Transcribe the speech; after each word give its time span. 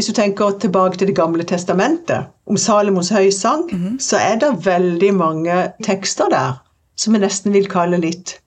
hvis 0.00 0.08
du 0.08 0.16
tenker 0.16 0.54
tilbake 0.56 0.96
til 0.96 1.10
Det 1.10 1.16
gamle 1.16 1.44
testamentet, 1.44 2.30
om 2.48 2.56
Salomos 2.56 3.10
høysang, 3.12 3.66
så 4.00 4.16
er 4.16 4.38
det 4.40 4.64
veldig 4.64 5.14
mange 5.14 5.72
tekster 5.84 6.32
der 6.32 6.62
som 6.96 7.14
jeg 7.14 7.22
nesten 7.22 7.52
vil 7.52 7.68
kalle 7.68 7.96
litt 8.00 8.38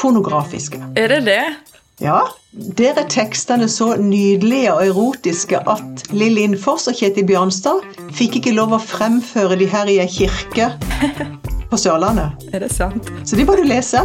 pornografiske. 0.00 0.80
Er 0.96 1.08
det 1.08 1.24
det? 1.26 1.44
Ja, 2.00 2.18
der 2.52 2.96
er 2.96 3.08
tekstene 3.08 3.68
så 3.68 3.96
nydelige 3.96 4.72
og 4.74 4.86
erotiske 4.86 5.60
at 5.68 6.02
Lill 6.12 6.40
Innfors 6.40 6.88
og 6.88 6.96
Kjetil 6.96 7.28
Bjørnstad 7.28 7.84
fikk 8.12 8.40
ikke 8.40 8.56
lov 8.56 8.72
å 8.72 8.80
fremføre 8.80 9.60
de 9.60 9.68
her 9.68 9.88
i 9.92 10.00
ei 10.02 10.08
kirke 10.08 10.72
på 11.70 11.80
Sørlandet. 11.80 12.50
Er 12.52 12.64
det 12.64 12.72
sant? 12.72 13.12
Så 13.24 13.36
de 13.36 13.48
må 13.48 13.56
du 13.56 13.64
lese. 13.68 14.04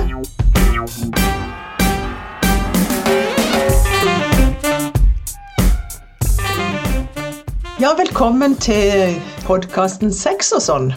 Ja, 7.77 7.91
velkommen 7.93 8.55
til 8.57 9.19
podkasten 9.45 10.09
Sex 10.09 10.47
og 10.57 10.63
sånn. 10.65 10.87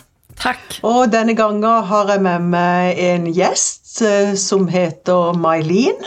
Takk. 0.40 0.78
Og 0.80 1.10
denne 1.12 1.34
gangen 1.36 1.66
har 1.84 2.08
jeg 2.08 2.22
med 2.24 2.46
meg 2.54 2.96
en 3.04 3.26
gjest 3.36 3.98
eh, 4.00 4.30
som 4.40 4.64
heter 4.72 5.36
May-Lin. 5.36 5.98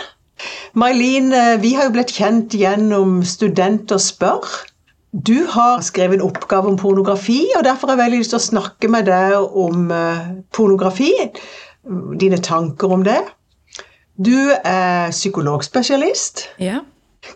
May-Lin, 0.74 1.28
eh, 1.30 1.52
vi 1.62 1.76
har 1.78 1.86
jo 1.86 1.94
blitt 1.94 2.16
kjent 2.16 2.56
gjennom 2.58 3.20
Studenter 3.22 4.02
spør. 4.02 4.50
Du 5.14 5.46
har 5.54 5.86
skrevet 5.86 6.18
en 6.18 6.26
oppgave 6.26 6.72
om 6.72 6.80
pornografi, 6.82 7.44
og 7.54 7.68
derfor 7.68 7.92
har 7.92 8.00
jeg 8.00 8.06
veldig 8.08 8.22
lyst 8.24 8.34
til 8.34 8.42
å 8.42 8.48
snakke 8.48 8.90
med 8.90 9.06
deg 9.12 9.38
om 9.38 9.94
eh, 9.94 10.32
pornografi. 10.58 11.12
Dine 12.18 12.42
tanker 12.42 12.98
om 12.98 13.06
det. 13.06 13.20
Du 14.18 14.50
er 14.58 15.14
psykologspesialist. 15.14 16.48
Ja. 16.58 16.82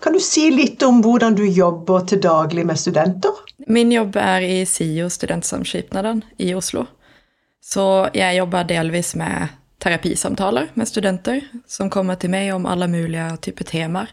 Kan 0.02 0.14
du 0.14 0.20
si 0.20 0.50
litt 0.52 0.84
om 0.84 1.00
hvordan 1.02 1.36
du 1.36 1.46
jobber 1.48 2.04
til 2.10 2.20
daglig 2.24 2.66
med 2.68 2.80
studenter? 2.80 3.44
Min 3.68 3.92
jobb 3.92 4.18
er 4.20 4.44
i 4.44 4.66
SIO, 4.68 5.10
Studentsamskipnaden 5.10 6.24
i 6.44 6.52
Oslo. 6.56 6.86
Så 7.64 7.86
jeg 8.16 8.38
jobber 8.38 8.68
delvis 8.68 9.16
med 9.20 9.56
terapisamtaler 9.84 10.72
med 10.74 10.90
studenter 10.90 11.42
som 11.70 11.92
kommer 11.94 12.20
til 12.20 12.32
meg 12.34 12.52
om 12.56 12.68
alle 12.70 12.88
mulige 12.92 13.30
typer 13.48 13.68
temaer. 13.68 14.12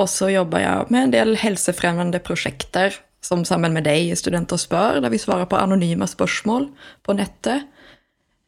Og 0.00 0.08
så 0.10 0.30
jobber 0.32 0.64
jeg 0.64 0.86
med 0.90 1.06
en 1.06 1.12
del 1.14 1.36
helsefremmende 1.38 2.18
prosjekter, 2.24 2.96
som 3.24 3.44
sammen 3.48 3.72
med 3.76 3.86
deg 3.86 4.10
i 4.10 4.16
Studenter 4.18 4.58
spør, 4.60 4.98
der 5.00 5.12
vi 5.12 5.20
svarer 5.22 5.46
på 5.48 5.56
anonyme 5.56 6.08
spørsmål 6.10 6.66
på 7.06 7.14
nettet. 7.16 7.68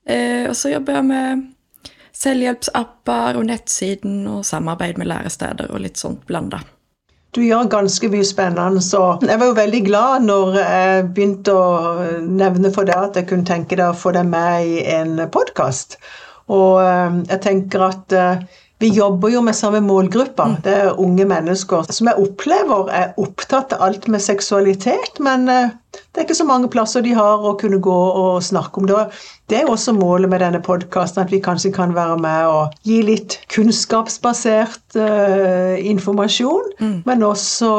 Eh, 0.05 0.45
og 0.51 0.57
så 0.59 0.75
jobber 0.75 0.99
jeg 0.99 1.07
med 1.07 1.47
selvhjelpsapper 2.17 3.37
og 3.39 3.47
nettsiden 3.51 4.25
og 4.31 4.45
samarbeid 4.49 4.99
med 5.01 5.11
læresteder 5.11 5.71
og 5.73 5.85
litt 5.85 6.01
sånt 6.01 6.25
blanda. 6.29 6.63
Du 7.37 7.43
gjør 7.45 7.69
ganske 7.69 8.09
mye 8.09 8.25
spennende, 8.25 8.81
så 8.81 9.19
jeg 9.21 9.37
var 9.41 9.51
jo 9.51 9.57
veldig 9.59 9.81
glad 9.85 10.25
når 10.25 10.55
jeg 10.57 11.09
begynte 11.17 11.53
å 11.53 12.05
nevne 12.25 12.71
for 12.73 12.89
deg 12.89 13.11
at 13.11 13.19
jeg 13.21 13.29
kunne 13.29 13.49
tenke 13.49 13.77
deg 13.77 13.91
å 13.91 13.99
få 13.99 14.15
deg 14.17 14.25
med 14.31 14.71
i 14.71 14.79
en 14.95 15.21
podkast. 15.33 15.99
Og 16.49 16.81
eh, 16.81 17.19
jeg 17.35 17.43
tenker 17.45 17.85
at 17.91 18.17
eh, 18.17 18.47
vi 18.79 18.89
jobber 18.93 19.33
jo 19.33 19.41
med 19.41 19.57
samme 19.57 19.81
målgruppe. 19.81 20.45
Det 20.65 20.73
er 20.83 21.01
unge 21.01 21.25
mennesker 21.29 21.89
som 21.89 22.11
jeg 22.11 22.21
opplever 22.21 22.91
er 22.93 23.15
opptatt 23.21 23.73
av 23.73 23.87
alt 23.87 24.05
med 24.13 24.21
seksualitet, 24.21 25.17
men 25.25 25.49
eh, 25.49 25.71
det 25.97 26.21
er 26.21 26.27
ikke 26.27 26.37
så 26.37 26.45
mange 26.45 26.69
plasser 26.69 27.01
de 27.05 27.15
har 27.17 27.41
å 27.41 27.55
kunne 27.57 27.79
gå 27.81 27.97
og 28.21 28.45
snakke 28.45 28.83
om 28.83 28.89
det. 28.91 29.07
Det 29.49 29.63
er 29.63 29.71
også 29.73 29.95
målet 29.97 30.29
med 30.29 30.45
denne 30.45 30.61
podkasten, 30.65 31.25
at 31.25 31.33
vi 31.33 31.41
kanskje 31.41 31.73
kan 31.73 31.95
være 31.97 32.19
med 32.21 32.51
og 32.53 32.77
gi 32.85 32.99
litt 33.07 33.39
kunnskapsbasert 33.55 34.99
uh, 35.01 35.77
informasjon, 35.81 36.69
mm. 36.77 36.97
men 37.09 37.25
også 37.25 37.71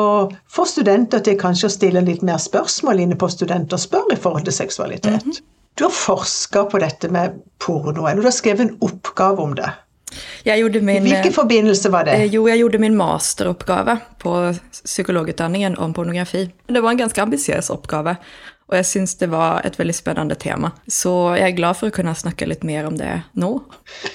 få 0.49 0.65
studenter 0.65 1.21
til 1.21 1.37
kanskje 1.37 1.69
å 1.69 1.75
stille 1.77 2.05
litt 2.07 2.25
mer 2.25 2.41
spørsmål 2.41 3.05
inne 3.05 3.19
på 3.19 3.29
Studenter 3.29 3.77
spør 3.81 4.15
i 4.15 4.21
forhold 4.21 4.49
til 4.49 4.57
seksualitet. 4.63 5.25
Mm 5.25 5.31
-hmm. 5.31 5.43
Du 5.77 5.83
har 5.83 5.91
forska 5.91 6.63
på 6.63 6.79
dette 6.79 7.09
med 7.09 7.37
porno, 7.59 8.07
eller 8.07 8.21
du 8.21 8.27
har 8.27 8.31
skrevet 8.31 8.61
en 8.61 8.77
oppgave 8.81 9.37
om 9.43 9.55
det. 9.55 9.69
Min, 10.81 11.03
hvilken 11.03 11.33
forbindelse 11.35 11.91
var 11.91 12.07
det? 12.07 12.15
Eh, 12.15 12.27
jo, 12.31 12.45
jeg 12.47 12.61
gjorde 12.61 12.79
min 12.79 12.95
masteroppgave 12.97 13.97
på 14.21 14.35
psykologutdanningen 14.71 15.77
om 15.77 15.93
pornografi. 15.93 16.47
Det 16.67 16.81
var 16.83 16.95
en 16.95 17.01
ganske 17.01 17.21
ambisiøs 17.21 17.69
oppgave, 17.73 18.15
og 18.67 18.77
jeg 18.79 18.87
syns 18.87 19.15
det 19.19 19.29
var 19.31 19.65
et 19.67 19.75
veldig 19.79 19.95
spennende 19.95 20.35
tema. 20.39 20.71
Så 20.87 21.11
jeg 21.35 21.51
er 21.51 21.57
glad 21.59 21.79
for 21.79 21.91
å 21.91 21.95
kunne 21.97 22.15
snakke 22.15 22.47
litt 22.47 22.63
mer 22.67 22.87
om 22.87 22.95
det 22.99 23.11
nå. 23.35 23.51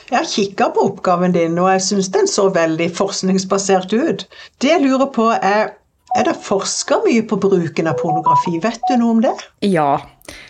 Jeg 0.08 0.16
har 0.16 0.28
kikka 0.28 0.72
på 0.72 0.88
oppgaven 0.92 1.36
din, 1.36 1.60
og 1.60 1.70
jeg 1.74 1.84
syns 1.90 2.10
den 2.16 2.28
så 2.30 2.48
veldig 2.52 2.88
forskningsbasert 2.96 3.92
ut. 3.92 4.26
Det 4.60 4.74
jeg 4.74 4.84
lurer 4.86 5.12
på, 5.12 5.28
er 5.36 5.76
er 6.12 6.26
det 6.28 6.34
forska 6.44 6.98
mye 7.06 7.22
på 7.24 7.38
bruken 7.40 7.88
av 7.88 7.96
pornografi? 8.00 8.58
Vet 8.60 8.82
du 8.90 8.98
noe 9.00 9.14
om 9.16 9.22
det? 9.24 9.32
Ja. 9.64 9.96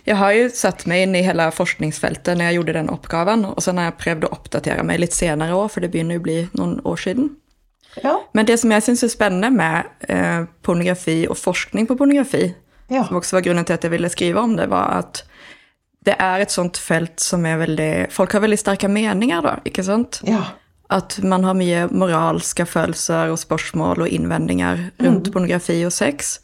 Jeg 0.06 0.18
har 0.20 0.34
jo 0.36 0.48
satt 0.52 0.84
meg 0.90 1.06
inn 1.06 1.16
i 1.16 1.24
hele 1.24 1.46
forskningsfeltet 1.54 2.36
når 2.36 2.48
jeg 2.48 2.58
gjorde 2.58 2.74
den 2.76 2.90
oppgaven. 2.92 3.46
Og 3.52 3.62
så 3.64 3.74
har 3.76 3.88
jeg 3.90 4.00
prøvd 4.02 4.26
å 4.28 4.32
oppdatere 4.36 4.84
meg 4.86 5.00
litt 5.02 5.16
senere 5.16 5.56
òg, 5.56 5.70
for 5.72 5.84
det 5.84 5.92
begynner 5.94 6.20
å 6.20 6.24
bli 6.24 6.38
noen 6.58 6.78
år 6.88 7.00
siden. 7.04 7.32
Ja. 8.02 8.16
Men 8.36 8.48
det 8.48 8.58
som 8.60 8.72
jeg 8.72 8.84
syns 8.84 9.04
er 9.04 9.12
spennende 9.12 9.52
med 9.52 10.08
eh, 10.08 10.48
pornografi 10.64 11.22
og 11.28 11.36
forskning 11.40 11.88
på 11.88 11.96
pornografi, 12.00 12.46
ja. 12.92 13.04
som 13.04 13.18
også 13.20 13.38
var 13.38 13.44
grunnen 13.46 13.68
til 13.68 13.76
at 13.76 13.84
jeg 13.84 13.92
ville 13.92 14.12
skrive 14.12 14.40
om 14.40 14.56
det, 14.56 14.70
var 14.72 15.02
at 15.02 15.24
det 16.02 16.16
er 16.18 16.42
et 16.42 16.50
sånt 16.50 16.80
felt 16.82 17.22
som 17.22 17.44
er 17.46 17.60
veldig 17.60 17.92
Folk 18.10 18.32
har 18.34 18.42
veldig 18.42 18.58
sterke 18.58 18.88
meninger, 18.90 19.44
da, 19.44 19.58
ikke 19.68 19.84
sant? 19.86 20.18
Ja 20.26 20.48
at 20.92 21.18
man 21.24 21.44
har 21.46 21.56
mye 21.56 21.86
moralske 21.92 22.66
følelser 22.68 23.32
og 23.32 23.40
spørsmål 23.40 24.04
og 24.04 24.12
innvendinger 24.12 24.88
rundt 25.00 25.28
mm. 25.28 25.32
pornografi 25.34 25.78
og 25.86 25.94
sex. 25.94 26.36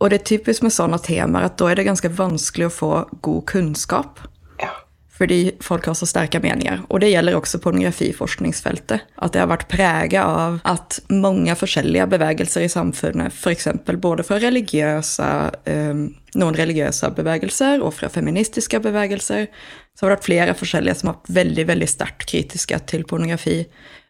Og 0.00 0.10
det 0.10 0.20
er 0.20 0.28
typisk 0.32 0.64
med 0.64 0.72
sånne 0.72 0.98
temaer 1.04 1.50
at 1.50 1.58
da 1.60 1.70
er 1.70 1.80
det 1.80 1.88
ganske 1.88 2.10
vanskelig 2.16 2.70
å 2.70 2.76
få 2.76 2.92
god 3.20 3.42
kunnskap. 3.50 4.22
Ja. 4.60 4.72
Fordi 5.20 5.52
folk 5.60 5.84
har 5.90 5.96
så 5.98 6.08
sterke 6.08 6.40
meninger. 6.40 6.80
Og 6.88 7.02
det 7.02 7.10
gjelder 7.10 7.36
også 7.36 7.60
pornografiforskningsfeltet. 7.60 9.04
At 9.20 9.34
det 9.34 9.42
har 9.42 9.50
vært 9.50 9.68
preget 9.68 10.22
av 10.24 10.56
at 10.68 11.02
mange 11.12 11.52
forskjellige 11.60 12.06
bevegelser 12.14 12.64
i 12.64 12.72
samfunnet, 12.72 13.36
f.eks. 13.36 13.68
både 14.00 14.24
fra 14.24 14.40
religiøse, 14.40 15.28
um, 15.68 16.06
noen 16.40 16.56
religiøse 16.56 17.12
bevegelser 17.18 17.84
og 17.84 17.92
fra 17.98 18.08
feministiske 18.12 18.80
bevegelser, 18.80 19.50
så 19.92 20.06
har 20.06 20.14
det 20.14 20.16
vært 20.16 20.28
flere 20.30 20.56
forskjellige 20.56 21.02
som 21.02 21.10
har 21.10 21.18
vært 21.18 21.34
veldig 21.42 21.66
veldig 21.74 21.90
sterkt 21.92 22.24
kritiske 22.30 22.80
til 22.88 23.04
pornografi. 23.04 23.58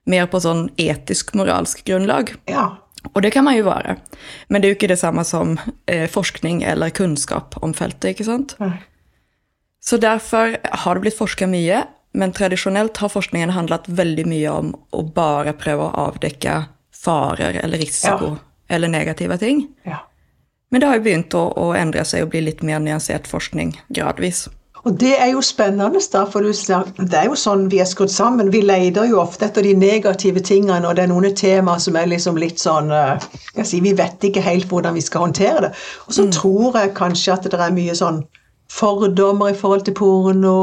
Mer 0.06 0.31
på 0.31 0.39
sånn 0.43 0.69
etisk-moralsk 0.79 1.83
grunnlag. 1.91 2.31
Ja. 2.47 2.69
Og 3.15 3.22
det 3.22 3.31
kan 3.33 3.44
man 3.44 3.56
jo 3.56 3.65
være. 3.65 3.97
Men 4.49 4.61
det 4.61 4.69
er 4.69 4.75
jo 4.75 4.78
ikke 4.78 4.91
det 4.93 4.99
samme 5.00 5.25
som 5.25 5.56
eh, 5.87 6.06
forskning 6.11 6.62
eller 6.62 6.91
kunnskap 6.91 7.56
om 7.62 7.72
feltet. 7.75 8.11
ikke 8.15 8.25
sant? 8.28 8.56
Mm. 8.61 8.72
Så 9.81 9.97
derfor 9.97 10.56
har 10.84 10.94
det 10.94 11.00
blitt 11.06 11.16
forska 11.19 11.47
mye, 11.49 11.84
men 12.12 12.33
tradisjonelt 12.37 12.97
har 13.00 13.09
forskningen 13.09 13.50
handlet 13.56 13.88
veldig 13.88 14.27
mye 14.28 14.50
om 14.53 14.75
å 14.93 15.03
bare 15.15 15.55
prøve 15.56 15.87
å 15.88 16.06
avdekke 16.11 16.65
farer 16.93 17.56
eller 17.65 17.78
risiko 17.81 18.34
Ja. 18.34 18.37
eller 18.69 18.88
negative 18.88 19.38
ting. 19.38 19.69
ja. 19.87 20.03
Men 20.71 20.81
det 20.81 20.87
har 20.87 20.97
jo 21.00 21.03
begynt 21.03 21.34
å, 21.34 21.41
å 21.59 21.72
endre 21.75 22.05
seg 22.05 22.22
og 22.22 22.31
bli 22.31 22.41
litt 22.47 22.61
mer 22.62 22.78
nyansert 22.78 23.27
forskning 23.27 23.72
gradvis. 23.88 24.44
Og 24.89 25.01
det 25.01 25.13
er 25.21 25.33
jo 25.35 25.43
spennende, 25.45 26.01
da, 26.13 26.23
for 26.25 26.41
det 26.41 27.17
er 27.19 27.27
jo 27.29 27.37
sånn 27.37 27.67
vi 27.73 27.83
er 27.83 27.89
skrudd 27.89 28.13
sammen. 28.13 28.53
Vi 28.53 28.63
leter 28.65 29.11
jo 29.11 29.19
ofte 29.21 29.45
etter 29.51 29.67
de 29.67 29.75
negative 29.77 30.41
tingene, 30.41 30.87
og 30.89 30.97
det 30.97 31.05
er 31.05 31.11
noen 31.11 31.35
temaer 31.37 31.83
som 31.85 31.99
er 32.01 32.09
liksom 32.09 32.39
litt 32.41 32.63
sånn 32.63 32.89
eh, 32.95 33.27
jeg 33.59 33.69
sier, 33.69 33.85
Vi 33.85 33.93
vet 33.99 34.25
ikke 34.25 34.45
helt 34.45 34.71
hvordan 34.73 34.97
vi 34.97 35.05
skal 35.05 35.27
håndtere 35.27 35.67
det. 35.67 35.73
Og 36.07 36.17
så 36.17 36.29
tror 36.33 36.79
jeg 36.81 36.95
kanskje 36.97 37.37
at 37.37 37.51
det 37.51 37.61
er 37.61 37.77
mye 37.77 37.97
sånn 37.99 38.23
fordommer 38.71 39.53
i 39.53 39.59
forhold 39.59 39.85
til 39.85 39.99
porno. 40.01 40.57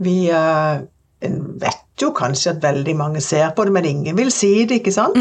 Vi 0.00 0.16
eh, 0.32 0.80
en 1.20 1.40
vet 1.60 2.00
jo 2.00 2.10
kanskje 2.16 2.54
at 2.54 2.62
veldig 2.62 2.94
mange 2.96 3.20
ser 3.20 3.50
på 3.56 3.66
det, 3.66 3.72
men 3.76 3.84
ingen 3.84 4.16
vil 4.16 4.30
si 4.32 4.64
det, 4.64 4.80
ikke 4.80 4.94
sant? 4.94 5.18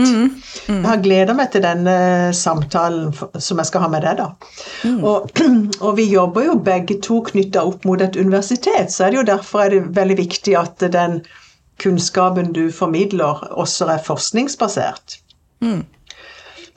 Jeg 0.69 0.85
har 0.85 1.01
gleda 1.03 1.35
meg 1.35 1.51
til 1.51 1.63
denne 1.65 1.95
samtalen 2.35 3.11
som 3.11 3.59
jeg 3.59 3.67
skal 3.67 3.83
ha 3.83 3.89
med 3.91 4.05
deg, 4.07 4.21
da. 4.21 4.29
Og, 5.03 5.27
og 5.85 5.97
vi 5.99 6.07
jobber 6.07 6.47
jo 6.47 6.55
begge 6.63 6.99
to 7.03 7.19
knytta 7.27 7.65
opp 7.67 7.83
mot 7.89 8.01
et 8.03 8.15
universitet, 8.15 8.93
så 8.95 9.05
er 9.05 9.11
det 9.11 9.19
jo 9.19 9.27
derfor 9.33 9.65
er 9.65 9.75
det 9.75 9.81
veldig 9.97 10.19
viktig 10.21 10.55
at 10.59 10.87
den 10.93 11.19
kunnskapen 11.79 12.53
du 12.55 12.69
formidler, 12.75 13.43
også 13.59 13.89
er 13.95 14.03
forskningsbasert. 14.03 15.19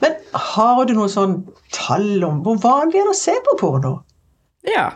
Men 0.03 0.19
har 0.55 0.83
du 0.83 0.93
noen 0.97 1.11
sånn 1.11 1.37
tall 1.71 2.23
om 2.27 2.43
hvor 2.43 2.59
vanlig 2.63 2.99
er 2.99 3.07
det 3.07 3.15
å 3.15 3.21
se 3.23 3.37
på 3.45 3.55
porno? 3.59 3.97
Ja, 4.67 4.89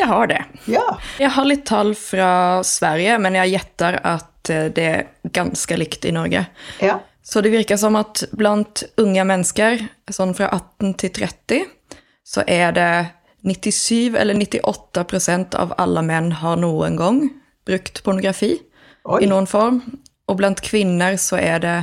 jeg 0.00 0.10
har 0.10 0.30
det. 0.30 0.40
Ja. 0.70 0.86
Jeg 1.20 1.34
har 1.36 1.46
litt 1.48 1.66
tall 1.68 1.94
fra 1.98 2.32
Sverige, 2.66 3.18
men 3.22 3.38
jeg 3.38 3.54
gjetter 3.54 4.00
at 4.00 4.52
eh, 4.52 4.66
det 4.74 4.88
er 4.88 5.06
ganske 5.36 5.78
likt 5.80 6.08
i 6.08 6.16
Norge. 6.16 6.46
ja. 6.80 6.98
Så 7.30 7.40
det 7.44 7.52
virker 7.52 7.76
som 7.76 7.94
at 7.94 8.24
blant 8.34 8.80
unge 8.98 9.22
mennesker, 9.28 9.84
sånn 10.10 10.32
fra 10.34 10.48
18 10.50 10.94
til 10.98 11.12
30, 11.14 11.68
så 12.26 12.42
er 12.48 12.72
det 12.74 12.92
97 13.46 14.16
eller 14.18 14.34
98 14.34 15.04
prosent 15.06 15.54
av 15.54 15.74
alle 15.78 16.02
menn 16.02 16.32
har 16.40 16.58
noen 16.58 16.96
gang 16.98 17.20
brukt 17.68 18.02
pornografi 18.02 18.56
Oi. 19.04 19.20
i 19.22 19.28
noen 19.30 19.46
form. 19.46 19.82
Og 20.26 20.40
blant 20.40 20.62
kvinner 20.64 21.14
så 21.20 21.38
er 21.38 21.62
det 21.62 21.76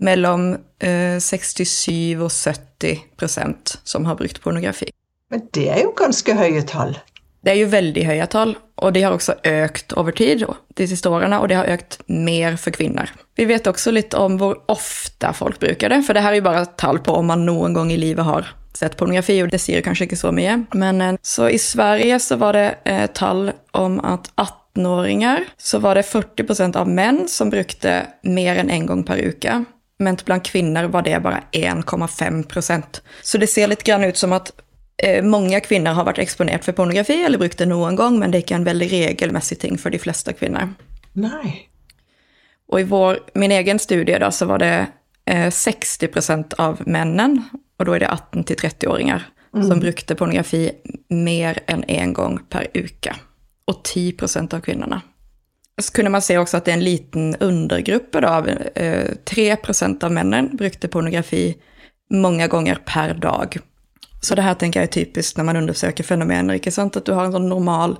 mellom 0.00 0.54
eh, 0.80 1.20
67 1.20 2.16
og 2.16 2.30
70 2.32 3.04
prosent 3.20 3.76
som 3.84 4.08
har 4.08 4.16
brukt 4.16 4.40
pornografi. 4.40 4.88
Men 5.30 5.44
det 5.54 5.68
er 5.70 5.84
jo 5.84 5.92
ganske 5.98 6.34
høye 6.34 6.64
tall. 6.66 6.96
Det 7.40 7.54
er 7.54 7.62
jo 7.62 7.70
veldig 7.72 8.04
høye 8.04 8.26
tall, 8.28 8.52
og 8.84 8.92
de 8.92 9.02
har 9.04 9.14
også 9.16 9.38
økt 9.48 9.94
over 10.00 10.12
tid 10.16 10.44
de 10.76 10.86
siste 10.88 11.08
årene, 11.08 11.38
og 11.40 11.48
det 11.48 11.56
har 11.56 11.70
økt 11.72 12.00
mer 12.12 12.58
for 12.60 12.74
kvinner. 12.76 13.12
Vi 13.36 13.46
vet 13.48 13.68
også 13.68 13.94
litt 13.94 14.16
om 14.16 14.36
hvor 14.40 14.58
ofte 14.72 15.32
folk 15.36 15.60
bruker 15.62 15.92
det, 15.92 16.02
for 16.04 16.16
det 16.16 16.24
her 16.24 16.36
er 16.36 16.42
jo 16.42 16.48
bare 16.50 16.66
tall 16.80 17.00
på 17.04 17.16
om 17.16 17.30
man 17.32 17.46
noen 17.48 17.76
gang 17.76 17.92
i 17.92 18.00
livet 18.00 18.28
har 18.28 18.52
sett 18.76 18.96
pornografi, 19.00 19.38
og 19.42 19.50
det 19.52 19.60
sier 19.62 19.84
kanskje 19.84 20.08
ikke 20.08 20.20
så 20.20 20.32
mye. 20.34 20.60
Men 20.78 21.00
eh, 21.04 21.18
så 21.22 21.48
i 21.50 21.58
Sverige 21.60 22.20
så 22.22 22.38
var 22.40 22.56
det 22.56 22.68
eh, 22.88 23.06
tall 23.16 23.50
om 23.76 23.98
at 24.06 24.30
18-åringer 24.36 25.48
så 25.58 25.80
var 25.82 25.98
det 25.98 26.08
40% 26.08 26.78
av 26.80 26.88
menn 26.88 27.26
som 27.28 27.52
brukte 27.52 28.02
mer 28.22 28.60
enn 28.60 28.70
én 28.70 28.82
en 28.82 28.90
gang 28.92 29.04
per 29.08 29.20
uke. 29.20 29.62
Mens 30.00 30.24
blant 30.24 30.46
kvinner 30.48 30.88
var 30.88 31.04
det 31.04 31.18
bare 31.20 31.42
1,5% 31.52 33.02
Så 33.22 33.38
det 33.38 33.50
ser 33.52 33.68
litt 33.68 33.84
grann 33.84 34.04
ut 34.04 34.16
som 34.16 34.32
at 34.32 34.48
mange 35.24 35.60
kvinner 35.64 35.96
har 35.96 36.04
vært 36.04 36.20
eksponert 36.20 36.66
for 36.66 36.76
pornografi 36.76 37.22
eller 37.24 37.40
brukt 37.40 37.58
det 37.60 37.70
noen 37.70 37.96
gang, 37.96 38.18
men 38.20 38.32
det 38.32 38.40
er 38.40 38.44
ikke 38.44 38.58
en 38.58 38.68
veldig 38.68 38.88
regelmessig 38.92 39.60
ting 39.62 39.78
for 39.80 39.94
de 39.94 40.00
fleste 40.02 40.34
kvinner. 40.36 40.74
Nei. 41.20 41.70
Og 42.70 42.80
i 42.80 42.86
vår, 42.86 43.18
min 43.34 43.52
egen 43.52 43.78
studie 43.78 44.18
da, 44.18 44.30
så 44.30 44.46
var 44.46 44.62
det 44.62 44.74
eh, 45.26 45.48
60% 45.50 46.54
av 46.62 46.82
mennene, 46.86 47.48
og 47.78 47.86
da 47.88 47.96
er 47.96 48.04
det 48.04 48.10
18-30-åringer, 48.12 49.24
mm. 49.56 49.64
som 49.66 49.82
brukte 49.82 50.16
pornografi 50.18 50.66
mer 51.10 51.62
enn 51.66 51.82
én 51.88 52.10
en 52.10 52.14
gang 52.14 52.38
per 52.52 52.68
uke. 52.74 53.16
Og 53.70 53.82
10% 53.82 54.54
av 54.54 54.62
kvinnene. 54.66 55.00
Så 55.80 55.94
kunne 55.96 56.12
man 56.12 56.22
se 56.22 56.36
også 56.38 56.58
at 56.58 56.68
det 56.68 56.74
er 56.74 56.78
en 56.78 56.84
liten 56.84 57.34
undergruppe 57.40 58.20
da, 58.22 58.36
av 58.38 58.48
eh, 58.50 59.16
3% 59.26 60.06
av 60.06 60.14
mennene 60.14 60.56
brukte 60.58 60.92
pornografi 60.92 61.48
mange 62.14 62.46
ganger 62.52 62.82
per 62.86 63.16
dag. 63.18 63.58
Så 64.20 64.36
det 64.36 64.44
her 64.44 64.58
tenker 64.60 64.82
jeg 64.82 64.90
er 64.90 64.96
typisk 64.98 65.38
når 65.38 65.48
man 65.48 65.60
undersøker 65.62 66.04
fenomener. 66.04 66.58
ikke 66.60 66.72
sant? 66.74 66.96
At 66.96 67.08
du 67.08 67.14
har 67.16 67.28
en 67.28 67.36
sånn 67.36 67.48
normal 67.48 67.96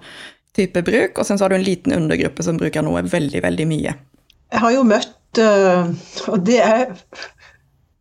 type 0.57 0.83
bruk, 0.85 1.19
og 1.19 1.27
så 1.27 1.39
har 1.39 1.53
du 1.53 1.57
en 1.57 1.67
liten 1.67 1.95
undergruppe 1.97 2.45
som 2.45 2.59
bruker 2.61 2.85
noe 2.85 3.03
veldig, 3.07 3.43
veldig 3.45 3.67
mye. 3.71 3.95
Jeg 4.51 4.63
har 4.65 4.75
jo 4.75 4.83
møtt 4.83 5.39
øh, 5.39 5.93
Og 6.27 6.41
det 6.43 6.59
er, 6.59 6.89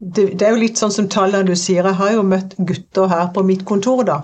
det 0.01 0.41
er 0.41 0.55
jo 0.55 0.63
litt 0.63 0.79
sånn 0.81 0.93
som 0.93 1.09
tallene 1.11 1.51
du 1.51 1.55
sier. 1.59 1.85
Jeg 1.85 1.99
har 1.99 2.15
jo 2.15 2.25
møtt 2.25 2.55
gutter 2.57 3.11
her 3.11 3.29
på 3.35 3.43
mitt 3.45 3.65
kontor 3.69 4.01
da, 4.07 4.21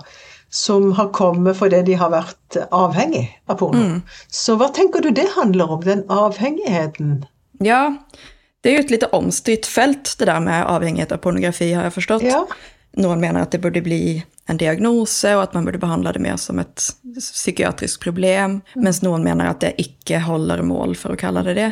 som 0.50 0.90
har 0.98 1.12
kommet 1.16 1.58
fordi 1.58 1.84
de 1.86 1.98
har 2.00 2.10
vært 2.12 2.58
avhengig 2.74 3.28
av 3.46 3.60
porno. 3.62 3.84
Mm. 3.84 4.00
Så 4.26 4.58
hva 4.58 4.72
tenker 4.74 5.04
du 5.04 5.12
det 5.14 5.28
handler 5.36 5.76
om, 5.78 5.84
den 5.86 6.02
avhengigheten? 6.12 7.20
Ja, 7.64 7.82
det 8.60 8.72
er 8.72 8.80
jo 8.80 8.86
et 8.88 8.94
lite 8.96 9.12
omstridt 9.14 9.68
felt, 9.70 10.16
det 10.18 10.26
der 10.26 10.42
med 10.42 10.66
avhengighet 10.66 11.14
av 11.14 11.22
pornografi, 11.22 11.70
har 11.76 11.86
jeg 11.86 11.94
forstått. 12.00 12.26
Ja. 12.26 12.42
Noen 12.96 13.20
mener 13.20 13.44
at 13.44 13.52
det 13.52 13.60
burde 13.64 13.82
bli 13.84 14.24
en 14.48 14.58
diagnose, 14.60 15.34
og 15.36 15.42
at 15.42 15.56
man 15.56 15.66
burde 15.66 15.80
behandle 15.82 16.12
det 16.14 16.22
mer 16.22 16.38
som 16.40 16.60
et 16.62 16.84
psykiatrisk 17.18 18.00
problem, 18.04 18.60
mens 18.78 19.02
noen 19.04 19.24
mener 19.26 19.50
at 19.50 19.62
det 19.64 19.74
ikke 19.82 20.22
holder 20.24 20.62
mål 20.64 20.94
for 20.98 21.14
å 21.14 21.20
kalle 21.20 21.42
det 21.48 21.56
det. 21.58 21.70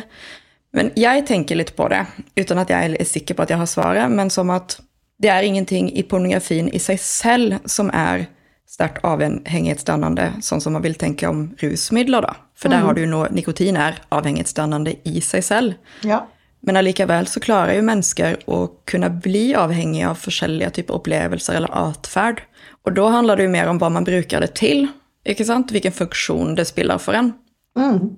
Men 0.75 0.91
jeg 0.99 1.23
tenker 1.29 1.55
litt 1.55 1.71
på 1.77 1.87
det, 1.91 2.03
uten 2.35 2.59
at 2.59 2.71
jeg 2.73 2.91
er 2.91 3.07
sikker 3.07 3.37
på 3.37 3.45
at 3.45 3.53
jeg 3.53 3.61
har 3.61 3.71
svaret, 3.71 4.11
men 4.11 4.29
som 4.33 4.51
at 4.51 4.77
det 5.23 5.31
er 5.31 5.47
ingenting 5.47 5.87
i 5.95 6.03
pornografien 6.03 6.67
i 6.75 6.81
seg 6.83 6.99
selv 6.99 7.61
som 7.71 7.87
er 7.95 8.27
sterkt 8.67 8.99
avhengighetsdannende, 9.07 10.41
sånn 10.43 10.59
som 10.59 10.75
man 10.75 10.83
vil 10.83 10.97
tenke 10.99 11.29
om 11.29 11.47
rusmidler, 11.61 12.25
da. 12.25 12.35
For 12.59 12.71
der 12.71 12.81
mm. 12.81 12.87
har 12.87 12.95
du 12.95 13.01
jo 13.05 13.11
noe 13.11 13.29
Nikotin 13.31 13.79
er 13.79 14.01
avhengighetsdannende 14.15 14.97
i 15.07 15.21
seg 15.23 15.45
selv. 15.47 15.93
Ja. 16.03 16.25
Men 16.65 16.79
allikevel 16.79 17.27
så 17.29 17.41
klarer 17.43 17.77
jo 17.77 17.85
mennesker 17.85 18.39
å 18.49 18.59
kunne 18.89 19.11
bli 19.21 19.51
avhengige 19.57 20.09
av 20.09 20.17
forskjellige 20.17 20.71
typer 20.79 20.97
opplevelser 20.97 21.59
eller 21.59 21.73
atferd. 21.77 22.41
Og 22.85 22.95
da 22.97 23.09
handler 23.13 23.37
det 23.37 23.45
jo 23.45 23.53
mer 23.53 23.69
om 23.69 23.81
hva 23.81 23.91
man 23.93 24.07
bruker 24.07 24.41
det 24.41 24.55
til, 24.57 24.87
ikke 25.25 25.45
sant? 25.45 25.73
hvilken 25.73 25.93
funksjon 25.93 26.55
det 26.57 26.67
spiller 26.69 27.01
for 27.01 27.17
en. 27.17 27.33
Mm. 27.77 28.15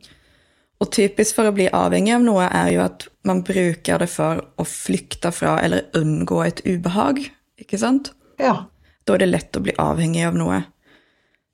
Og 0.77 0.91
typisk 0.93 1.35
for 1.39 1.49
å 1.49 1.55
bli 1.55 1.67
avhengig 1.73 2.13
av 2.15 2.23
noe 2.23 2.47
er 2.47 2.71
jo 2.75 2.83
at 2.85 3.07
man 3.27 3.41
bruker 3.43 3.99
det 4.03 4.09
for 4.11 4.43
å 4.55 4.65
flykte 4.67 5.33
fra 5.35 5.57
eller 5.63 5.87
unngå 5.97 6.39
et 6.45 6.61
ubehag, 6.67 7.23
ikke 7.59 7.79
sant? 7.81 8.13
Ja. 8.39 8.67
Da 9.03 9.15
er 9.15 9.23
det 9.23 9.31
lett 9.31 9.57
å 9.57 9.63
bli 9.65 9.75
avhengig 9.81 10.27
av 10.27 10.37
noe. 10.37 10.61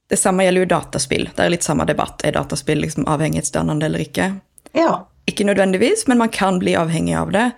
Det 0.10 0.19
samme 0.19 0.46
gjelder 0.46 0.66
jo 0.66 0.72
dataspill. 0.74 1.30
Det 1.34 1.46
er 1.46 1.54
litt 1.54 1.66
samme 1.66 1.88
debatt. 1.89 2.22
Er 2.28 2.36
dataspill 2.36 2.84
liksom 2.84 3.07
avhengighetsdannende 3.10 3.88
eller 3.88 4.04
ikke? 4.04 4.28
Ja. 4.75 5.06
Ikke 5.30 5.46
nødvendigvis, 5.48 6.08
men 6.08 6.20
man 6.20 6.30
kan 6.30 6.60
bli 6.60 6.75
avhengig 6.75 7.16
av 7.16 7.31
det 7.31 7.52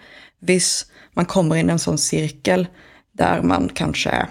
hvis 0.45 0.85
man 1.17 1.25
kommer 1.25 1.57
inn 1.57 1.71
i 1.71 1.75
en 1.75 1.81
sånn 1.81 1.99
sirkel 2.01 2.67
der 3.17 3.41
man 3.47 3.69
kanskje 3.73 4.25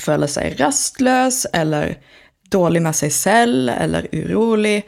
føler 0.00 0.30
seg 0.30 0.58
rastløs 0.60 1.44
eller 1.56 1.96
dårlig 2.50 2.82
med 2.82 2.96
seg 2.96 3.12
selv 3.14 3.70
eller 3.74 4.08
urolig, 4.14 4.80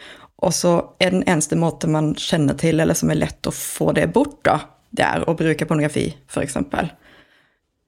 og 0.42 0.54
så 0.54 0.72
er 1.02 1.14
den 1.14 1.24
eneste 1.30 1.58
måten 1.58 1.94
man 1.94 2.12
kjenner 2.18 2.56
til, 2.58 2.80
eller 2.82 2.98
som 2.98 3.12
er 3.12 3.20
lett 3.20 3.46
å 3.46 3.54
få 3.54 3.92
det 3.94 4.08
bort, 4.14 4.40
da, 4.46 4.58
det 4.90 5.04
er 5.06 5.26
å 5.28 5.36
bruke 5.38 5.66
pornografi, 5.68 6.08
f.eks. 6.30 6.58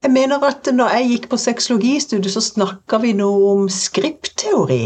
Jeg 0.05 0.13
mener 0.13 0.43
at 0.47 0.69
når 0.71 0.95
jeg 0.99 1.11
gikk 1.11 1.31
på 1.33 1.41
sexologistudiet, 1.41 2.35
så 2.35 2.43
snakka 2.45 3.01
vi 3.03 3.15
noe 3.17 3.55
om 3.55 3.69
skriptteori. 3.73 4.85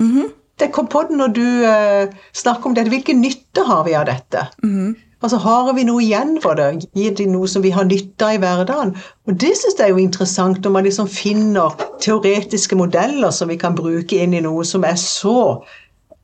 Mm 0.00 0.12
-hmm. 0.12 0.30
Det 0.60 0.68
kom 0.74 0.88
på 0.90 1.04
det 1.08 1.16
når 1.16 1.32
du 1.36 1.46
uh, 1.64 2.12
snakker 2.36 2.70
om 2.70 2.76
dette. 2.76 2.92
Hvilken 2.92 3.22
nytte 3.24 3.64
har 3.66 3.86
vi 3.86 3.96
av 3.98 4.06
dette? 4.10 4.46
Mm. 4.64 4.92
Altså, 5.22 5.38
Har 5.38 5.70
vi 5.74 5.84
noe 5.86 6.02
igjen 6.02 6.34
for 6.42 6.58
det? 6.58 6.88
Gir 6.98 7.14
det 7.14 7.28
noe 7.30 7.46
som 7.50 7.62
vi 7.62 7.70
har 7.74 7.86
nytte 7.86 8.26
av 8.26 8.36
i 8.36 8.40
hverdagen? 8.42 8.90
Og 9.30 9.38
Det 9.38 9.52
syns 9.58 9.78
jeg 9.78 9.86
er 9.86 9.94
jo 9.94 10.02
interessant, 10.02 10.58
når 10.64 10.74
man 10.74 10.86
liksom 10.86 11.10
finner 11.10 11.76
teoretiske 12.02 12.78
modeller 12.78 13.30
som 13.30 13.52
vi 13.52 13.58
kan 13.60 13.78
bruke 13.78 14.18
inn 14.18 14.34
i 14.34 14.42
noe 14.42 14.66
som 14.66 14.84
er 14.84 14.98
så 14.98 15.62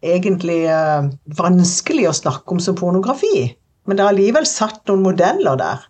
egentlig 0.02 0.64
uh, 0.66 1.06
vanskelig 1.38 2.08
å 2.10 2.16
snakke 2.18 2.54
om 2.54 2.62
som 2.62 2.76
pornografi. 2.78 3.48
Men 3.86 3.98
det 3.98 4.04
er 4.04 4.12
allikevel 4.12 4.46
satt 4.50 4.82
noen 4.90 5.06
modeller 5.06 5.58
der. 5.58 5.86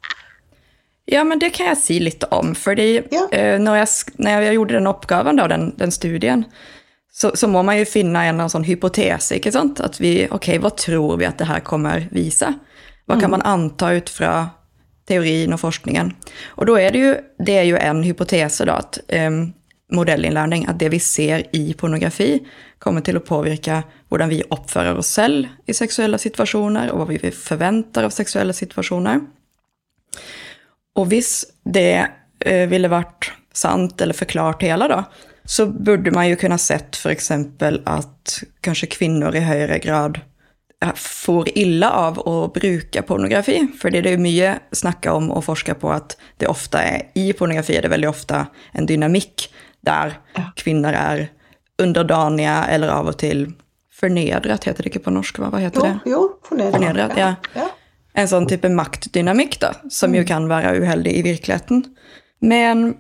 Ja, 1.08 1.24
men 1.24 1.40
det 1.40 1.54
kan 1.56 1.70
jeg 1.70 1.80
si 1.80 1.96
litt 2.04 2.24
om. 2.28 2.52
fordi 2.54 2.90
ja. 3.08 3.24
uh, 3.32 3.56
når, 3.56 3.80
jeg, 3.80 4.16
når, 4.20 4.48
jeg, 4.50 4.58
gjorde 4.60 4.76
den 4.76 4.92
oppgaven, 4.92 5.40
da, 5.40 5.48
den, 5.48 5.70
den 5.80 5.94
studien, 5.96 6.44
så, 7.20 7.36
så, 7.36 7.48
må 7.48 7.62
man 7.66 7.80
jo 7.80 7.86
finne 7.88 8.20
en 8.30 8.44
sånn 8.46 8.66
hypotese. 8.68 9.40
ikke 9.40 9.50
sant? 9.50 9.80
At 9.82 9.96
vi, 9.98 10.28
ok, 10.30 10.52
Hva 10.62 10.70
tror 10.78 11.16
vi 11.18 11.26
at 11.26 11.40
det 11.40 11.48
her 11.48 11.64
kommer 11.66 12.04
vise? 12.14 12.52
Hva 13.10 13.16
kan 13.18 13.32
mm. 13.32 13.34
man 13.34 13.42
anta 13.42 13.88
ut 13.96 14.10
fra 14.12 14.32
teorien 15.10 15.56
og 15.56 15.58
forskningen? 15.64 16.12
Og 16.60 16.68
da 16.70 16.76
er 16.78 16.94
det 16.94 17.00
jo, 17.02 17.08
det 17.42 17.56
er 17.58 17.66
jo 17.66 17.80
en 17.82 18.04
hypotese, 18.06 18.68
da, 18.68 18.76
at 18.84 19.00
um, 19.26 19.40
modellinnlæring, 19.98 20.68
at 20.70 20.78
det 20.78 20.92
vi 20.94 21.00
ser 21.02 21.42
i 21.58 21.74
pornografi, 21.74 22.36
kommer 22.78 23.02
til 23.02 23.18
å 23.18 23.24
påvirke 23.26 23.80
hvordan 24.12 24.30
vi 24.30 24.44
oppfører 24.54 25.00
oss 25.00 25.10
selv 25.18 25.48
i 25.66 25.74
seksuelle 25.74 26.20
situasjoner, 26.22 26.92
og 26.92 27.02
hva 27.02 27.16
vi 27.16 27.32
forventer 27.34 28.06
av 28.06 28.14
seksuelle 28.14 28.54
situasjoner. 28.54 29.24
Og 31.02 31.10
hvis 31.10 31.40
det 31.66 31.96
uh, 31.98 32.64
ville 32.70 32.94
vært 32.94 33.32
sant 33.50 33.98
eller 34.06 34.14
forklart 34.14 34.62
hele, 34.62 34.86
da, 34.86 35.02
så 35.48 35.64
burde 35.66 36.12
man 36.12 36.28
jo 36.28 36.36
kunne 36.36 36.58
sett 36.60 36.98
f.eks. 36.98 37.30
at 37.32 38.40
kanskje 38.60 38.90
kvinner 38.92 39.36
i 39.36 39.40
høyere 39.46 39.78
grad 39.80 40.20
får 40.94 41.48
ille 41.58 41.88
av 41.88 42.20
å 42.20 42.34
bruke 42.54 43.02
pornografi. 43.02 43.62
Fordi 43.80 44.02
det 44.04 44.12
er 44.12 44.20
mye 44.22 44.50
snakka 44.76 45.14
om 45.16 45.30
og 45.32 45.46
forska 45.46 45.74
på 45.80 45.90
at 45.94 46.18
det 46.38 46.50
ofte 46.52 46.82
er 46.84 47.08
i 47.18 47.32
pornografi 47.32 47.78
er 47.78 47.86
det 47.86 47.94
veldig 47.94 48.10
ofte 48.10 48.44
en 48.76 48.86
dynamikk 48.86 49.48
der 49.88 50.18
kvinner 50.60 50.94
er 50.94 51.24
underdanige 51.80 52.58
eller 52.74 52.92
av 52.92 53.10
og 53.14 53.18
til 53.24 53.46
fornedret, 53.98 54.68
heter 54.68 54.84
det 54.84 54.92
ikke 54.92 55.06
på 55.08 55.16
norsk? 55.16 55.40
Hva 55.40 55.64
heter 55.64 55.86
det? 55.86 55.96
Jo, 56.04 56.12
jo 56.12 56.22
fornedret. 56.46 56.76
fornedret 56.76 57.18
ja. 57.18 57.32
ja. 57.56 57.68
En 58.18 58.28
sånn 58.30 58.46
type 58.50 58.68
maktdynamikk, 58.70 59.58
da, 59.62 59.72
som 59.88 60.14
jo 60.14 60.24
mm. 60.24 60.28
kan 60.28 60.48
være 60.50 60.76
uheldig 60.82 61.16
i 61.18 61.24
virkeligheten. 61.26 61.84
Men 62.44 62.90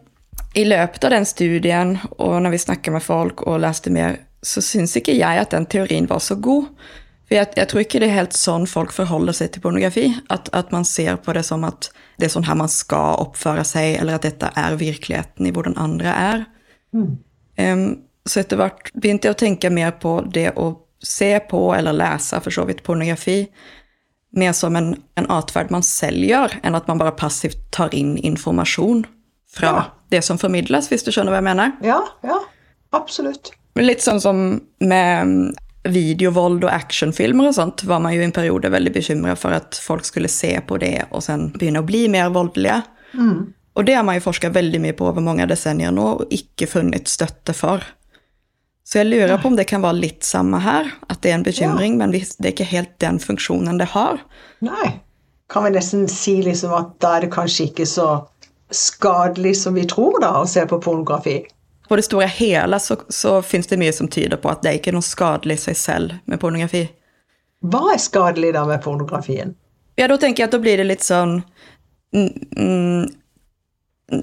i 0.54 0.64
løpet 0.64 1.04
av 1.04 1.12
den 1.12 1.26
studien, 1.28 1.98
og 2.16 2.38
når 2.42 2.54
vi 2.54 2.62
snakket 2.62 2.94
med 2.94 3.04
folk 3.04 3.44
og 3.46 3.60
leste 3.62 3.92
mer, 3.92 4.16
så 4.42 4.62
syns 4.64 4.96
ikke 4.96 5.16
jeg 5.18 5.42
at 5.42 5.52
den 5.52 5.66
teorien 5.68 6.08
var 6.08 6.22
så 6.24 6.38
god. 6.38 6.70
For 7.28 7.36
jeg, 7.36 7.50
jeg, 7.58 7.68
tror 7.68 7.82
ikke 7.82 8.00
det 8.00 8.08
er 8.08 8.20
helt 8.22 8.36
sånn 8.36 8.64
folk 8.70 8.94
forholder 8.94 9.36
seg 9.36 9.52
til 9.52 9.64
pornografi. 9.64 10.06
At, 10.32 10.48
at, 10.56 10.72
man 10.72 10.86
ser 10.88 11.18
på 11.20 11.34
det 11.36 11.44
som 11.44 11.66
at 11.68 11.90
det 12.18 12.28
er 12.28 12.32
sånn 12.32 12.46
her 12.48 12.56
man 12.58 12.72
skal 12.72 13.20
oppføre 13.26 13.66
seg, 13.68 13.98
eller 14.00 14.16
at 14.16 14.24
dette 14.24 14.48
er 14.56 14.78
virkeligheten 14.80 15.48
i 15.48 15.52
hvordan 15.54 15.76
andre 15.80 16.14
er. 16.14 16.46
Mm. 16.96 17.10
Um, 17.58 17.88
så 18.28 18.40
etter 18.40 18.60
hvert 18.60 18.88
begynte 18.96 19.28
jeg 19.28 19.36
å 19.36 19.42
tenke 19.44 19.72
mer 19.72 19.92
på 20.00 20.20
det 20.32 20.54
å 20.56 20.70
se 21.04 21.34
på 21.50 21.60
eller 21.76 21.94
lese 21.94 22.40
for 22.42 22.54
så 22.54 22.64
vidt 22.66 22.82
pornografi 22.86 23.44
mer 24.36 24.52
som 24.56 24.74
en, 24.76 24.90
en 25.16 25.28
atferd 25.32 25.70
man 25.72 25.84
selv 25.86 26.24
gjør, 26.26 26.58
enn 26.62 26.76
at 26.76 26.88
man 26.90 26.98
bare 27.00 27.16
passivt 27.16 27.60
tar 27.72 27.94
inn 27.96 28.16
informasjon 28.18 29.06
fra 29.58 29.72
ja. 29.74 29.86
det 30.14 30.22
som 30.26 30.40
formidles, 30.40 30.90
hvis 30.90 31.06
du 31.06 31.12
skjønner 31.12 31.34
hva 31.34 31.42
jeg 31.42 31.48
mener? 31.50 31.74
Ja, 31.84 32.00
ja, 32.26 32.38
absolutt. 32.96 33.52
Litt 33.78 34.02
sånn 34.02 34.22
som 34.22 34.44
med 34.82 35.58
videovold 35.88 36.64
og 36.66 36.72
actionfilmer 36.72 37.50
og 37.50 37.54
sånt 37.56 37.84
var 37.88 38.00
man 38.02 38.14
jo 38.14 38.22
i 38.22 38.26
en 38.26 38.34
periode 38.34 38.70
veldig 38.72 38.92
bekymra 38.96 39.36
for 39.38 39.54
at 39.56 39.78
folk 39.80 40.04
skulle 40.04 40.30
se 40.32 40.50
på 40.66 40.80
det 40.82 41.06
og 41.08 41.22
sen 41.24 41.48
begynne 41.54 41.82
å 41.82 41.86
bli 41.86 42.06
mer 42.12 42.32
voldelige. 42.34 42.82
Mm. 43.14 43.54
Og 43.78 43.86
det 43.86 43.94
har 43.94 44.02
man 44.02 44.18
jo 44.18 44.24
forska 44.26 44.50
veldig 44.50 44.80
mye 44.82 44.96
på 44.98 45.06
over 45.06 45.22
mange 45.22 45.46
decennier 45.46 45.94
nå, 45.94 46.06
og 46.18 46.34
ikke 46.34 46.66
funnet 46.66 47.10
støtte 47.10 47.54
for. 47.54 47.84
Så 48.88 49.02
jeg 49.02 49.10
lurer 49.10 49.36
på 49.38 49.50
om 49.50 49.56
det 49.58 49.68
kan 49.70 49.84
være 49.84 50.00
litt 50.00 50.26
samme 50.26 50.58
her, 50.64 50.88
at 51.12 51.20
det 51.22 51.30
er 51.30 51.36
en 51.38 51.44
bekymring, 51.46 51.98
men 52.00 52.14
det 52.14 52.24
er 52.40 52.54
ikke 52.54 52.66
helt 52.70 52.96
den 53.04 53.20
funksjonen 53.22 53.78
det 53.78 53.90
har. 53.92 54.18
Nei. 54.64 54.96
Kan 55.52 55.64
vi 55.64 55.74
nesten 55.76 56.08
si 56.12 56.38
liksom 56.44 56.74
at 56.76 56.96
da 57.00 57.14
er 57.16 57.26
det 57.26 57.30
kanskje 57.32 57.68
ikke 57.68 57.86
så 57.88 58.08
skadelig 58.70 59.56
som 59.62 59.74
vi 59.74 59.84
tror, 59.88 60.20
da, 60.20 60.34
å 60.40 60.46
se 60.46 60.64
på 60.66 60.80
pornografi? 60.82 61.40
På 61.88 61.96
det 61.96 62.04
store 62.04 62.26
hele 62.26 62.80
så, 62.80 62.98
så 63.08 63.38
fins 63.42 63.66
det 63.66 63.78
mye 63.80 63.92
som 63.92 64.08
tyder 64.08 64.36
på 64.36 64.50
at 64.52 64.62
det 64.62 64.70
er 64.70 64.80
ikke 64.80 64.92
noe 64.92 65.04
skadelig 65.04 65.56
i 65.56 65.64
seg 65.68 65.78
selv 65.80 66.16
med 66.28 66.40
pornografi. 66.40 66.84
Hva 67.64 67.94
er 67.94 68.02
skadelig 68.02 68.52
da 68.54 68.66
med 68.68 68.82
pornografien? 68.84 69.54
Ja, 69.98 70.06
da 70.08 70.18
tenker 70.20 70.44
jeg 70.44 70.50
at 70.50 70.54
da 70.54 70.60
blir 70.62 70.78
det 70.78 70.86
litt 70.86 71.02
sånn 71.02 71.40
mm, 72.14 72.28
mm, 72.54 73.08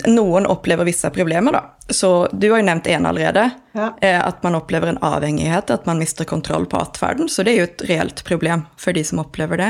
Noen 0.10 0.48
opplever 0.50 0.88
visse 0.88 1.10
problemer, 1.14 1.54
da. 1.54 1.60
Så 1.94 2.28
du 2.34 2.48
har 2.50 2.62
jo 2.62 2.66
nevnt 2.66 2.88
en 2.90 3.06
allerede. 3.06 3.44
Ja. 3.78 3.92
Eh, 4.02 4.18
at 4.18 4.42
man 4.42 4.56
opplever 4.58 4.90
en 4.90 4.98
avhengighet, 4.98 5.70
at 5.70 5.86
man 5.86 6.00
mister 6.02 6.26
kontroll 6.26 6.66
på 6.66 6.80
atferden. 6.82 7.30
Så 7.30 7.46
det 7.46 7.54
er 7.54 7.60
jo 7.60 7.68
et 7.68 7.84
reelt 7.92 8.24
problem 8.26 8.64
for 8.82 8.98
de 8.98 9.04
som 9.06 9.22
opplever 9.22 9.62
det. 9.62 9.70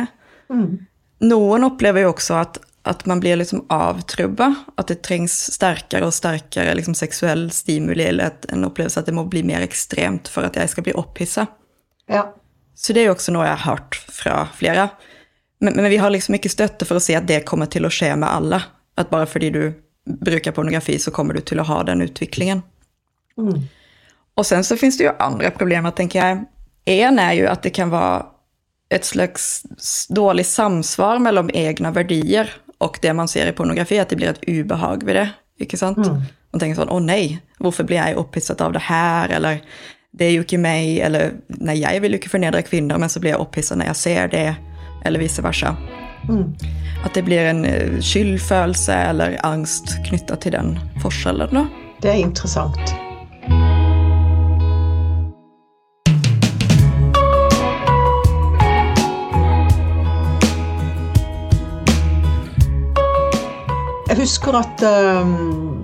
Noen 1.26 1.68
opplever 1.68 2.06
jo 2.06 2.14
også 2.14 2.38
at, 2.40 2.62
at 2.88 3.06
man 3.06 3.20
blir 3.20 3.36
liksom 3.36 3.66
avtrubba. 3.70 4.54
At 4.76 4.88
det 4.88 5.02
trengs 5.08 5.34
sterkere 5.54 6.06
og 6.06 6.14
sterkere 6.14 6.76
liksom 6.78 6.94
seksuell 6.94 7.48
stimuli, 7.52 8.04
eller 8.04 8.36
en 8.54 8.68
opplevelse 8.68 9.00
at 9.02 9.10
det 9.10 9.16
må 9.18 9.24
bli 9.26 9.42
mer 9.44 9.66
ekstremt 9.66 10.30
for 10.30 10.46
at 10.46 10.58
jeg 10.60 10.70
skal 10.70 10.86
bli 10.86 10.94
opphissa. 10.94 11.48
Ja. 12.12 12.28
Så 12.76 12.94
det 12.94 13.02
er 13.02 13.10
jo 13.10 13.16
også 13.16 13.34
noe 13.34 13.48
jeg 13.48 13.58
har 13.58 13.72
hørt 13.72 13.98
fra 13.98 14.36
flere. 14.54 14.90
Men, 15.64 15.74
men 15.80 15.90
vi 15.90 15.98
har 15.98 16.14
liksom 16.14 16.38
ikke 16.38 16.52
støtte 16.54 16.86
for 16.86 17.00
å 17.00 17.02
si 17.02 17.16
at 17.18 17.26
det 17.26 17.42
kommer 17.50 17.72
til 17.72 17.88
å 17.88 17.92
skje 17.94 18.12
med 18.22 18.30
alle. 18.30 18.62
At 19.02 19.10
bare 19.10 19.26
fordi 19.26 19.50
du 19.56 19.64
bruker 20.06 20.54
pornografi, 20.54 21.00
så 21.02 21.12
kommer 21.12 21.34
du 21.34 21.42
til 21.42 21.64
å 21.64 21.66
ha 21.66 21.80
den 21.88 22.06
utviklingen. 22.06 22.62
Og 24.36 24.46
sen 24.46 24.64
så 24.64 24.78
finnes 24.78 25.00
det 25.00 25.08
jo 25.08 25.16
andre 25.24 25.50
problemer, 25.56 25.96
tenker 25.98 26.22
jeg. 26.22 26.44
En 27.02 27.18
er 27.18 27.34
jo 27.40 27.50
at 27.50 27.66
det 27.66 27.74
kan 27.74 27.90
være 27.90 28.28
et 28.94 29.08
slags 29.08 29.66
dårlig 30.14 30.46
samsvar 30.46 31.18
mellom 31.24 31.50
egne 31.58 31.90
verdier 31.96 32.52
og 32.86 33.00
det 33.02 33.12
man 33.18 33.30
ser 33.32 33.50
i 33.50 33.56
pornografi, 33.58 33.98
at 34.02 34.14
det 34.14 34.20
blir 34.22 34.32
et 34.32 34.46
ubehag 34.48 35.06
ved 35.06 35.22
det. 35.22 35.28
ikke 35.66 35.78
sant? 35.80 35.98
Man 36.52 36.60
tenker 36.60 36.76
sånn 36.80 36.92
'Å 36.92 37.00
nei, 37.04 37.40
hvorfor 37.60 37.84
blir 37.88 37.98
jeg 37.98 38.18
opphisset 38.18 38.62
av 38.62 38.74
det 38.74 38.82
her?' 38.88 39.32
Eller 39.32 39.62
'Det 40.16 40.28
er 40.28 40.32
jo 40.32 40.44
ikke 40.44 40.60
meg', 40.60 41.00
eller 41.04 41.34
'Nei, 41.60 41.80
jeg 41.82 42.02
vil 42.02 42.12
jo 42.12 42.18
ikke 42.18 42.30
fornedre 42.30 42.64
kvinner, 42.64 42.98
men 42.98 43.10
så 43.10 43.20
blir 43.20 43.32
jeg 43.32 43.40
opphisset 43.40 43.78
når 43.78 43.86
jeg 43.86 43.96
ser 43.96 44.28
det', 44.28 44.56
eller 45.06 45.20
vice 45.20 45.44
versa. 45.44 45.76
At 47.06 47.14
det 47.14 47.26
blir 47.26 47.46
en 47.50 47.66
eh, 47.66 48.00
skyldfølelse 48.00 48.94
eller 49.10 49.38
angst 49.44 49.98
knytta 50.08 50.36
til 50.36 50.52
den 50.52 50.80
forskjellen. 51.02 51.54
da. 51.54 51.68
Det 52.02 52.12
er 52.12 52.24
interessant. 52.26 53.05
Jeg 64.16 64.30
husker 64.30 64.56
at 64.56 64.82
um, 64.88 65.82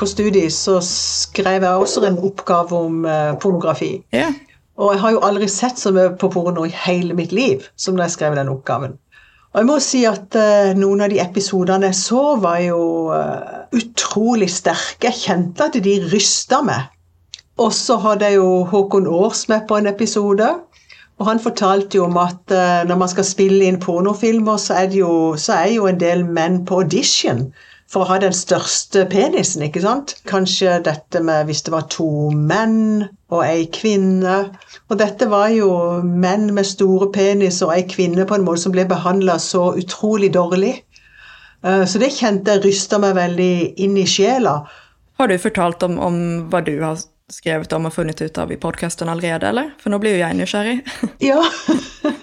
på 0.00 0.06
studiet 0.08 0.54
så 0.56 0.78
skrev 0.80 1.66
jeg 1.66 1.82
også 1.82 2.06
en 2.08 2.14
oppgave 2.24 2.78
om 2.78 3.02
uh, 3.04 3.34
pornografi. 3.36 3.90
Yeah. 4.14 4.32
Og 4.80 4.94
jeg 4.94 5.02
har 5.02 5.12
jo 5.12 5.20
aldri 5.20 5.48
sett 5.52 5.76
så 5.76 5.92
mye 5.92 6.14
på 6.16 6.30
porno 6.32 6.64
i 6.64 6.72
hele 6.86 7.12
mitt 7.18 7.34
liv 7.36 7.66
som 7.76 8.00
da 8.00 8.06
jeg 8.06 8.14
skrev 8.14 8.38
den 8.40 8.48
oppgaven. 8.48 8.96
Og 9.52 9.60
jeg 9.60 9.68
må 9.68 9.76
si 9.84 10.00
at 10.08 10.32
uh, 10.32 10.72
noen 10.80 11.04
av 11.04 11.12
de 11.12 11.20
episodene 11.20 11.90
jeg 11.90 11.98
så, 12.00 12.24
var 12.40 12.62
jo 12.64 12.80
uh, 13.12 13.68
utrolig 13.76 14.48
sterke. 14.56 15.10
Jeg 15.10 15.20
kjente 15.26 15.68
at 15.68 15.76
de 15.76 15.98
rysta 16.08 16.62
meg. 16.64 16.88
Og 17.60 17.68
så 17.76 18.00
hadde 18.00 18.32
jeg 18.32 18.40
jo 18.40 18.64
Håkon 18.72 19.12
Aars 19.12 19.44
med 19.52 19.68
på 19.68 19.76
en 19.76 19.92
episode. 19.92 20.54
Og 21.16 21.26
han 21.30 21.40
fortalte 21.40 21.96
jo 21.96 22.04
om 22.04 22.18
at 22.20 22.52
eh, 22.52 22.82
når 22.88 22.98
man 23.00 23.08
skal 23.08 23.24
spille 23.24 23.64
inn 23.64 23.80
pornofilmer, 23.80 24.58
så 24.60 24.82
er, 24.82 24.92
jo, 24.92 25.10
så 25.40 25.62
er 25.62 25.72
jo 25.78 25.86
en 25.88 26.00
del 26.00 26.26
menn 26.28 26.60
på 26.68 26.82
audition 26.82 27.46
for 27.88 28.02
å 28.02 28.08
ha 28.10 28.16
den 28.20 28.34
største 28.34 29.04
penisen, 29.08 29.62
ikke 29.62 29.80
sant? 29.84 30.16
Kanskje 30.28 30.80
dette 30.84 31.22
med 31.22 31.46
hvis 31.46 31.62
det 31.64 31.72
var 31.72 31.86
to 31.92 32.08
menn 32.34 33.06
og 33.30 33.44
ei 33.46 33.68
kvinne. 33.72 34.36
Og 34.90 34.98
dette 35.00 35.28
var 35.30 35.52
jo 35.54 35.70
menn 36.02 36.50
med 36.56 36.66
store 36.66 37.08
penis 37.14 37.62
og 37.64 37.72
ei 37.76 37.86
kvinne 37.88 38.26
på 38.26 38.36
en 38.36 38.44
måte 38.46 38.66
som 38.66 38.74
ble 38.74 38.84
behandla 38.90 39.38
så 39.40 39.70
utrolig 39.78 40.34
dårlig. 40.34 40.74
Eh, 41.64 41.84
Så 41.86 42.02
det 42.02 42.12
kjente 42.18 42.58
jeg 42.58 42.66
rysta 42.66 43.00
meg 43.00 43.16
veldig 43.16 43.52
inn 43.86 43.96
i 43.96 44.04
sjela. 44.04 44.64
Har 45.16 45.30
du 45.32 45.38
fortalt 45.40 45.86
om, 45.86 45.96
om 45.96 46.16
hva 46.50 46.60
du 46.66 46.74
har 46.82 46.98
skrevet 47.32 47.72
om 47.74 47.88
og 47.88 47.94
funnet 47.94 48.20
ut 48.22 48.38
av 48.38 48.52
i 48.52 48.58
podkasten 48.60 49.10
allerede, 49.10 49.48
eller? 49.50 49.72
For 49.82 49.92
nå 49.92 49.98
blir 50.02 50.16
jo 50.16 50.22
jeg 50.22 50.38
nysgjerrig. 50.38 50.78
Ja. 51.30 51.42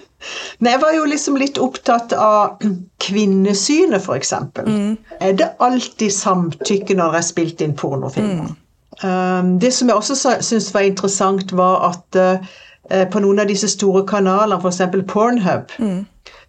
Men 0.58 0.70
jeg 0.72 0.80
var 0.80 0.94
jo 0.96 1.04
liksom 1.04 1.36
litt 1.36 1.58
opptatt 1.60 2.14
av 2.16 2.62
kvinnesynet, 3.04 4.00
f.eks. 4.00 4.32
Mm. 4.64 4.94
Er 5.20 5.34
det 5.36 5.50
alltid 5.60 6.14
samtykke 6.16 6.96
når 6.96 7.12
det 7.12 7.20
er 7.20 7.26
spilt 7.26 7.64
inn 7.64 7.74
pornofilmer? 7.76 8.54
Um, 9.02 9.58
det 9.60 9.74
som 9.74 9.90
jeg 9.90 9.98
også 9.98 10.16
syntes 10.40 10.70
var 10.72 10.86
interessant, 10.88 11.52
var 11.52 11.90
at 11.90 12.16
uh, 12.16 13.04
på 13.12 13.20
noen 13.20 13.42
av 13.42 13.50
disse 13.52 13.68
store 13.74 14.06
kanalene, 14.08 14.56
f.eks. 14.62 14.80
Pornhub 15.12 15.76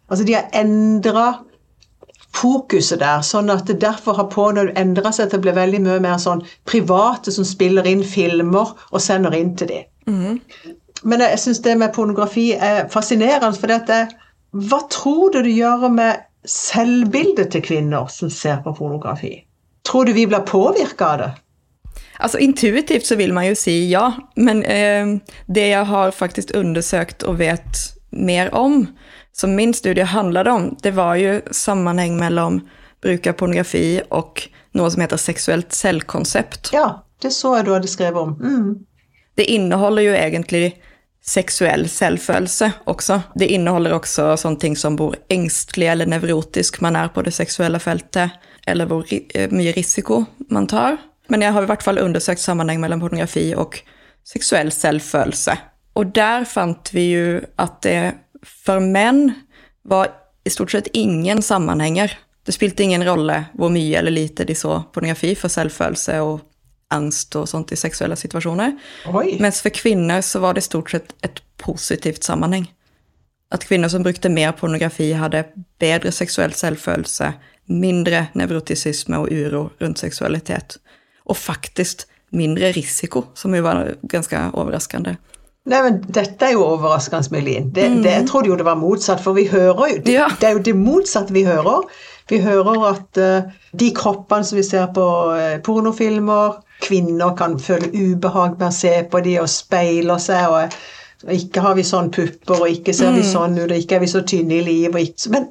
Altså, 0.06 0.22
de 0.22 0.36
har 0.38 0.48
endra 0.54 1.32
fokuset 2.36 3.00
der, 3.00 3.24
sånn 3.26 3.52
at 3.54 3.68
det 3.70 3.80
derfor 3.84 4.18
har 4.20 4.30
Pornhub 4.34 4.74
endra 4.80 5.12
seg 5.16 5.32
til 5.32 5.40
å 5.40 5.46
bli 5.46 5.56
veldig 5.56 5.82
mye 5.86 6.02
mer 6.04 6.20
sånn 6.22 6.44
private 6.68 7.32
som 7.32 7.48
spiller 7.48 7.88
inn 7.88 8.04
filmer 8.06 8.74
og 8.92 9.04
sender 9.04 9.36
inn 9.38 9.56
til 9.60 9.72
dem. 9.72 9.90
Men 11.06 11.22
jeg 11.22 11.40
syns 11.42 11.62
det 11.66 11.78
med 11.78 11.94
pornografi 11.94 12.52
er 12.54 12.88
fascinerende, 12.94 13.54
for 13.60 13.72
dette, 13.72 14.06
hva 14.56 14.80
tror 14.92 15.34
du 15.34 15.42
det 15.46 15.56
gjør 15.56 15.90
med 15.94 16.24
selvbildet 16.50 17.52
til 17.54 17.64
kvinner 17.66 18.08
som 18.12 18.32
ser 18.34 18.62
på 18.66 18.74
pornografi? 18.78 19.38
Tror 19.86 20.06
du 20.06 20.16
vi 20.16 20.26
blir 20.30 20.46
påvirka 20.48 21.12
av 21.14 21.20
det? 21.22 21.32
Altså 22.24 22.40
Intuitivt 22.40 23.06
så 23.06 23.18
vil 23.20 23.34
man 23.36 23.50
jo 23.50 23.58
si 23.60 23.76
ja, 23.92 24.08
men 24.40 24.64
eh, 24.64 25.18
det 25.52 25.68
jeg 25.72 25.90
har 25.92 26.16
faktisk 26.16 26.56
undersøkt 26.56 27.26
og 27.28 27.40
vet 27.42 27.82
mer 28.16 28.54
om, 28.56 28.86
som 29.36 29.56
min 29.56 29.74
studie 29.74 30.04
handlet 30.04 30.48
om, 30.48 30.78
det 30.82 30.92
var 30.96 31.16
jo 31.20 31.42
sammenheng 31.52 32.18
mellom 32.18 32.62
bruk 33.04 33.28
av 33.28 33.34
pornografi 33.34 34.00
og 34.10 34.46
noe 34.76 34.92
som 34.92 35.04
heter 35.04 35.20
seksuelt 35.20 35.76
selvkonsept. 35.76 36.72
Ja, 36.74 37.04
det 37.22 37.34
så 37.36 37.58
jeg 37.58 37.68
du 37.68 37.74
hadde 37.76 37.92
skrevet 37.92 38.22
om. 38.22 38.36
Mm. 38.40 38.86
Det 39.36 39.46
inneholder 39.52 40.08
jo 40.08 40.16
egentlig 40.16 40.70
seksuell 41.26 41.88
selvfølelse 41.90 42.72
også. 42.86 43.20
Det 43.36 43.50
inneholder 43.52 43.98
også 43.98 44.32
sånne 44.40 44.62
ting 44.62 44.80
som 44.80 44.96
hvor 45.00 45.18
engstelig 45.34 45.90
eller 45.92 46.10
nevrotisk 46.10 46.80
man 46.86 46.96
er 46.96 47.12
på 47.12 47.26
det 47.26 47.34
seksuelle 47.36 47.82
feltet, 47.84 48.38
eller 48.68 48.88
hvor 48.88 49.04
mye 49.52 49.76
risiko 49.76 50.24
man 50.50 50.68
tar. 50.72 51.00
Men 51.28 51.42
jeg 51.42 51.56
har 51.56 51.66
i 51.66 51.70
hvert 51.70 51.84
fall 51.84 52.00
undersøkt 52.00 52.42
sammenheng 52.42 52.80
mellom 52.80 53.02
pornografi 53.02 53.50
og 53.58 53.82
seksuell 54.26 54.72
selvfølelse. 54.72 55.58
Og 56.00 56.12
der 56.16 56.46
fant 56.48 56.92
vi 56.94 57.10
jo 57.12 57.42
at 57.62 57.82
det 57.84 58.00
for 58.46 58.80
menn 58.80 59.30
var 59.86 60.14
i 60.46 60.50
stort 60.54 60.72
sett 60.72 60.88
ingen 60.94 61.42
sammenhenger. 61.42 62.14
Det 62.46 62.54
spilte 62.54 62.84
ingen 62.84 63.06
rolle 63.06 63.46
hvor 63.58 63.72
mye 63.74 63.98
eller 63.98 64.14
lite 64.14 64.46
de 64.46 64.56
så 64.56 64.84
pornografi 64.94 65.34
for 65.38 65.50
selvfølelse 65.50 66.20
og 66.22 66.44
angst 66.94 67.36
og 67.36 67.48
sånt 67.50 67.74
i 67.74 67.80
seksuelle 67.80 68.18
situasjoner. 68.20 68.76
Oi. 69.10 69.38
Mens 69.42 69.62
for 69.66 69.74
kvinner 69.74 70.22
så 70.22 70.42
var 70.44 70.54
det 70.54 70.66
stort 70.68 70.94
sett 70.94 71.16
et 71.26 71.42
positivt 71.62 72.24
sammenheng. 72.24 72.68
At 73.54 73.66
kvinner 73.66 73.90
som 73.90 74.04
brukte 74.04 74.30
mer 74.30 74.54
pornografi, 74.58 75.12
hadde 75.18 75.46
bedre 75.82 76.12
seksuell 76.14 76.54
selvfølelse, 76.58 77.32
mindre 77.72 78.28
nevrotisisme 78.38 79.22
og 79.22 79.32
uro 79.32 79.70
rundt 79.82 80.02
seksualitet. 80.02 80.78
Og 81.26 81.38
faktisk 81.38 82.06
mindre 82.36 82.72
risiko, 82.76 83.28
som 83.34 83.56
jo 83.56 83.64
var 83.66 83.96
ganske 84.12 84.42
overraskende. 84.54 85.16
Nei, 85.66 85.80
men 85.82 85.96
Dette 86.14 86.46
er 86.46 86.54
jo 86.54 86.66
overraskende, 86.66 87.32
Melin. 87.34 87.72
Det, 87.74 87.88
det, 88.04 88.12
jeg 88.12 88.28
trodde 88.30 88.52
jo 88.52 88.58
det 88.60 88.68
var 88.68 88.78
motsatt, 88.78 89.24
for 89.24 89.34
vi 89.34 89.48
hører 89.50 89.96
jo 89.96 90.02
det, 90.06 90.14
Ja. 90.14 90.28
det 90.42 90.50
er 90.50 90.60
jo 90.60 90.66
det 90.68 90.76
motsatte 90.78 91.34
vi 91.34 91.42
hører. 91.48 91.88
Vi 92.30 92.38
hører 92.42 92.84
at 92.92 93.18
uh, 93.22 93.50
de 93.80 93.90
kroppene 93.98 94.46
som 94.46 94.60
vi 94.60 94.64
ser 94.66 94.86
på 94.94 95.08
uh, 95.34 95.58
pornofilmer 95.66 96.62
Kvinner 96.82 97.36
kan 97.40 97.56
føle 97.60 97.88
ubehag 97.94 98.60
med 98.60 98.68
å 98.68 98.76
se 98.76 98.92
på 99.10 99.22
de 99.26 99.38
og 99.42 99.50
speiler 99.50 100.20
seg. 100.22 100.50
og, 100.52 100.74
og 101.26 101.34
Ikke 101.34 101.64
har 101.66 101.78
vi 101.78 101.86
sånn 101.88 102.12
pupper, 102.14 102.62
og 102.62 102.70
ikke 102.70 102.94
ser 102.94 103.16
vi 103.16 103.24
sånn 103.26 103.58
ut, 103.58 103.70
og 103.72 103.78
ikke 103.78 103.96
er 103.96 104.04
vi 104.04 104.12
så 104.12 104.22
tynne 104.28 104.60
i 104.60 104.66
livet. 104.66 105.28
Men 105.34 105.48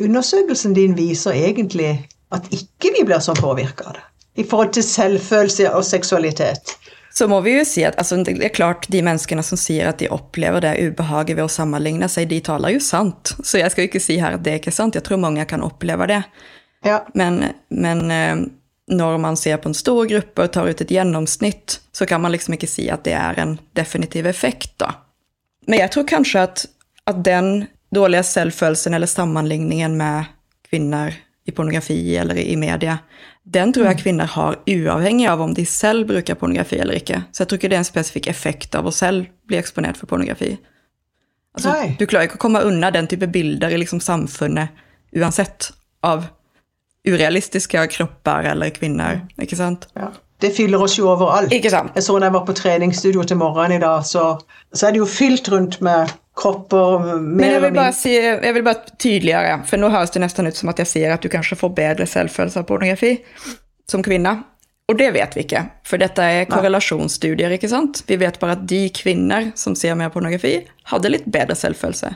undersøkelsen 0.00 0.74
din 0.74 0.96
viser 0.96 1.36
egentlig 1.36 1.92
at 2.34 2.48
ikke 2.50 2.94
vi 2.96 3.04
blir 3.06 3.22
sånn 3.22 3.38
påvirka 3.38 3.90
av 3.90 3.98
det. 3.98 4.06
I 4.42 4.44
forhold 4.44 4.74
til 4.76 4.84
selvfølelse 4.84 5.70
og 5.72 5.84
seksualitet. 5.86 6.74
Så 7.16 7.28
må 7.28 7.38
vi 7.40 7.54
jo 7.54 7.64
si 7.64 7.80
at 7.86 7.96
altså, 7.96 8.18
det 8.20 8.34
er 8.44 8.52
klart 8.52 8.84
de 8.92 9.00
menneskene 9.00 9.40
som 9.46 9.56
sier 9.56 9.88
at 9.88 10.02
de 10.02 10.10
opplever 10.12 10.60
det 10.60 10.74
ubehaget 10.84 11.38
ved 11.38 11.46
å 11.46 11.52
sammenligne 11.52 12.10
seg, 12.12 12.28
de 12.28 12.42
taler 12.44 12.74
jo 12.74 12.82
sant. 12.84 13.32
Så 13.40 13.62
jeg 13.62 13.72
skal 13.72 13.86
jo 13.86 13.88
ikke 13.88 14.02
si 14.04 14.18
her 14.20 14.36
at 14.36 14.44
det 14.44 14.52
er 14.52 14.60
ikke 14.60 14.74
sant. 14.74 14.98
Jeg 14.98 15.06
tror 15.06 15.22
mange 15.22 15.46
kan 15.48 15.64
oppleve 15.64 16.10
det. 16.10 16.20
Ja. 16.84 16.98
Men, 17.16 17.40
men 17.72 18.02
eh, 18.12 18.42
når 18.92 19.16
man 19.24 19.40
ser 19.40 19.56
på 19.64 19.72
en 19.72 19.78
stor 19.78 20.04
gruppe 20.10 20.44
og 20.44 20.52
tar 20.52 20.68
ut 20.68 20.82
et 20.84 20.92
gjennomsnitt, 20.92 21.78
så 21.96 22.04
kan 22.06 22.20
man 22.20 22.36
liksom 22.36 22.58
ikke 22.58 22.68
si 22.68 22.84
at 22.92 23.08
det 23.08 23.16
er 23.16 23.40
en 23.40 23.56
definitiv 23.78 24.28
effekt, 24.28 24.74
da. 24.84 24.92
Men 25.66 25.80
jeg 25.80 25.94
tror 25.96 26.06
kanskje 26.12 26.44
at, 26.44 26.66
at 27.08 27.24
den 27.24 27.64
dårlige 27.96 28.28
selvfølelsen 28.28 28.92
eller 28.92 29.08
sammenligningen 29.08 29.96
med 29.96 30.28
kvinner 30.68 31.16
i 31.48 31.56
pornografi 31.56 31.98
eller 32.20 32.38
i 32.44 32.60
media, 32.60 32.98
den 33.46 33.72
tror 33.72 33.86
jeg 33.86 34.00
kvinner 34.00 34.26
har 34.26 34.56
uavhengig 34.66 35.28
av 35.30 35.42
om 35.44 35.52
de 35.54 35.62
selv 35.70 36.08
bruker 36.08 36.34
pornografi 36.38 36.80
eller 36.82 36.98
ikke. 36.98 37.20
Så 37.30 37.44
jeg 37.44 37.50
tror 37.50 37.60
ikke 37.60 37.70
det 37.70 37.78
er 37.78 37.84
en 37.84 37.88
spesifikk 37.88 38.26
effekt 38.32 38.74
av 38.74 38.88
å 38.88 38.94
selv 38.94 39.28
bli 39.46 39.58
eksponert 39.60 39.98
for 40.00 40.10
pornografi. 40.10 40.56
Altså, 41.56 41.76
du 41.96 42.04
klarer 42.10 42.28
ikke 42.28 42.40
å 42.40 42.42
komme 42.42 42.64
unna 42.66 42.90
den 42.92 43.06
type 43.08 43.28
bilder 43.32 43.72
i 43.72 43.78
liksom 43.80 44.02
samfunnet 44.04 44.74
uansett 45.16 45.70
av 46.04 46.26
urealistiske 47.06 47.86
kropper 47.94 48.50
eller 48.50 48.74
kvinner, 48.74 49.22
ikke 49.40 49.58
sant? 49.58 49.86
ja. 49.94 50.10
Det 50.42 50.50
fyller 50.52 50.82
oss 50.82 50.98
jo 50.98 51.08
overalt. 51.08 51.52
Ikke 51.54 51.72
sant? 51.72 51.94
Jeg 51.96 52.04
så 52.04 52.16
når 52.16 52.28
jeg 52.28 52.36
var 52.36 52.44
på 52.48 52.54
treningsstudio 52.56 53.22
til 53.24 53.38
morgenen 53.40 53.78
i 53.78 53.82
dag, 53.82 54.04
så, 54.04 54.34
så 54.72 54.88
er 54.88 54.96
det 54.96 55.00
jo 55.00 55.08
fylt 55.08 55.48
rundt 55.52 55.80
med 55.84 56.12
kropper 56.36 57.16
Men 57.16 57.46
jeg 57.48 57.62
vil 57.64 57.78
bare 57.78 57.94
si, 57.96 58.12
jeg 58.18 58.54
vil 58.54 58.66
bare 58.66 58.96
tydeligere, 59.00 59.62
for 59.68 59.80
nå 59.80 59.88
høres 59.94 60.12
det 60.12 60.20
nesten 60.20 60.50
ut 60.50 60.58
som 60.58 60.72
at 60.72 60.82
jeg 60.82 60.92
sier 60.92 61.14
at 61.14 61.24
du 61.24 61.32
kanskje 61.32 61.56
får 61.56 61.72
bedre 61.78 62.08
selvfølelse 62.10 62.60
av 62.60 62.68
pornografi 62.68 63.16
som 63.88 64.04
kvinne. 64.04 64.36
Og 64.86 65.00
det 65.00 65.08
vet 65.16 65.32
vi 65.34 65.42
ikke, 65.42 65.64
for 65.88 65.98
dette 65.98 66.22
er 66.22 66.44
korrelasjonsstudier, 66.46 67.56
ikke 67.56 67.70
sant? 67.72 68.04
Vi 68.06 68.20
vet 68.20 68.36
bare 68.38 68.54
at 68.54 68.68
de 68.70 68.84
kvinner 68.94 69.50
som 69.58 69.74
ser 69.74 69.96
mer 69.98 70.12
pornografi, 70.14 70.60
hadde 70.92 71.10
litt 71.10 71.26
bedre 71.26 71.56
selvfølelse. 71.58 72.12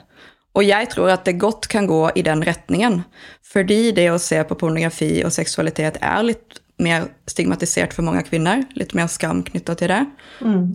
Og 0.59 0.67
jeg 0.67 0.91
tror 0.93 1.11
at 1.15 1.27
det 1.27 1.39
godt 1.43 1.67
kan 1.71 1.89
gå 1.91 2.05
i 2.19 2.23
den 2.27 2.45
retningen, 2.47 3.01
fordi 3.47 3.91
det 3.97 4.07
å 4.13 4.21
se 4.23 4.39
på 4.47 4.59
pornografi 4.59 5.17
og 5.27 5.35
seksualitet 5.35 5.99
er 6.03 6.27
litt 6.27 6.60
mer 6.83 7.09
stigmatisert 7.31 7.93
for 7.97 8.03
mange 8.07 8.23
kvinner, 8.27 8.65
litt 8.79 8.95
mer 8.97 9.07
skam 9.13 9.43
knytta 9.47 9.77
til 9.81 9.93
det, 9.93 10.03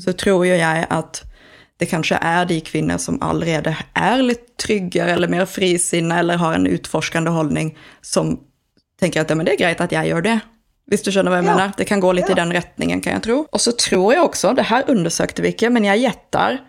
så 0.03 0.13
tror 0.17 0.45
jo 0.47 0.55
jeg 0.57 0.88
at 0.93 1.24
det 1.81 1.89
kanskje 1.91 2.15
er 2.24 2.45
de 2.47 2.62
kvinner 2.63 2.97
som 3.01 3.17
allerede 3.25 3.74
er 4.00 4.21
litt 4.24 4.45
tryggere 4.62 5.12
eller 5.17 5.27
mer 5.27 5.43
frisinna 5.50 6.21
eller 6.21 6.38
har 6.39 6.53
en 6.55 6.67
utforskende 6.71 7.33
holdning, 7.35 7.74
som 8.01 8.38
tenker 9.01 9.25
at 9.25 9.29
ja, 9.33 9.35
men 9.35 9.45
det 9.50 9.57
er 9.57 9.63
greit 9.65 9.81
at 9.83 9.91
jeg 9.91 10.07
gjør 10.13 10.24
det. 10.24 10.38
Hvis 10.88 11.01
du 11.03 11.09
skjønner 11.12 11.33
hva 11.33 11.41
jeg 11.41 11.47
Ja. 11.50 11.55
mener. 11.55 11.74
Det 11.75 11.88
kan 11.89 12.00
gå 12.00 12.13
litt 12.15 12.29
i 12.29 12.38
den 12.38 12.53
retningen, 12.53 13.01
kan 13.03 13.13
jeg 13.17 13.24
tro. 13.25 13.38
Og 13.51 13.59
så 13.59 13.74
tror 13.75 14.13
jeg 14.13 14.21
også, 14.24 14.53
det 14.55 14.69
her 14.69 14.85
undersøkte 14.88 15.41
vi 15.41 15.51
ikke, 15.51 15.71
men 15.74 15.83
jeg 15.83 16.05
gjetter 16.05 16.59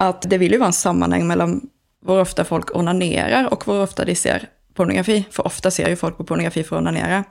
at 0.00 0.26
det 0.26 0.40
vil 0.40 0.52
jo 0.56 0.58
være 0.58 0.72
en 0.72 0.80
sammenheng 0.80 1.26
mellom 1.28 1.60
hvor 2.04 2.20
ofte 2.24 2.44
folk 2.44 2.72
onanerer, 2.74 3.46
og 3.52 3.62
hvor 3.64 3.84
ofte 3.84 4.04
de 4.04 4.14
ser 4.18 4.48
pornografi. 4.74 5.22
For 5.30 5.46
ofte 5.46 5.70
ser 5.70 5.88
jo 5.92 5.96
folk 5.96 6.18
på 6.18 6.26
pornografi 6.26 6.64
for 6.66 6.76
å 6.76 6.82
onanere. 6.82 7.22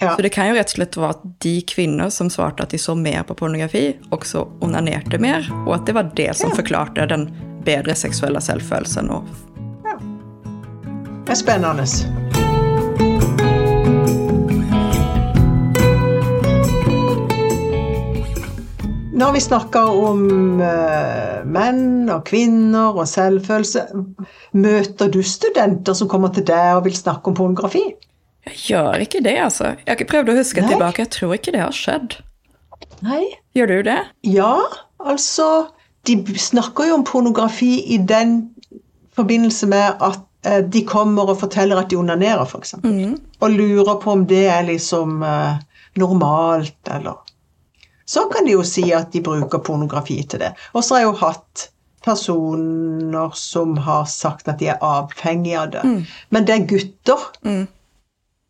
Ja. 0.00 0.16
Så 0.16 0.22
det 0.22 0.30
kan 0.32 0.48
jo 0.48 0.54
rett 0.56 0.70
og 0.72 0.78
slett 0.78 0.96
være 0.96 1.12
at 1.12 1.24
de 1.44 1.54
kvinner 1.68 2.08
som 2.14 2.30
svarte 2.32 2.64
at 2.64 2.72
de 2.72 2.80
så 2.80 2.94
mer 2.96 3.20
på 3.28 3.36
pornografi, 3.36 3.84
også 4.16 4.46
onanerte 4.64 5.20
mer, 5.20 5.44
og 5.66 5.74
at 5.76 5.84
det 5.88 5.96
var 5.98 6.08
det 6.16 6.30
som 6.40 6.54
forklarte 6.56 7.04
den 7.10 7.28
bedre 7.66 7.92
seksuelle 7.94 8.40
selvfølelsen. 8.40 9.12
Og 9.12 9.28
Det 11.26 11.36
er 11.36 11.38
spennende. 11.38 11.84
Når 19.20 19.32
vi 19.36 19.40
snakker 19.44 19.96
om 20.08 20.60
eh, 20.64 21.42
menn 21.44 22.08
og 22.08 22.24
kvinner 22.24 22.96
og 22.96 23.04
selvfølelse. 23.10 23.82
Møter 24.56 25.10
du 25.12 25.20
studenter 25.20 25.92
som 25.98 26.08
kommer 26.08 26.32
til 26.32 26.46
deg 26.48 26.78
og 26.78 26.86
vil 26.86 26.96
snakke 26.96 27.28
om 27.28 27.36
pornografi? 27.36 27.82
Jeg 28.48 28.56
gjør 28.66 29.02
ikke 29.04 29.20
det, 29.24 29.36
altså. 29.42 29.74
Jeg 29.80 29.88
har 29.88 29.98
ikke 29.98 30.10
prøvd 30.12 30.32
å 30.32 30.36
huske 30.38 30.62
Nei. 30.64 30.70
tilbake, 30.72 31.04
jeg 31.04 31.12
tror 31.16 31.34
ikke 31.36 31.52
det 31.54 31.62
har 31.62 31.76
skjedd. 31.76 32.16
Nei. 33.04 33.24
Gjør 33.56 33.72
du 33.72 33.82
det? 33.90 33.98
Ja, 34.28 34.54
altså 34.98 35.46
De 36.08 36.16
snakker 36.40 36.88
jo 36.88 36.94
om 36.96 37.02
pornografi 37.04 37.74
i 37.92 37.98
den 38.08 38.54
forbindelse 39.16 39.66
med 39.68 40.00
at 40.00 40.22
eh, 40.48 40.62
de 40.64 40.80
kommer 40.88 41.28
og 41.28 41.42
forteller 41.42 41.76
at 41.76 41.90
de 41.90 41.98
onanerer, 42.00 42.40
f.eks. 42.48 42.72
Og 42.80 43.50
lurer 43.52 43.98
på 44.00 44.14
om 44.14 44.22
det 44.28 44.46
er 44.48 44.64
liksom 44.64 45.20
eh, 45.26 45.58
normalt, 46.00 46.78
eller 46.88 47.20
Så 48.08 48.24
kan 48.32 48.48
de 48.48 48.56
jo 48.56 48.64
si 48.64 48.86
at 48.96 49.12
de 49.12 49.20
bruker 49.22 49.60
pornografi 49.62 50.22
til 50.24 50.40
det. 50.40 50.54
Og 50.72 50.82
så 50.82 50.96
har 50.96 51.04
jeg 51.04 51.10
jo 51.10 51.18
hatt 51.20 51.66
personer 52.02 53.36
som 53.36 53.76
har 53.84 54.08
sagt 54.08 54.48
at 54.48 54.58
de 54.58 54.70
er 54.72 54.80
avhengige 54.82 55.60
av 55.60 55.70
det. 55.74 55.84
Men 56.32 56.48
det 56.48 56.56
er 56.56 56.64
gutter. 56.72 57.28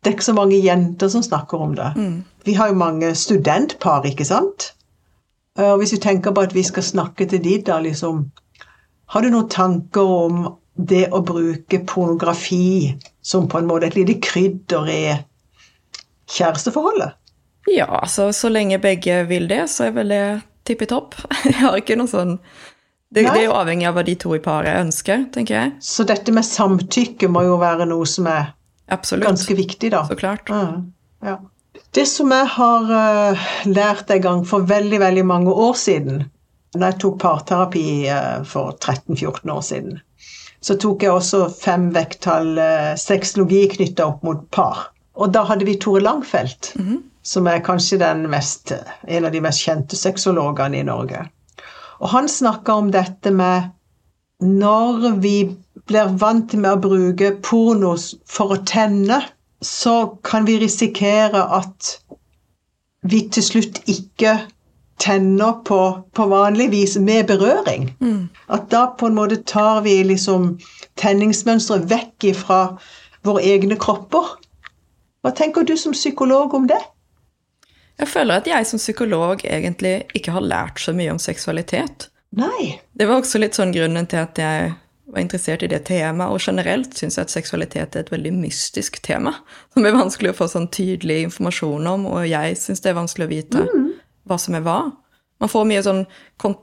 Det 0.01 0.09
er 0.09 0.15
ikke 0.17 0.25
så 0.25 0.33
mange 0.33 0.57
jenter 0.57 1.09
som 1.13 1.23
snakker 1.23 1.61
om 1.61 1.75
det. 1.77 1.91
Vi 2.45 2.55
har 2.57 2.71
jo 2.71 2.77
mange 2.79 3.11
studentpar, 3.15 4.05
ikke 4.09 4.25
sant? 4.25 4.71
Og 5.61 5.77
hvis 5.77 5.93
vi 5.93 5.99
tenker 6.01 6.33
på 6.33 6.41
at 6.41 6.55
vi 6.55 6.63
skal 6.63 6.83
snakke 6.83 7.27
til 7.29 7.43
de, 7.43 7.57
da 7.67 7.79
liksom 7.83 8.31
Har 9.11 9.21
du 9.21 9.29
noen 9.29 9.49
tanker 9.51 10.01
om 10.01 10.45
det 10.79 11.09
å 11.11 11.19
bruke 11.21 11.81
pornografi 11.85 12.95
som 13.21 13.49
på 13.51 13.59
en 13.59 13.67
måte 13.67 13.89
et 13.89 13.97
lite 13.99 14.15
krydder 14.23 14.87
i 14.87 15.01
kjæresteforholdet? 16.31 17.17
Ja, 17.69 17.89
altså 17.99 18.31
så 18.31 18.49
lenge 18.49 18.79
begge 18.79 19.25
vil 19.27 19.49
det, 19.49 19.65
så 19.69 19.89
er 19.89 19.97
vel 19.99 20.13
det 20.15 20.23
tippi 20.65 20.87
topp. 20.87 21.17
Jeg 21.45 21.59
har 21.59 21.77
ikke 21.77 21.99
noe 21.99 22.09
sånn 22.09 22.37
det, 23.11 23.25
det 23.27 23.41
er 23.41 23.49
jo 23.49 23.55
avhengig 23.59 23.89
av 23.89 23.97
hva 23.97 24.05
de 24.07 24.13
to 24.15 24.31
i 24.37 24.39
paret 24.39 24.77
ønsker, 24.79 25.25
tenker 25.35 25.57
jeg. 25.57 25.71
Så 25.83 26.05
dette 26.07 26.31
med 26.31 26.47
samtykke 26.47 27.27
må 27.27 27.41
jo 27.43 27.57
være 27.59 27.83
noe 27.89 28.05
som 28.07 28.29
er 28.31 28.53
Absolutt. 28.91 29.25
ganske 29.25 29.55
viktig, 29.55 29.91
da. 29.91 30.03
Så 30.07 30.15
klart. 30.15 30.49
Mm, 30.49 30.91
ja. 31.23 31.39
Det 31.91 32.05
som 32.05 32.31
jeg 32.31 32.47
har 32.53 32.91
uh, 32.91 33.49
lært 33.67 34.11
en 34.11 34.21
gang 34.21 34.45
for 34.47 34.67
veldig, 34.67 34.99
veldig 34.99 35.25
mange 35.27 35.51
år 35.51 35.73
siden, 35.79 36.23
da 36.75 36.91
jeg 36.91 36.99
tok 37.03 37.19
parterapi 37.23 37.85
uh, 38.11 38.43
for 38.47 38.75
13-14 38.79 39.51
år 39.51 39.61
siden, 39.67 39.99
så 40.61 40.77
tok 40.79 41.03
jeg 41.03 41.11
også 41.11 41.45
fem 41.55 41.89
vekttall 41.95 42.53
uh, 42.59 42.91
sexologi 42.99 43.65
knytta 43.75 44.07
opp 44.11 44.23
mot 44.27 44.43
par. 44.55 44.89
Og 45.19 45.31
da 45.35 45.43
hadde 45.47 45.67
vi 45.67 45.79
Tore 45.79 46.03
Langfeldt, 46.03 46.73
som 47.27 47.47
er 47.47 47.63
kanskje 47.63 47.99
den 48.01 48.23
mest, 48.31 48.71
en 49.07 49.27
av 49.27 49.33
de 49.33 49.41
mest 49.43 49.63
kjente 49.63 49.99
sexologene 49.99 50.79
i 50.79 50.87
Norge. 50.87 51.25
Og 52.01 52.09
han 52.15 52.29
snakka 52.31 52.79
om 52.79 52.91
dette 52.93 53.33
med 53.35 53.69
når 54.41 55.19
vi 55.21 55.35
blir 55.89 56.11
vant 56.21 56.53
med 56.53 56.71
å 56.71 56.81
bruke 56.81 57.31
pornos 57.45 58.15
for 58.29 58.55
å 58.55 58.61
tenne, 58.67 59.21
så 59.61 60.17
kan 60.25 60.45
vi 60.45 60.57
risikere 60.61 61.43
at 61.57 61.95
vi 63.05 63.23
til 63.33 63.45
slutt 63.45 63.81
ikke 63.89 64.35
tenner 65.01 65.57
på, 65.65 65.79
på 66.13 66.25
vanlig 66.29 66.69
vis 66.73 66.97
med 67.01 67.27
berøring. 67.27 67.89
At 68.53 68.69
da 68.73 68.85
på 68.97 69.09
en 69.09 69.17
måte 69.17 69.41
tar 69.49 69.81
vi 69.85 70.03
liksom 70.05 70.59
tenningsmønsteret 71.01 71.89
vekk 71.89 72.29
fra 72.37 72.61
våre 73.25 73.41
egne 73.41 73.77
kropper. 73.81 74.35
Hva 75.21 75.33
tenker 75.37 75.65
du 75.65 75.75
som 75.77 75.93
psykolog 75.93 76.53
om 76.57 76.67
det? 76.69 76.81
Jeg 78.01 78.09
føler 78.09 78.41
at 78.41 78.47
jeg 78.49 78.65
som 78.65 78.81
psykolog 78.81 79.43
egentlig 79.45 80.03
ikke 80.17 80.33
har 80.33 80.45
lært 80.45 80.81
så 80.81 80.93
mye 80.93 81.13
om 81.13 81.19
seksualitet. 81.21 82.09
Nei. 82.37 82.79
Det 82.97 83.05
var 83.09 83.21
også 83.21 83.41
litt 83.41 83.57
sånn 83.57 83.73
grunnen 83.75 84.07
til 84.09 84.21
at 84.23 84.39
jeg 84.41 84.71
var 85.11 85.21
interessert 85.21 85.63
i 85.63 85.69
det 85.71 85.83
temaet, 85.89 86.31
og 86.31 86.39
generelt 86.39 86.95
syns 86.97 87.17
jeg 87.17 87.27
at 87.27 87.33
seksualitet 87.33 87.95
er 87.95 88.05
et 88.05 88.11
veldig 88.13 88.31
mystisk 88.37 89.01
tema, 89.03 89.35
som 89.73 89.85
er 89.85 89.95
vanskelig 89.95 90.31
å 90.31 90.37
få 90.37 90.47
sånn 90.51 90.69
tydelig 90.71 91.21
informasjon 91.27 91.89
om, 91.91 92.07
og 92.13 92.27
jeg 92.29 92.57
syns 92.59 92.83
det 92.83 92.93
er 92.93 92.99
vanskelig 92.99 93.27
å 93.27 93.31
vite 93.31 93.65
hva 94.29 94.37
som 94.39 94.55
er 94.55 94.63
hva. 94.65 94.79
Man 95.41 95.49
får 95.49 95.65
mye 95.67 95.81
sånn 95.83 96.03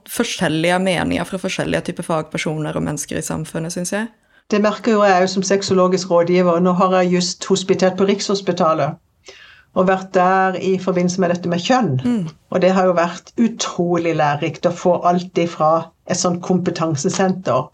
forskjellige 0.08 0.78
meninger 0.84 1.26
fra 1.26 1.40
forskjellige 1.42 1.88
typer 1.90 2.06
fagpersoner 2.06 2.76
og 2.78 2.84
mennesker 2.86 3.18
i 3.18 3.26
samfunnet, 3.26 3.74
syns 3.74 3.92
jeg. 3.92 4.08
Det 4.48 4.62
merker 4.64 4.94
jo 4.94 5.02
jeg 5.04 5.24
jo 5.24 5.32
som 5.34 5.44
sexologisk 5.44 6.08
rådgiver. 6.14 6.62
Nå 6.64 6.72
har 6.78 6.94
jeg 7.00 7.18
just 7.18 7.44
hospitert 7.50 7.98
på 7.98 8.06
Rikshospitalet. 8.08 8.96
Og 9.76 9.90
vært 9.90 10.14
der 10.14 10.56
i 10.64 10.78
forbindelse 10.80 11.20
med 11.20 11.34
dette 11.34 11.50
med 11.52 11.60
kjønn. 11.60 11.98
Og 12.48 12.62
det 12.62 12.70
har 12.72 12.88
jo 12.88 12.94
vært 12.96 13.34
utrolig 13.36 14.14
lærerikt 14.16 14.66
å 14.66 14.72
få 14.72 14.94
alt 15.10 15.36
ifra 15.38 15.90
et 16.08 16.16
sånt 16.16 16.40
kompetansesenter. 16.46 17.68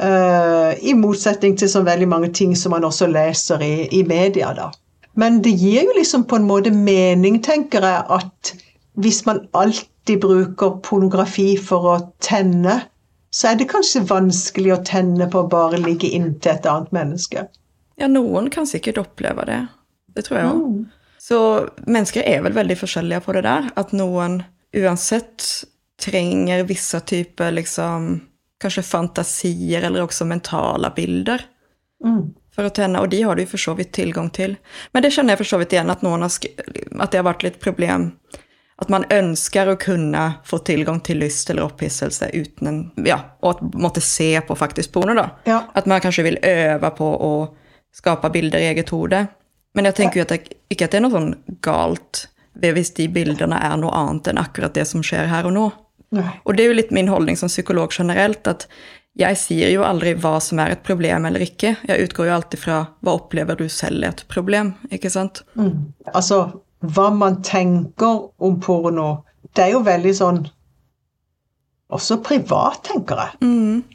Eh, 0.00 0.72
I 0.90 0.94
motsetning 0.98 1.56
til 1.58 1.70
så 1.70 1.82
veldig 1.86 2.08
mange 2.08 2.32
ting 2.34 2.56
som 2.56 2.74
man 2.76 2.84
også 2.84 3.08
leser 3.10 3.62
i, 3.64 3.74
i 3.92 4.02
media, 4.06 4.52
da. 4.56 4.70
Men 5.16 5.40
det 5.42 5.54
gir 5.56 5.86
jo 5.86 5.94
liksom 5.96 6.26
på 6.28 6.36
en 6.36 6.48
måte 6.48 6.70
mening, 6.74 7.40
tenker 7.44 7.84
jeg, 7.84 8.04
at 8.12 8.52
hvis 9.00 9.22
man 9.28 9.46
alltid 9.56 10.20
bruker 10.20 10.76
pornografi 10.84 11.54
for 11.60 11.88
å 11.88 11.96
tenne, 12.24 12.82
så 13.32 13.50
er 13.50 13.60
det 13.60 13.68
kanskje 13.70 14.04
vanskelig 14.08 14.74
å 14.74 14.82
tenne 14.84 15.28
på 15.32 15.42
å 15.42 15.48
bare 15.52 15.80
ligge 15.80 16.10
inntil 16.16 16.54
et 16.54 16.68
annet 16.68 16.92
menneske. 16.96 17.46
Ja, 17.96 18.08
noen 18.12 18.50
kan 18.52 18.68
sikkert 18.68 19.00
oppleve 19.00 19.44
det. 19.48 19.62
Det 20.16 20.26
tror 20.28 20.38
jeg 20.38 20.52
òg. 20.52 20.76
Så 21.26 21.38
mennesker 21.88 22.24
er 22.28 22.44
vel 22.44 22.54
veldig 22.56 22.76
forskjellige 22.78 23.24
på 23.24 23.34
det 23.36 23.42
der. 23.48 23.70
At 23.80 23.92
noen 23.96 24.42
uansett 24.76 25.64
trenger 26.00 26.64
visse 26.68 27.00
typer 27.08 27.54
liksom 27.56 28.18
kanskje 28.62 28.82
fantasier 28.86 29.82
eller 29.82 30.06
også 30.06 30.26
mentale 30.28 30.90
bilder. 30.96 31.44
Mm. 32.04 32.34
For 32.56 32.68
å 32.68 32.72
tenne, 32.72 33.02
og 33.04 33.10
de 33.12 33.20
har 33.22 33.36
du 33.36 33.44
jo 33.44 33.52
for 33.52 33.60
så 33.60 33.74
vidt 33.76 33.92
tilgang 33.96 34.30
til. 34.32 34.56
Men 34.92 35.04
det 35.04 35.12
kjenner 35.12 35.34
jeg 35.34 35.42
for 35.42 35.50
så 35.50 35.60
vidt 35.60 35.74
igjen, 35.76 35.92
at, 35.92 36.04
noen 36.04 36.24
har 36.24 36.32
sk 36.32 36.48
at 36.56 37.12
det 37.12 37.20
har 37.20 37.28
vært 37.28 37.44
litt 37.44 37.58
problem. 37.60 38.10
At 38.80 38.90
man 38.92 39.04
ønsker 39.12 39.68
å 39.72 39.78
kunne 39.80 40.22
få 40.44 40.60
tilgang 40.64 41.00
til 41.04 41.20
lyst 41.20 41.50
eller 41.52 41.64
opphisselse 41.64 42.28
uten 42.32 42.68
en 42.68 42.80
Ja, 43.08 43.18
og 43.40 43.56
at 43.56 43.76
måtte 43.76 44.04
se 44.04 44.34
på 44.44 44.56
faktisk 44.56 44.92
porno, 44.96 45.16
da. 45.16 45.30
Ja. 45.48 45.62
At 45.76 45.88
man 45.88 46.02
kanskje 46.04 46.26
vil 46.28 46.40
øve 46.44 46.92
på 46.96 47.10
å 47.28 47.32
skape 47.96 48.32
bilder 48.32 48.60
i 48.60 48.70
eget 48.72 48.92
hode. 48.92 49.26
Men 49.76 49.88
jeg 49.88 49.96
tenker 50.00 50.20
jo 50.20 50.26
at 50.26 50.32
det, 50.32 50.56
ikke 50.72 50.88
at 50.88 50.92
det 50.92 51.00
er 51.00 51.04
noe 51.04 51.16
sånn 51.16 51.32
galt 51.64 52.26
hvis 52.56 52.94
de 52.96 53.04
bildene 53.12 53.58
er 53.60 53.74
noe 53.76 53.92
annet 53.92 54.30
enn 54.30 54.40
akkurat 54.40 54.72
det 54.72 54.86
som 54.88 55.02
skjer 55.04 55.28
her 55.28 55.48
og 55.48 55.52
nå. 55.52 55.66
Og 56.14 56.54
det 56.54 56.64
er 56.64 56.70
jo 56.70 56.78
litt 56.78 56.92
min 56.94 57.10
holdning 57.10 57.38
som 57.38 57.50
psykolog 57.50 57.94
generelt, 57.94 58.46
at 58.46 58.66
jeg 59.16 59.38
sier 59.40 59.72
jo 59.72 59.84
aldri 59.86 60.12
hva 60.20 60.36
som 60.44 60.60
er 60.60 60.74
et 60.74 60.84
problem 60.84 61.24
eller 61.28 61.42
ikke. 61.46 61.72
Jeg 61.88 62.08
utgår 62.08 62.28
jo 62.28 62.34
alltid 62.36 62.60
fra 62.60 62.80
hva 63.00 63.16
opplever 63.16 63.56
du 63.56 63.64
selv 63.72 64.04
er 64.04 64.12
et 64.12 64.24
problem, 64.32 64.74
ikke 64.92 65.10
sant? 65.12 65.40
Mm. 65.56 65.94
Altså, 66.12 66.42
hva 66.84 67.08
man 67.14 67.40
tenker 67.46 68.26
om 68.36 68.58
porno, 68.60 69.22
det 69.56 69.68
er 69.68 69.74
jo 69.76 69.86
veldig 69.86 70.14
sånn 70.16 70.44
Også 71.96 72.16
privat, 72.18 72.80
tenker 72.82 73.20
jeg. 73.22 73.36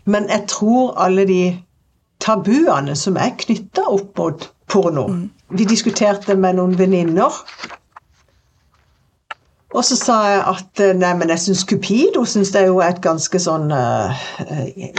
Men 0.08 0.30
jeg 0.32 0.46
tror 0.48 0.94
alle 1.04 1.26
de 1.28 1.42
tabuene 2.24 2.96
som 2.96 3.18
er 3.20 3.34
knytta 3.36 3.84
opp 3.92 4.18
mot 4.18 4.46
porno 4.72 5.04
Vi 5.52 5.68
diskuterte 5.68 6.38
med 6.40 6.56
noen 6.56 6.78
venninner. 6.80 7.36
Og 9.72 9.86
så 9.88 9.96
sa 9.96 10.18
jeg 10.28 10.40
at 10.52 10.82
eh, 10.84 10.94
nei, 11.00 11.14
men 11.20 11.32
jeg 11.32 11.44
syns 11.46 11.64
Cupido 11.68 12.26
synes 12.28 12.52
det 12.52 12.64
er 12.64 12.72
jo 12.74 12.82
et 12.84 13.00
ganske 13.04 13.40
sånn 13.40 13.72
uh, 13.72 14.24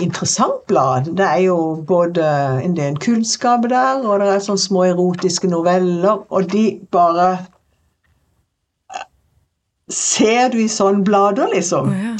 interessant 0.01 0.63
blad. 0.71 1.11
Det 1.19 1.27
er 1.27 1.43
jo 1.45 1.59
både 1.89 2.25
en 2.65 2.77
del 2.79 2.97
kunnskap 3.03 3.69
der, 3.69 4.01
og 4.01 4.23
det 4.23 4.31
er 4.33 4.45
sånne 4.45 4.65
små 4.65 4.87
erotiske 4.89 5.51
noveller, 5.53 6.25
og 6.29 6.53
de 6.53 6.69
bare 6.93 7.35
Ser 9.93 10.47
du 10.49 10.57
i 10.63 10.71
sånne 10.73 11.03
blader, 11.05 11.51
liksom? 11.53 11.91
Oh, 11.91 12.05
ja. 12.07 12.13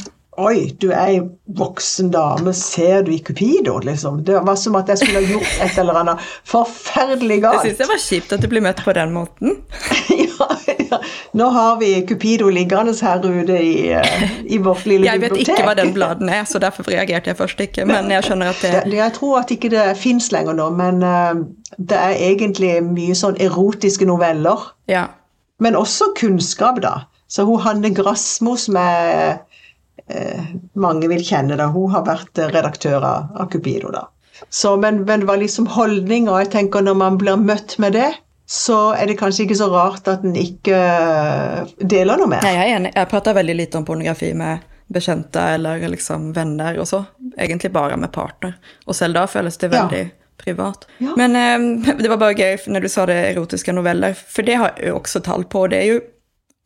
Oi, 0.43 0.73
du 0.81 0.87
er 0.91 1.11
ei 1.11 1.17
voksen 1.57 2.11
dame, 2.13 2.53
ser 2.57 3.03
du 3.05 3.11
i 3.15 3.19
Cupido, 3.21 3.79
liksom? 3.85 4.19
Det 4.25 4.39
var 4.45 4.57
som 4.57 4.77
at 4.77 4.91
jeg 4.91 5.01
skulle 5.01 5.21
ha 5.23 5.31
gjort 5.31 5.55
et 5.65 5.79
eller 5.81 5.99
annet 6.03 6.27
forferdelig 6.49 7.39
galt. 7.43 7.63
Jeg 7.63 7.73
syns 7.73 7.81
det 7.81 7.89
var 7.89 8.01
kjipt 8.01 8.33
at 8.37 8.45
du 8.45 8.49
blir 8.49 8.65
møtt 8.65 8.81
på 8.85 8.93
den 8.97 9.13
måten. 9.13 9.59
ja, 10.25 10.49
ja. 10.91 10.99
Nå 11.39 11.47
har 11.55 11.77
vi 11.79 11.89
Cupido 12.07 12.49
liggende 12.49 12.93
her 13.01 13.23
ute 13.25 13.57
i, 13.63 13.89
eh, 13.93 14.23
i 14.45 14.57
vårt 14.57 14.85
lille 14.85 15.05
bibliotek. 15.05 15.11
Jeg 15.11 15.21
vet 15.21 15.31
bibliotek. 15.31 15.57
ikke 15.57 15.67
hva 15.67 15.75
den 15.79 15.93
bladen 15.93 16.29
er, 16.29 16.43
så 16.49 16.59
derfor 16.59 16.87
reagerte 16.91 17.29
jeg 17.31 17.37
først 17.37 17.59
ikke. 17.65 17.85
Men 17.89 18.09
jeg 18.11 18.23
skjønner 18.27 18.49
at 18.53 18.61
det 18.61 18.71
Det- 18.85 18.93
Jeg 18.97 19.13
tror 19.13 19.39
at 19.39 19.51
ikke 19.51 19.69
det 19.69 19.97
fins 19.97 20.31
lenger 20.31 20.53
nå, 20.53 20.69
men 20.75 21.03
eh, 21.03 21.33
det 21.79 21.97
er 21.97 22.13
egentlig 22.31 22.83
mye 22.83 23.15
sånn 23.15 23.37
erotiske 23.39 24.05
noveller. 24.05 24.59
Ja. 24.87 25.05
Men 25.59 25.75
også 25.75 26.13
kunnskap, 26.17 26.81
da. 26.81 26.93
Så 27.29 27.45
hun 27.45 27.59
Hanne 27.61 27.89
Grasmo, 27.95 28.55
som 28.57 28.75
er 28.77 29.39
eh, 30.09 30.41
mange 30.75 31.07
vil 31.09 31.23
kjenne, 31.23 31.55
da, 31.57 31.67
hun 31.73 31.89
har 31.91 32.03
vært 32.05 32.37
eh, 32.37 32.49
redaktør 32.53 33.01
av, 33.03 33.29
av 33.39 33.49
Cupido. 33.49 33.91
da. 33.91 34.07
Så, 34.49 34.75
men, 34.79 35.03
men 35.05 35.19
det 35.21 35.27
var 35.29 35.37
liksom 35.37 35.67
holdning, 35.67 36.27
og 36.29 36.39
jeg 36.43 36.51
tenker 36.51 36.81
når 36.83 36.95
man 36.99 37.17
blir 37.21 37.37
møtt 37.39 37.77
med 37.79 37.93
det, 37.93 38.09
så 38.45 38.93
er 38.97 39.07
det 39.07 39.15
kanskje 39.19 39.45
ikke 39.47 39.55
så 39.57 39.69
rart 39.71 40.07
at 40.11 40.23
en 40.27 40.35
ikke 40.35 40.75
eh, 40.75 41.71
deler 41.79 42.17
noe 42.19 42.27
mer. 42.27 42.43
Nei, 42.43 42.53
jeg 42.57 42.69
er 42.71 42.75
enig. 42.79 42.91
Jeg 42.95 43.09
prater 43.11 43.33
veldig 43.37 43.55
lite 43.55 43.79
om 43.79 43.85
pornografi 43.87 44.33
med 44.37 44.65
bekjente 44.93 45.41
eller 45.55 45.79
liksom 45.89 46.33
venner 46.35 46.77
og 46.83 46.87
så. 46.89 46.99
Egentlig 47.39 47.71
bare 47.73 47.95
med 47.97 48.11
partner. 48.13 48.57
Og 48.85 48.95
selv 48.97 49.15
da 49.17 49.23
føles 49.31 49.57
det 49.57 49.71
Ja. 49.71 49.85
veldig 49.87 50.03
privat. 50.43 50.85
Ja. 50.99 51.13
Men 51.17 51.35
eh, 51.39 51.93
det 51.97 52.09
var 52.11 52.17
bare 52.19 52.35
gøy 52.35 52.57
når 52.67 52.81
du 52.81 52.89
sa 52.91 53.05
det 53.09 53.15
erotiske 53.35 53.73
noveller, 53.73 54.13
for 54.13 54.43
det 54.43 54.55
har 54.59 54.73
jeg 54.77 54.93
også 54.93 55.21
tall 55.23 55.45
på. 55.45 55.67
Det 55.71 55.79
er 55.79 55.87
jo 55.93 56.01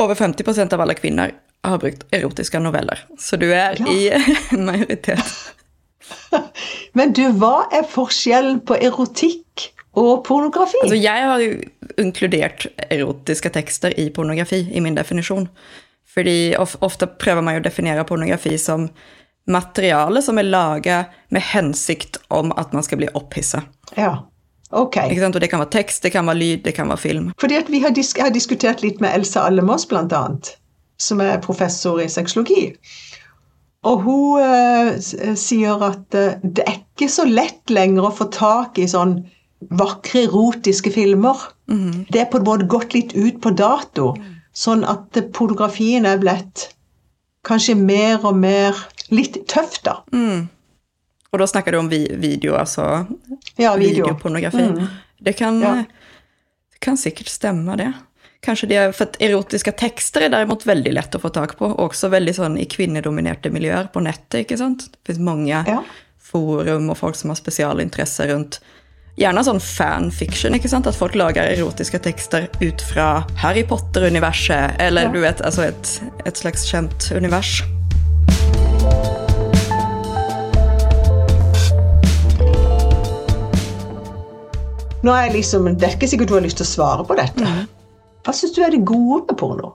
over 0.02 0.16
50% 0.18 0.74
av 0.74 0.82
alle 0.82 0.96
kvinner 0.98 1.32
har 1.68 1.78
brukt 1.82 2.04
erotiske 2.13 2.60
noveller. 2.63 3.00
Så 3.20 3.38
du 3.38 3.48
er 3.54 3.78
Ja. 3.80 3.86
i 3.86 4.58
majoritet. 4.70 5.54
Men 6.98 7.13
du, 7.13 7.24
hva 7.38 7.68
er 7.74 7.84
forskjellen 7.90 8.62
på 8.68 8.78
erotikk 8.82 9.70
og 9.97 10.23
pornografi? 10.27 10.79
Altså, 10.83 10.99
jeg 11.01 11.27
har 11.29 11.41
jo 11.41 11.57
inkludert 11.97 12.67
erotiske 12.88 13.51
tekster 13.55 13.95
i 13.97 14.10
pornografi, 14.13 14.63
i 14.71 14.83
min 14.83 14.97
definisjon. 14.97 15.47
Fordi 16.13 16.55
of, 16.57 16.75
ofte 16.86 17.10
prøver 17.19 17.45
man 17.45 17.57
jo 17.57 17.62
å 17.63 17.67
definere 17.67 18.05
pornografi 18.07 18.55
som 18.62 18.88
materiale 19.47 20.21
som 20.21 20.38
er 20.38 20.49
laget 20.49 21.19
med 21.33 21.45
hensikt 21.53 22.19
om 22.33 22.51
at 22.60 22.73
man 22.75 22.86
skal 22.86 23.03
bli 23.03 23.13
opphissa. 23.17 23.63
ja, 23.97 24.17
Okay. 24.71 25.15
Og 25.23 25.39
det 25.39 25.47
kan 25.47 25.62
være 25.62 25.71
tekst, 25.71 26.03
det 26.03 26.12
kan 26.12 26.27
være 26.27 26.38
lyd, 26.38 26.57
det 26.65 26.73
kan 26.75 26.89
være 26.89 26.97
film. 26.97 27.31
Fordi 27.39 27.55
at 27.55 27.69
vi 27.71 27.79
har, 27.79 27.93
dis 27.95 28.13
har 28.19 28.33
diskutert 28.36 28.81
litt 28.83 28.99
med 28.99 29.15
Elsa 29.15 29.45
Allemås, 29.47 29.86
blant 29.88 30.13
annet, 30.13 30.57
som 30.99 31.21
er 31.23 31.39
professor 31.39 32.01
i 32.03 32.10
sexologi. 32.12 32.73
Og 33.88 34.01
hun 34.03 34.41
uh, 34.43 35.36
sier 35.39 35.83
at 35.88 36.17
uh, 36.17 36.36
det 36.43 36.65
er 36.67 36.81
ikke 36.81 37.07
så 37.12 37.23
lett 37.29 37.71
lenger 37.71 38.10
å 38.10 38.15
få 38.17 38.27
tak 38.33 38.79
i 38.81 38.89
sånn 38.91 39.21
vakre, 39.62 40.26
erotiske 40.28 40.91
filmer. 40.93 41.38
Det 41.67 42.22
er 42.22 42.30
på 42.32 42.38
en 42.39 42.46
måte 42.48 42.67
gått 42.70 42.93
litt 42.93 43.15
ut 43.17 43.39
på 43.41 43.52
dato, 43.58 44.13
sånn 44.54 44.84
at 44.88 45.17
pornografien 45.34 46.06
er 46.06 46.17
blitt 46.22 46.70
kanskje 47.48 47.76
mer 47.80 48.24
og 48.26 48.36
mer 48.38 48.76
litt 49.13 49.39
tøff, 49.48 49.80
da. 49.84 50.00
Og 50.08 51.39
da 51.41 51.48
snakker 51.48 51.72
du 51.76 51.80
om 51.82 51.89
vi 51.91 52.06
video, 52.15 52.56
altså 52.56 53.06
Ja, 53.58 53.76
video. 53.76 54.06
videopornografi. 54.06 54.88
Det, 55.22 55.34
kan, 55.38 55.60
Ja. 55.62 55.84
kan 56.80 56.96
sikkert 56.98 57.28
stemme, 57.28 57.76
det. 57.78 57.93
Kanskje 58.41 58.67
det, 58.70 58.96
For 58.96 59.06
erotiske 59.20 59.72
tekster 59.76 60.22
er 60.22 60.30
derimot 60.30 60.63
veldig 60.63 60.93
lett 60.93 61.12
å 61.15 61.20
få 61.20 61.32
tak 61.34 61.58
på, 61.58 61.76
også 61.76 62.10
veldig 62.10 62.36
sånn 62.36 62.58
i 62.60 62.65
kvinnedominerte 62.65 63.50
miljøer 63.52 63.91
på 63.91 64.00
nettet. 64.02 64.46
ikke 64.46 64.58
sant? 64.58 64.89
Det 64.91 65.00
finnes 65.15 65.20
mange 65.26 65.65
Ja. 65.67 65.84
forum 66.17 66.89
og 66.89 66.98
folk 66.98 67.15
som 67.15 67.30
har 67.32 67.36
spesialinteresse 67.36 68.28
rundt 68.32 68.60
Gjerne 69.17 69.41
sånn 69.47 69.60
fanfiction, 69.63 70.53
ikke 70.53 70.69
sant? 70.69 70.86
At 70.89 70.97
folk 70.97 71.15
lager 71.17 71.47
erotiske 71.49 71.97
tekster 72.06 72.45
ut 72.62 72.84
fra 72.91 73.08
Harry 73.41 73.63
Potter-universet, 73.65 74.77
eller 74.80 75.08
Ja. 75.08 75.13
du 75.15 75.19
vet, 75.23 75.41
altså 75.41 75.65
et, 75.71 76.01
et 76.25 76.38
slags 76.38 76.67
kjent 76.69 77.10
univers. 77.17 77.63
Nå 85.06 85.13
er 85.13 85.27
jeg 85.27 85.34
liksom, 85.38 85.67
Det 85.77 85.88
er 85.88 85.95
ikke 85.95 86.10
sikkert 86.10 86.32
du 86.32 86.38
har 86.38 86.45
lyst 86.45 86.58
til 86.60 86.65
å 86.67 86.71
svare 86.71 87.06
på 87.08 87.15
dette. 87.19 87.51
Hva 88.25 88.34
syns 88.36 88.56
du 88.56 88.63
er 88.65 88.73
det 88.73 88.84
gode 88.88 89.23
med 89.30 89.38
porno? 89.39 89.73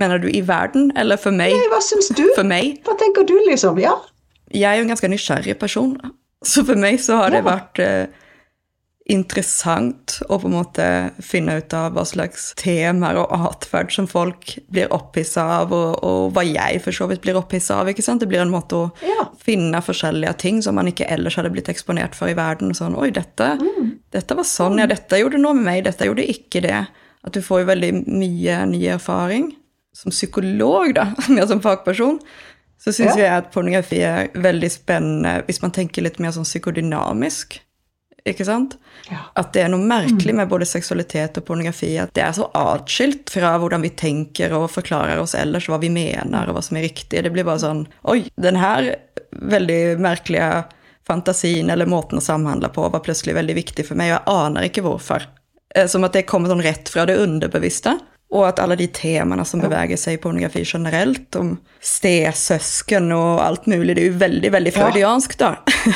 Mener 0.00 0.18
du 0.22 0.28
i 0.32 0.40
verden, 0.48 0.88
eller 0.96 1.20
for 1.20 1.30
meg? 1.36 1.52
Nei, 1.52 1.68
Hva 1.70 1.82
syns 1.84 2.08
du? 2.16 2.24
For 2.34 2.46
meg? 2.48 2.80
Hva 2.86 2.96
tenker 2.98 3.26
du, 3.28 3.34
liksom? 3.46 3.78
Ja? 3.82 3.92
Jeg 4.52 4.64
er 4.70 4.80
jo 4.80 4.86
en 4.86 4.92
ganske 4.94 5.10
nysgjerrig 5.12 5.58
person, 5.60 5.92
så 6.44 6.64
for 6.66 6.80
meg 6.80 6.98
så 7.00 7.20
har 7.20 7.30
det 7.30 7.42
Ja. 7.44 7.50
vært 7.50 7.78
eh, 7.78 8.06
interessant 9.10 10.18
å 10.30 10.38
på 10.40 10.46
en 10.48 10.54
måte 10.54 10.84
finne 11.24 11.56
ut 11.58 11.74
av 11.74 11.92
hva 11.96 12.04
slags 12.06 12.50
temaer 12.60 13.18
og 13.18 13.32
atferd 13.50 13.90
som 13.94 14.06
folk 14.10 14.54
blir 14.72 14.92
opphissa 14.94 15.44
av, 15.60 15.72
og, 15.74 15.96
og 16.06 16.32
hva 16.36 16.44
jeg 16.46 16.82
for 16.84 16.94
så 16.96 17.08
vidt 17.10 17.22
blir 17.24 17.38
opphissa 17.38 17.80
av. 17.80 17.90
ikke 17.90 18.04
sant? 18.04 18.22
Det 18.22 18.28
blir 18.30 18.42
en 18.44 18.52
måte 18.52 18.78
å 18.78 18.90
Ja. 19.02 19.28
finne 19.42 19.80
forskjellige 19.82 20.36
ting 20.38 20.62
som 20.62 20.74
man 20.78 20.86
ikke 20.90 21.08
ellers 21.10 21.36
hadde 21.36 21.50
blitt 21.54 21.68
eksponert 21.72 22.14
for 22.14 22.28
i 22.28 22.34
verden. 22.38 22.74
Sånn, 22.74 22.96
oi, 22.98 23.10
dette, 23.10 23.56
Mm. 23.58 23.98
dette 24.12 24.34
var 24.36 24.44
sånn, 24.44 24.78
ja, 24.78 24.86
dette 24.86 25.18
gjorde 25.18 25.40
noe 25.40 25.54
med 25.54 25.64
meg, 25.64 25.84
dette 25.84 26.04
gjorde 26.06 26.28
ikke 26.28 26.62
det. 26.62 26.86
At 27.24 27.32
du 27.32 27.40
får 27.40 27.60
jo 27.62 27.66
veldig 27.66 27.92
mye 28.08 28.66
ny 28.68 28.86
erfaring. 28.88 29.52
Som 29.94 30.10
psykolog, 30.10 30.94
da, 30.94 31.12
mer 31.28 31.46
som 31.46 31.60
fagperson, 31.60 32.18
så 32.82 32.90
syns 32.90 33.16
Ja. 33.16 33.22
jeg 33.22 33.30
at 33.30 33.52
pornografi 33.52 34.00
er 34.02 34.28
veldig 34.34 34.70
spennende 34.70 35.44
hvis 35.46 35.60
man 35.62 35.70
tenker 35.70 36.02
litt 36.02 36.18
mer 36.18 36.30
sånn 36.30 36.44
psykodynamisk. 36.48 37.60
Ikke 38.28 38.44
sant? 38.46 38.76
Ja. 39.10 39.24
At 39.38 39.50
det 39.54 39.64
er 39.64 39.70
noe 39.72 39.82
merkelig 39.82 40.34
med 40.38 40.50
både 40.50 40.66
seksualitet 40.68 41.40
og 41.40 41.46
pornografi. 41.48 41.90
At 41.98 42.12
det 42.14 42.22
er 42.22 42.36
så 42.36 42.46
atskilt 42.54 43.32
fra 43.34 43.56
hvordan 43.58 43.82
vi 43.82 43.90
tenker 43.98 44.54
og 44.54 44.68
forklarer 44.70 45.18
oss 45.22 45.34
ellers 45.38 45.66
hva 45.70 45.80
vi 45.82 45.90
mener 45.90 46.46
og 46.46 46.54
hva 46.56 46.62
som 46.62 46.78
er 46.78 46.86
riktig. 46.86 47.24
Det 47.24 47.32
blir 47.34 47.46
bare 47.48 47.64
sånn 47.64 47.82
Oi, 48.12 48.20
den 48.38 48.60
her 48.62 48.92
veldig 49.32 49.98
merkelige 50.02 50.64
fantasien 51.06 51.70
eller 51.72 51.90
måten 51.90 52.20
å 52.20 52.24
samhandle 52.24 52.70
på 52.70 52.86
var 52.92 53.02
plutselig 53.02 53.34
veldig 53.34 53.56
viktig 53.58 53.86
for 53.88 53.98
meg, 53.98 54.12
og 54.12 54.18
jeg 54.20 54.38
aner 54.46 54.68
ikke 54.68 54.84
hvorfor. 54.86 55.26
Eh, 55.74 55.88
Som 55.90 56.06
at 56.06 56.14
det 56.14 56.28
kommer 56.30 56.52
sånn 56.52 56.62
rett 56.62 56.88
fra 56.92 57.06
det 57.08 57.18
underbevisste. 57.18 57.96
Og 58.32 58.46
at 58.48 58.58
alle 58.62 58.76
de 58.80 58.86
temaene 58.88 59.44
som 59.44 59.60
beveger 59.60 59.98
seg 60.00 60.14
i 60.16 60.20
pornografi 60.22 60.62
generelt, 60.64 61.36
om 61.36 61.58
stesøsken 61.84 63.10
og 63.12 63.40
alt 63.44 63.66
mulig, 63.68 63.96
det 63.96 64.04
er 64.06 64.10
jo 64.12 64.18
veldig, 64.22 64.52
veldig 64.54 64.72
Ja. 64.72 64.78
freudiansk, 64.78 65.36
da. 65.38 65.50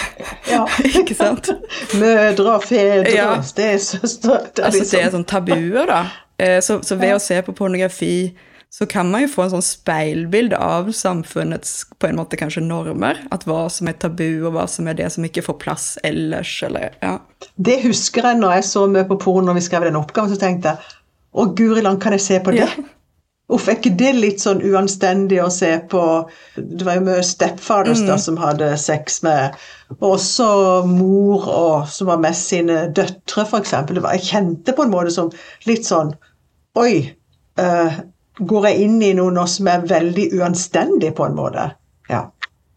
Ja. 0.50 0.64
ikke 1.00 1.14
sant? 1.16 1.48
Mødre 1.96 2.56
og 2.58 2.64
fedre, 2.68 3.14
Ja. 3.14 3.30
stesøstre 3.42 4.40
det 4.54 4.60
er 4.60 4.68
Altså, 4.68 4.84
det 4.84 4.94
er 5.00 5.06
liksom- 5.06 5.24
sånn 5.24 5.26
tabuer, 5.26 5.86
da. 5.86 6.02
Eh, 6.38 6.60
Så, 6.60 6.80
så 6.84 6.96
ved 6.98 7.14
å 7.16 7.20
se 7.20 7.40
på 7.42 7.54
pornografi 7.54 8.34
så 8.70 8.84
kan 8.86 9.08
man 9.10 9.22
jo 9.22 9.28
få 9.28 9.44
en 9.44 9.50
sånn 9.50 9.62
speilbilde 9.62 10.58
av 10.60 10.88
samfunnets 10.92 11.84
på 11.98 12.08
en 12.08 12.16
måte 12.16 12.36
kanskje 12.36 12.60
normer. 12.62 13.16
At 13.32 13.44
hva 13.46 13.70
som 13.70 13.88
er 13.88 13.92
tabu, 13.92 14.44
og 14.46 14.52
hva 14.52 14.66
som 14.68 14.86
er 14.88 14.94
det 14.94 15.10
som 15.12 15.24
ikke 15.24 15.42
får 15.46 15.58
plass 15.58 15.98
ellers, 16.04 16.62
eller 16.62 16.90
ja. 17.02 17.18
Det 17.62 17.78
husker 17.84 18.22
jeg 18.22 18.36
når 18.36 18.52
jeg 18.56 18.64
så 18.64 18.86
mye 18.90 19.04
på 19.08 19.18
porno 19.18 19.46
når 19.46 19.54
vi 19.54 19.60
skrev 19.60 19.84
den 19.84 19.96
oppgaven, 19.96 20.28
så 20.34 20.38
tenkte 20.38 20.74
jeg 20.74 20.78
å 21.36 21.48
guri 21.56 21.82
land, 21.84 22.00
kan 22.02 22.16
jeg 22.16 22.24
se 22.24 22.38
på 22.40 22.54
det? 22.56 22.64
Ja. 22.64 22.92
Uff, 23.46 23.68
er 23.70 23.76
ikke 23.76 23.92
det 23.94 24.08
litt 24.16 24.42
sånn 24.42 24.58
uanstendig 24.66 25.36
å 25.38 25.50
se 25.54 25.68
på 25.86 26.00
Det 26.56 26.82
var 26.82 26.96
jo 26.98 27.04
mye 27.06 27.22
stepfathers 27.22 28.00
Mm. 28.02 28.08
da 28.08 28.16
som 28.18 28.40
hadde 28.42 28.72
sex 28.82 29.20
med 29.22 29.54
Og 30.00 30.16
også 30.16 30.48
mor 30.90 31.46
og, 31.46 31.86
som 31.86 32.10
var 32.10 32.18
med 32.18 32.34
sine 32.34 32.88
døtre, 32.90 33.44
f.eks. 33.46 33.70
Jeg 33.70 34.26
kjente 34.26 34.74
på 34.74 34.82
en 34.82 34.90
måte 34.90 35.14
som 35.14 35.30
litt 35.68 35.86
sånn 35.86 36.10
Oi, 36.76 37.14
uh, 37.62 38.00
går 38.36 38.66
jeg 38.66 38.88
inn 38.88 38.98
i 39.02 39.12
noe 39.14 39.30
nå 39.32 39.46
som 39.48 39.70
er 39.70 39.86
veldig 39.88 40.26
uanstendig, 40.40 41.14
på 41.16 41.24
en 41.24 41.38
måte? 41.38 41.70
Ja. 42.10 42.26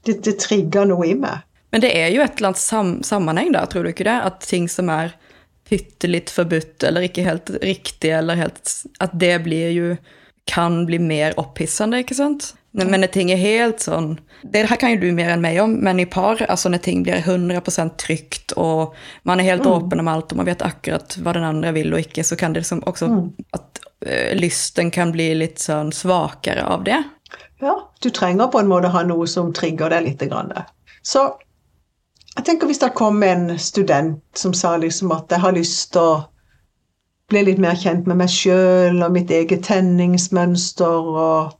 Det, 0.05 0.21
det 0.23 0.37
trigger 0.39 0.85
noe 0.87 1.07
i 1.09 1.17
meg. 1.19 1.41
Men 1.73 1.83
det 1.83 1.89
er 1.97 2.13
jo 2.13 2.21
et 2.23 2.37
eller 2.37 2.53
annet 2.53 2.61
sam 2.61 2.93
sammenheng 3.03 3.51
da, 3.51 3.65
tror 3.67 3.83
du 3.83 3.91
ikke 3.91 4.07
det? 4.07 4.15
At 4.29 4.39
ting 4.45 4.69
som 4.71 4.87
er 4.93 5.11
pytte 5.69 6.09
litt 6.09 6.31
forbudt, 6.33 6.83
eller 6.83 7.05
ikke 7.05 7.27
helt 7.27 7.51
riktig, 7.61 8.13
eller 8.15 8.39
helt 8.39 8.73
At 8.99 9.13
det 9.13 9.35
blir 9.45 9.75
jo 9.75 9.91
kan 10.49 10.85
bli 10.85 10.97
mer 10.99 11.35
opphissende, 11.37 11.99
ikke 12.01 12.17
sant? 12.17 12.53
Men 12.71 13.01
når 13.01 13.11
ting 13.13 13.31
er 13.33 13.39
helt 13.41 13.81
sånn 13.81 14.11
Det 14.53 14.61
her 14.69 14.77
kan 14.77 14.93
jo 14.93 14.99
du 15.01 15.07
mer 15.17 15.31
enn 15.33 15.41
meg 15.41 15.57
om, 15.61 15.73
men 15.83 15.99
i 15.99 16.05
par, 16.09 16.41
altså 16.45 16.69
når 16.69 16.83
ting 16.85 17.01
blir 17.05 17.17
100% 17.19 17.95
trygt, 18.01 18.53
og 18.57 18.95
man 19.27 19.41
er 19.41 19.49
helt 19.49 19.67
åpen 19.67 19.99
om 19.99 20.09
alt, 20.11 20.31
og 20.31 20.39
man 20.39 20.47
vet 20.47 20.63
akkurat 20.65 21.17
hva 21.19 21.33
den 21.35 21.47
andre 21.47 21.73
vil 21.75 21.93
og 21.93 22.05
ikke, 22.05 22.23
så 22.23 22.37
kan 22.39 22.53
det 22.53 22.63
liksom 22.63 22.83
også 22.89 23.09
At 23.57 23.81
eh, 24.05 24.31
lysten 24.37 24.93
kan 24.95 25.11
bli 25.11 25.31
litt 25.41 25.59
sånn 25.59 25.91
svakere 25.95 26.63
av 26.65 26.85
det. 26.87 27.01
Ja, 27.59 27.75
du 27.99 28.09
trenger 28.15 28.47
på 28.47 28.61
en 28.61 28.71
måte 28.71 28.93
ha 28.93 29.03
noe 29.03 29.27
som 29.27 29.51
trigger 29.53 29.91
deg 29.91 30.05
litt. 30.05 30.23
Grann. 30.31 30.53
Så 31.03 31.25
jeg 32.39 32.47
tenker 32.47 32.69
hvis 32.69 32.79
det 32.79 32.95
kom 32.95 33.23
en 33.25 33.51
student 33.59 34.19
som 34.37 34.53
sa 34.55 34.77
liksom 34.79 35.11
at 35.15 35.31
jeg 35.31 35.43
har 35.43 35.55
lyst 35.55 35.91
til 35.95 36.01
å 36.01 36.19
bli 37.29 37.43
litt 37.45 37.59
mer 37.61 37.77
kjent 37.77 38.07
med 38.09 38.21
meg 38.21 38.31
sjøl 38.33 39.03
og 39.05 39.13
mitt 39.13 39.31
eget 39.33 39.61
tenningsmønster, 39.67 41.09
og 41.13 41.51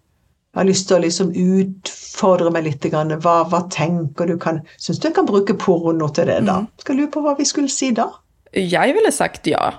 jeg 0.49 0.57
har 0.57 0.69
lyst 0.69 0.87
til 0.89 0.97
å 0.97 1.03
liksom 1.03 1.33
utfordre 1.37 2.49
meg 2.55 2.65
litt. 2.65 2.87
Hva, 2.89 3.35
hva 3.51 3.59
tenker 3.69 4.31
du? 4.31 4.37
Kan, 4.41 4.63
Syns 4.81 5.01
du 5.01 5.09
jeg 5.09 5.17
kan 5.19 5.29
bruke 5.29 5.53
porno 5.61 6.09
til 6.15 6.31
det, 6.31 6.39
da? 6.47 6.63
Skal 6.81 6.97
lure 6.97 7.11
på 7.13 7.21
hva 7.25 7.35
vi 7.37 7.45
skulle 7.45 7.69
si 7.69 7.91
da. 7.95 8.07
Jeg 8.55 8.95
ville 8.97 9.11
sagt 9.13 9.45
ja. 9.51 9.75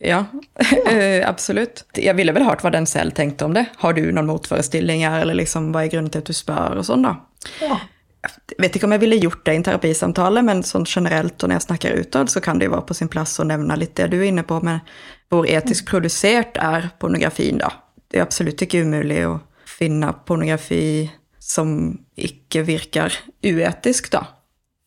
Ja, 0.00 0.24
eh, 0.88 1.22
absolutt. 1.28 1.86
Jeg 1.96 2.16
ville 2.16 2.34
vel 2.36 2.44
hørt 2.44 2.64
hva 2.64 2.72
den 2.72 2.88
selv 2.88 3.16
tenkte 3.16 3.48
om 3.48 3.56
det. 3.56 3.66
Har 3.80 3.96
du 3.96 4.02
noen 4.10 4.28
motforestillinger, 4.28 5.22
eller 5.22 5.40
liksom, 5.40 5.70
hva 5.72 5.86
er 5.86 5.94
grunnen 5.94 6.12
til 6.12 6.24
at 6.24 6.28
du 6.28 6.36
spør, 6.36 6.80
og 6.80 6.88
sånn, 6.88 7.04
da. 7.08 7.16
Ja. 7.64 7.80
Jeg 8.20 8.58
vet 8.60 8.74
ikke 8.76 8.84
om 8.88 8.92
jeg 8.92 9.00
ville 9.00 9.20
gjort 9.22 9.44
det 9.46 9.52
i 9.54 9.58
en 9.60 9.64
terapisamtale, 9.64 10.42
men 10.44 10.60
sånn 10.66 10.84
generelt 10.88 11.40
og 11.40 11.48
når 11.48 11.56
jeg 11.56 11.66
snakker 11.68 12.00
utad, 12.02 12.32
så 12.32 12.42
kan 12.44 12.60
det 12.60 12.68
jo 12.68 12.74
være 12.74 12.88
på 12.90 12.96
sin 12.98 13.08
plass 13.12 13.38
å 13.40 13.46
nevne 13.48 13.78
litt 13.80 13.94
det 13.96 14.10
du 14.12 14.18
er 14.18 14.28
inne 14.28 14.44
på 14.44 14.58
med 14.66 14.84
hvor 15.32 15.46
etisk 15.48 15.88
produsert 15.88 16.58
er 16.60 16.90
pornografien, 17.00 17.62
da. 17.62 17.70
Det 18.10 18.18
er 18.18 18.26
absolutt 18.26 18.60
ikke 18.66 18.82
umulig 18.84 19.22
å 19.28 19.38
finne 19.70 20.10
pornografi 20.26 21.08
som 21.40 21.72
ikke 22.18 22.64
virker 22.66 23.14
uetisk, 23.46 24.10
da. 24.12 24.26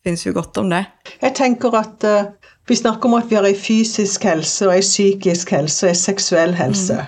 Fins 0.04 0.26
jo 0.26 0.34
godt 0.36 0.60
om 0.60 0.68
det. 0.70 0.84
Jeg 1.22 1.34
tenker 1.38 1.74
at 1.80 2.04
uh, 2.04 2.30
vi 2.68 2.76
snakker 2.76 3.08
om 3.08 3.16
at 3.18 3.30
vi 3.30 3.38
har 3.38 3.48
ei 3.48 3.56
fysisk 3.56 4.24
helse, 4.28 4.68
og 4.68 4.76
ei 4.76 4.84
psykisk 4.84 5.54
helse 5.56 5.86
og 5.86 5.94
ei 5.94 5.98
seksuell 5.98 6.54
helse. 6.56 7.00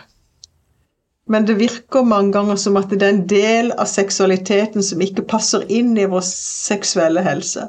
Men 1.27 1.47
det 1.47 1.59
virker 1.59 2.07
mange 2.07 2.33
ganger 2.37 2.59
som 2.61 2.77
at 2.79 2.93
det 2.93 3.03
er 3.03 3.15
en 3.15 3.25
del 3.31 3.73
av 3.75 3.89
seksualiteten 3.91 4.85
som 4.85 5.03
ikke 5.03 5.27
passer 5.27 5.65
inn 5.73 5.97
i 5.99 6.07
vår 6.07 6.23
seksuelle 6.29 7.25
helse. 7.27 7.67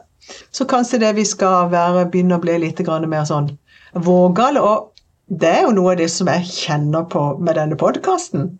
Så 0.52 0.67
kanskje 0.70 1.00
det 1.02 1.15
vi 1.17 1.26
skal 1.26 1.72
være, 1.72 2.06
begynne 2.12 2.38
å 2.38 2.43
bli 2.43 2.58
litt 2.62 2.82
mer 2.86 3.26
sånn 3.26 3.50
vågale. 3.93 4.62
Og 4.62 4.91
det 5.28 5.50
er 5.50 5.65
jo 5.65 5.74
noe 5.76 5.96
av 5.96 6.02
det 6.02 6.10
som 6.13 6.30
jeg 6.30 6.46
kjenner 6.52 7.08
på 7.10 7.24
med 7.41 7.58
denne 7.58 7.80
podkasten. 7.80 8.58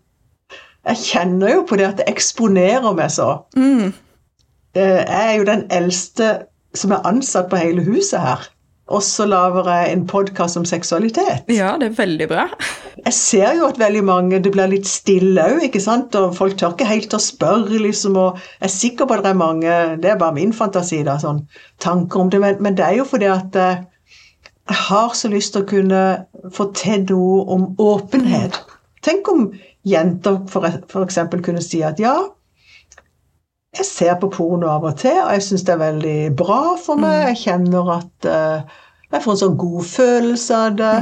Jeg 0.88 1.02
kjenner 1.04 1.52
jo 1.52 1.64
på 1.68 1.76
det 1.76 1.86
at 1.86 2.00
det 2.00 2.08
eksponerer 2.10 2.94
meg 2.96 3.10
så. 3.12 3.44
Mm. 3.56 3.92
Eh, 4.74 5.00
Jeg 5.04 5.24
er 5.24 5.34
jo 5.36 5.48
den 5.48 5.66
eldste 5.70 6.30
som 6.74 6.92
er 6.92 7.06
ansatt 7.08 7.50
på 7.50 7.60
hele 7.60 7.84
huset 7.84 8.20
her. 8.20 8.48
Og 8.88 9.02
så 9.04 9.26
lager 9.28 9.66
jeg 9.68 9.92
en 9.92 10.04
podkast 10.08 10.56
om 10.56 10.64
seksualitet. 10.68 11.44
Ja, 11.52 11.74
det 11.80 11.90
er 11.90 11.96
veldig 11.98 12.28
bra. 12.30 12.46
Jeg 13.04 13.14
ser 13.14 13.58
jo 13.58 13.66
at 13.68 13.78
veldig 13.78 14.00
mange 14.04 14.40
Det 14.42 14.52
blir 14.54 14.70
litt 14.72 14.88
stille 14.88 15.44
òg, 15.44 15.60
ikke 15.66 15.82
sant? 15.82 16.16
Og 16.16 16.32
folk 16.36 16.56
tør 16.58 16.72
ikke 16.72 16.88
helt 16.88 17.14
å 17.14 17.20
spørre, 17.20 17.82
liksom. 17.84 18.16
Og 18.16 18.40
jeg 18.40 18.70
er 18.70 18.72
sikker 18.72 19.08
på 19.08 19.18
at 19.18 19.26
det 19.26 19.34
er 19.34 19.42
mange 19.42 19.76
Det 20.00 20.12
er 20.12 20.20
bare 20.20 20.36
min 20.38 20.56
fantasi, 20.56 21.02
da, 21.04 21.18
sånn 21.20 21.44
tanker 21.84 22.24
om 22.24 22.32
det. 22.32 22.40
Men, 22.40 22.64
men 22.64 22.80
det 22.80 22.86
er 22.86 22.98
jo 23.02 23.06
fordi 23.08 23.28
at 23.32 23.60
eh, 23.60 23.84
jeg 24.68 24.80
har 24.88 25.14
så 25.16 25.28
lyst 25.32 25.54
til 25.54 25.64
å 25.64 25.68
kunne 25.68 26.02
få 26.52 26.70
til 26.76 27.04
noe 27.08 27.44
om 27.54 27.70
åpenhet. 27.80 28.56
Tenk 29.04 29.28
om 29.32 29.46
jenter 29.88 30.40
f.eks. 30.48 31.20
kunne 31.44 31.62
si 31.64 31.80
at 31.86 32.00
ja, 32.02 32.16
jeg 33.76 33.86
ser 33.86 34.18
på 34.20 34.30
porno 34.32 34.68
av 34.72 34.86
og 34.88 34.98
til, 35.00 35.16
og 35.20 35.32
jeg 35.36 35.44
syns 35.44 35.64
det 35.68 35.74
er 35.74 35.82
veldig 35.82 36.18
bra 36.38 36.60
for 36.80 37.00
meg. 37.00 37.18
Jeg 37.28 37.40
kjenner 37.44 37.90
at 37.98 38.28
uh, 38.28 38.76
jeg 39.12 39.24
får 39.24 39.34
en 39.34 39.40
sånn 39.42 39.58
god 39.60 39.88
følelse 39.88 40.60
av 40.66 40.78
det. 40.78 40.96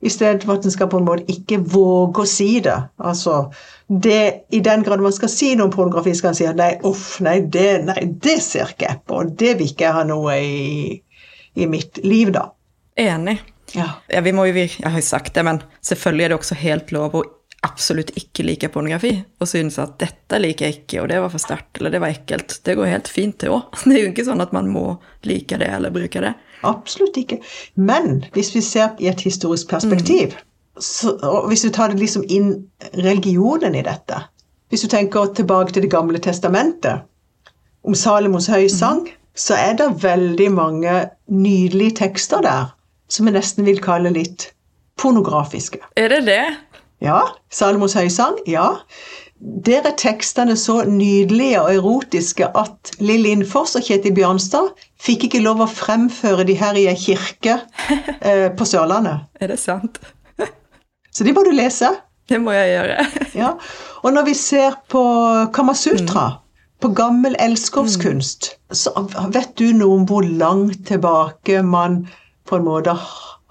I 0.00 0.08
stedet 0.08 0.46
for 0.48 0.56
at 0.56 0.64
en 0.64 0.72
skal 0.72 0.88
på 0.88 0.96
en 0.96 1.04
måte 1.04 1.26
ikke 1.28 1.58
våge 1.74 2.22
å 2.22 2.28
si 2.28 2.54
det. 2.64 2.76
Altså, 3.04 3.50
det, 3.92 4.46
I 4.48 4.62
den 4.64 4.84
grad 4.86 5.02
man 5.04 5.12
skal 5.12 5.28
si 5.28 5.50
noe 5.52 5.68
om 5.68 5.74
pornografi, 5.74 6.14
skal 6.16 6.32
en 6.32 6.38
si 6.38 6.46
at 6.48 6.56
nei, 6.56 6.70
uff, 6.88 7.18
nei 7.24 7.36
det, 7.44 7.82
nei, 7.84 8.06
det 8.24 8.38
ser 8.42 8.72
ikke 8.72 8.88
jeg 8.88 9.02
på. 9.10 9.20
Det 9.42 9.52
vil 9.58 9.68
ikke 9.68 9.86
jeg 9.86 9.98
ha 9.98 10.06
noe 10.08 10.38
i, 10.40 10.94
i 11.60 11.68
mitt 11.68 12.00
liv, 12.06 12.32
da. 12.32 12.48
Enig. 13.00 13.36
Ja. 13.76 13.90
Ja, 14.10 14.24
vi 14.24 14.32
må 14.34 14.48
jo, 14.48 14.56
jeg 14.56 14.80
har 14.82 14.96
jo 14.98 15.04
sagt 15.04 15.36
det, 15.36 15.44
men 15.46 15.60
selvfølgelig 15.84 16.24
er 16.24 16.32
det 16.32 16.40
også 16.40 16.58
helt 16.64 16.96
lov 16.96 17.20
å 17.20 17.26
absolutt 17.66 18.12
ikke 18.16 18.44
liker 18.46 18.70
pornografi, 18.72 19.12
og 19.40 19.48
synes 19.48 19.78
at 19.82 19.98
dette 20.00 20.38
liker 20.40 20.66
jeg 20.66 20.78
ikke, 20.80 21.02
og 21.02 21.10
det 21.10 21.18
var 21.20 21.32
for 21.32 21.42
sterkt, 21.42 21.78
eller 21.78 21.92
det 21.92 22.00
var 22.02 22.14
ekkelt. 22.14 22.56
Det 22.64 22.76
går 22.78 22.88
helt 22.88 23.10
fint 23.10 23.36
det 23.42 23.50
òg. 23.52 23.66
Det 23.84 23.96
er 23.96 24.04
jo 24.04 24.12
ikke 24.12 24.28
sånn 24.28 24.44
at 24.44 24.54
man 24.56 24.70
må 24.72 24.84
like 25.28 25.58
det 25.60 25.68
eller 25.68 25.92
bruke 25.94 26.22
det. 26.24 26.34
Absolutt 26.66 27.16
ikke. 27.16 27.40
Men 27.76 28.24
hvis 28.34 28.52
vi 28.54 28.62
ser 28.64 28.96
i 29.00 29.08
et 29.08 29.20
historisk 29.24 29.70
perspektiv, 29.72 30.36
så, 30.80 31.14
og 31.26 31.48
hvis 31.50 31.64
du 31.66 31.70
tar 31.74 31.92
det 31.92 32.00
liksom 32.00 32.24
inn 32.32 32.52
religionen 32.96 33.74
i 33.76 33.82
dette 33.84 34.22
Hvis 34.70 34.84
du 34.86 34.88
tenker 34.88 35.32
tilbake 35.34 35.74
til 35.74 35.82
Det 35.82 35.90
gamle 35.90 36.20
testamentet, 36.22 37.02
om 37.82 37.94
Salomos 37.94 38.46
høysang, 38.46 39.08
så 39.34 39.56
er 39.58 39.74
det 39.76 39.88
veldig 40.02 40.46
mange 40.52 40.94
nydelige 41.26 41.96
tekster 42.04 42.44
der 42.44 42.70
som 43.10 43.26
jeg 43.26 43.34
nesten 43.34 43.66
vil 43.66 43.80
kalle 43.82 44.12
litt 44.14 44.50
pornografiske. 45.00 45.80
Er 45.96 46.12
det 46.12 46.20
det? 46.28 46.44
Ja, 47.00 47.20
Salomos 47.48 47.96
høysang, 47.96 48.36
ja. 48.48 48.74
Der 49.40 49.86
er 49.88 49.94
tekstene 49.96 50.52
så 50.60 50.82
nydelige 50.84 51.62
og 51.62 51.72
erotiske 51.72 52.50
at 52.60 52.90
Lill 53.00 53.24
Lindfors 53.24 53.72
og 53.78 53.86
Kjetil 53.86 54.12
Bjørnstad 54.18 54.74
fikk 55.00 55.24
ikke 55.30 55.40
lov 55.40 55.62
å 55.64 55.68
fremføre 55.70 56.44
de 56.44 56.58
her 56.60 56.76
i 56.76 56.84
ei 56.90 56.98
kirke 57.00 57.56
eh, 58.20 58.50
på 58.52 58.68
Sørlandet. 58.68 59.24
Er 59.40 59.54
det 59.54 59.56
sant? 59.62 59.96
Så 61.14 61.24
de 61.24 61.32
må 61.32 61.46
du 61.46 61.54
lese. 61.56 61.88
Det 62.28 62.38
må 62.42 62.52
jeg 62.54 62.74
gjøre. 62.76 63.08
Ja. 63.40 63.54
Og 64.04 64.12
når 64.12 64.28
vi 64.28 64.36
ser 64.36 64.76
på 64.92 65.00
Kamasutra, 65.56 66.26
på 66.80 66.92
gammel 66.96 67.36
elskovskunst, 67.40 68.52
så 68.72 68.92
vet 69.32 69.52
du 69.60 69.70
noe 69.76 70.00
om 70.00 70.06
hvor 70.08 70.24
langt 70.24 70.86
tilbake 70.88 71.60
man 71.64 72.02
på 72.48 72.58
en 72.58 72.64
måte 72.68 72.94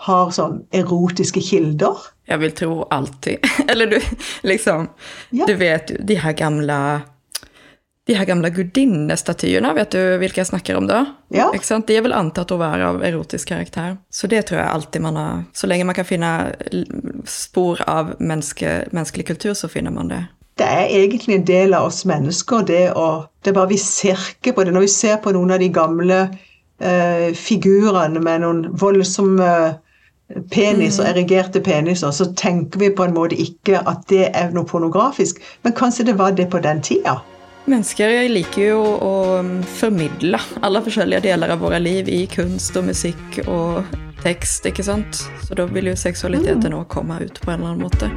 har 0.05 0.31
sånn 0.33 0.63
erotiske 0.75 1.41
kilder? 1.45 1.97
Jeg 2.29 2.41
vil 2.43 2.51
tro 2.57 2.83
alltid. 2.93 3.45
Eller 3.71 3.95
du, 3.95 3.99
liksom 4.45 4.89
Ja. 5.29 5.45
Du 5.45 5.55
vet 5.57 5.91
de 6.07 6.19
her 6.21 6.33
gamle 6.37 7.01
de 8.09 8.15
her 8.17 8.25
gamle 8.25 8.49
gudinnestatyene, 8.49 9.69
vet 9.77 9.91
du 9.93 9.99
hvilke 10.17 10.41
jeg 10.41 10.49
snakker 10.49 10.79
om 10.79 10.87
da? 10.89 11.03
Ja. 11.29 11.51
De 11.53 11.93
er 11.93 12.01
vel 12.01 12.15
antatt 12.17 12.49
å 12.49 12.57
være 12.57 12.87
av 12.87 13.03
erotisk 13.05 13.51
karakter. 13.51 13.99
Så 14.09 14.25
det 14.31 14.47
tror 14.49 14.63
jeg 14.63 14.71
alltid 14.73 15.03
man 15.05 15.19
har 15.19 15.43
Så 15.53 15.69
lenge 15.69 15.85
man 15.85 15.93
kan 15.93 16.07
finne 16.09 16.31
spor 17.29 17.83
av 17.85 18.15
menneske, 18.17 18.87
menneskelig 18.89 19.27
kultur, 19.27 19.53
så 19.53 19.69
finner 19.69 19.93
man 19.93 20.09
det. 20.09 20.23
Det 20.57 20.65
er 20.65 20.89
egentlig 20.89 21.37
en 21.37 21.45
del 21.45 21.77
av 21.77 21.85
oss 21.91 22.01
mennesker, 22.09 22.65
det 22.65 22.87
å 22.97 23.27
Det 23.43 23.53
er 23.53 23.59
bare 23.59 23.69
vi 23.69 23.77
ser 23.77 24.17
ikke 24.33 24.55
på 24.57 24.65
det. 24.65 24.73
Når 24.73 24.87
vi 24.87 24.91
ser 24.95 25.21
på 25.21 25.31
noen 25.31 25.53
av 25.53 25.61
de 25.61 25.69
gamle 25.69 26.17
eh, 26.81 27.29
figurene 27.37 28.19
med 28.19 28.41
noen 28.41 28.65
voldsomme 28.73 29.51
penis 30.53 30.99
og 30.99 31.07
mm. 31.07 31.11
erigerte 31.13 31.61
peniser, 31.63 32.11
så 32.11 32.29
tenker 32.37 32.79
vi 32.79 32.91
på 32.93 33.07
en 33.07 33.15
måte 33.15 33.37
ikke 33.39 33.81
at 33.89 34.05
det 34.11 34.29
er 34.37 34.53
noe 34.53 34.67
pornografisk, 34.69 35.41
men 35.65 35.75
kanskje 35.77 36.09
det 36.11 36.17
var 36.19 36.35
det 36.37 36.49
på 36.53 36.61
den 36.63 36.81
tida. 36.85 37.19
Mennesker 37.69 38.23
liker 38.31 38.63
jo 38.63 38.81
å 38.81 39.13
um, 39.43 39.59
formidle 39.77 40.39
alle 40.65 40.81
forskjellige 40.85 41.27
deler 41.27 41.53
av 41.53 41.61
våre 41.61 41.77
liv 41.81 42.09
i 42.09 42.23
kunst 42.31 42.77
og 42.79 42.87
musikk 42.87 43.41
og 43.45 43.83
tekst, 44.23 44.65
ikke 44.65 44.85
sant? 44.85 45.25
Så 45.45 45.57
da 45.57 45.67
vil 45.69 45.91
jo 45.91 45.97
seksualiteten 45.97 46.73
mm. 46.73 46.79
òg 46.81 46.87
komme 46.93 47.19
ut 47.21 47.41
på 47.43 47.53
en 47.53 47.61
eller 47.61 47.75
annen 47.75 47.85
måte. 47.85 48.09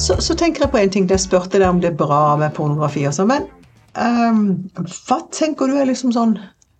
Så, 0.00 0.16
så, 0.16 0.32
tenker 0.34 0.64
jeg 0.64 0.72
på 0.72 0.78
en 0.80 0.92
ting, 0.92 1.08
jeg 1.10 1.20
spurte 1.20 1.60
deg 1.60 1.68
om 1.68 1.80
det 1.80 1.90
er 1.92 1.98
bra 1.98 2.36
med 2.40 2.54
pornografi 2.56 3.02
og 3.08 3.12
sånn, 3.12 3.28
men 3.32 3.48
um, 3.94 4.40
hva 4.76 5.20
tenker 5.34 5.70
du 5.70 5.76
er 5.78 5.88
liksom 5.88 6.14
sånn 6.14 6.36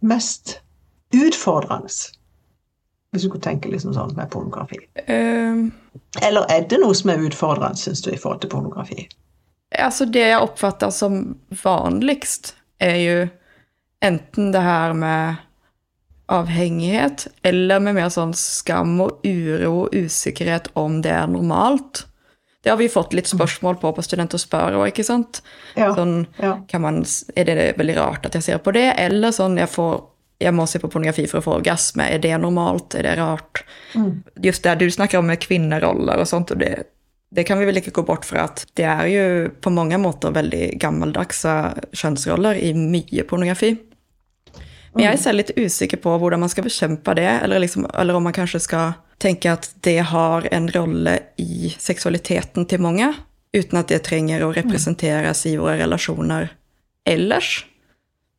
mest 0.06 0.58
utfordrende? 1.16 1.90
Hvis 3.10 3.26
du 3.26 3.30
kunne 3.32 3.42
tenke 3.42 3.70
liksom 3.72 3.94
sånn 3.96 4.14
med 4.14 4.30
pornografi. 4.30 4.78
Um, 5.08 5.72
Eller 6.22 6.46
er 6.52 6.68
det 6.70 6.78
noe 6.78 6.94
som 6.94 7.10
er 7.10 7.24
utfordrende, 7.26 7.78
syns 7.78 8.04
du, 8.06 8.12
i 8.14 8.20
forhold 8.20 8.44
til 8.44 8.52
pornografi? 8.52 9.08
Altså, 9.78 10.06
det 10.06 10.28
jeg 10.28 10.42
oppfatter 10.42 10.90
som 10.94 11.20
vanligst, 11.62 12.54
er 12.82 12.96
jo 13.02 13.16
enten 14.02 14.52
det 14.54 14.62
her 14.64 14.94
med 14.96 15.42
avhengighet, 16.30 17.26
eller 17.42 17.82
med 17.82 17.98
mer 17.98 18.10
sånn 18.14 18.32
skam 18.38 18.94
og 19.02 19.26
uro 19.26 19.72
og 19.84 19.96
usikkerhet 19.96 20.70
om 20.78 21.00
det 21.02 21.12
er 21.14 21.26
normalt. 21.30 22.04
Det 22.62 22.70
har 22.70 22.76
vi 22.76 22.88
fått 22.92 23.14
litt 23.16 23.28
spørsmål 23.30 23.78
på 23.80 23.92
på 23.96 24.02
Student 24.04 24.34
og 24.36 24.42
spør 24.42 24.76
òg, 24.82 24.90
ikke 24.90 25.04
sant? 25.06 25.40
Ja, 25.78 25.94
sånn, 25.96 26.26
ja. 26.42 26.58
Man, 26.82 27.02
er 27.32 27.48
det 27.48 27.66
veldig 27.78 27.96
rart 27.96 28.28
at 28.28 28.36
jeg 28.36 28.44
ser 28.44 28.60
på 28.60 28.74
det? 28.76 28.90
Eller 29.00 29.32
sånn 29.32 29.56
jeg, 29.56 29.70
får, 29.72 30.02
jeg 30.44 30.52
må 30.56 30.66
se 30.68 30.80
på 30.82 30.90
pornografi 30.92 31.24
for 31.30 31.40
å 31.40 31.46
få 31.46 31.56
orgasme. 31.62 32.10
Er 32.12 32.20
det 32.20 32.34
normalt? 32.42 32.98
Er 33.00 33.08
det 33.08 33.16
rart? 33.20 33.64
Mm. 33.96 34.22
Just 34.44 34.68
det 34.68 34.76
du 34.82 34.90
snakker 34.92 35.22
om 35.22 35.30
med 35.32 35.40
kvinneroller 35.40 36.20
og 36.20 36.28
sånt, 36.28 36.52
og 36.52 36.60
det, 36.60 36.74
det 37.32 37.46
kan 37.48 37.62
vi 37.62 37.68
vel 37.70 37.80
ikke 37.80 37.96
gå 37.96 38.04
bort 38.04 38.28
fra 38.28 38.44
at 38.50 38.66
det 38.76 38.84
er 38.84 39.08
jo 39.08 39.26
på 39.64 39.72
mange 39.72 39.96
måter 40.02 40.36
veldig 40.36 40.74
gammeldagse 40.82 41.56
kjønnsroller 41.96 42.60
i 42.60 42.74
mye 42.76 43.24
pornografi. 43.24 43.78
Men 44.92 45.06
jeg 45.06 45.20
er 45.22 45.36
litt 45.36 45.52
usikker 45.56 46.00
på 46.02 46.12
hvordan 46.18 46.42
man 46.42 46.50
skal 46.50 46.66
bekjempe 46.66 47.14
det, 47.16 47.28
eller, 47.44 47.62
liksom, 47.62 47.86
eller 47.94 48.18
om 48.18 48.26
man 48.26 48.34
kanskje 48.36 48.60
skal 48.66 48.98
tenker 49.20 49.58
at 49.58 49.70
det 49.84 49.98
har 50.10 50.48
en 50.50 50.68
rolle 50.72 51.18
i 51.40 51.72
seksualiteten 51.78 52.66
til 52.66 52.82
mange, 52.82 53.12
uten 53.56 53.80
at 53.80 53.90
det 53.90 54.04
trenger 54.06 54.44
å 54.46 54.52
representeres 54.54 55.44
i 55.50 55.56
våre 55.60 55.76
relasjoner 55.82 56.52
ellers. 57.08 57.64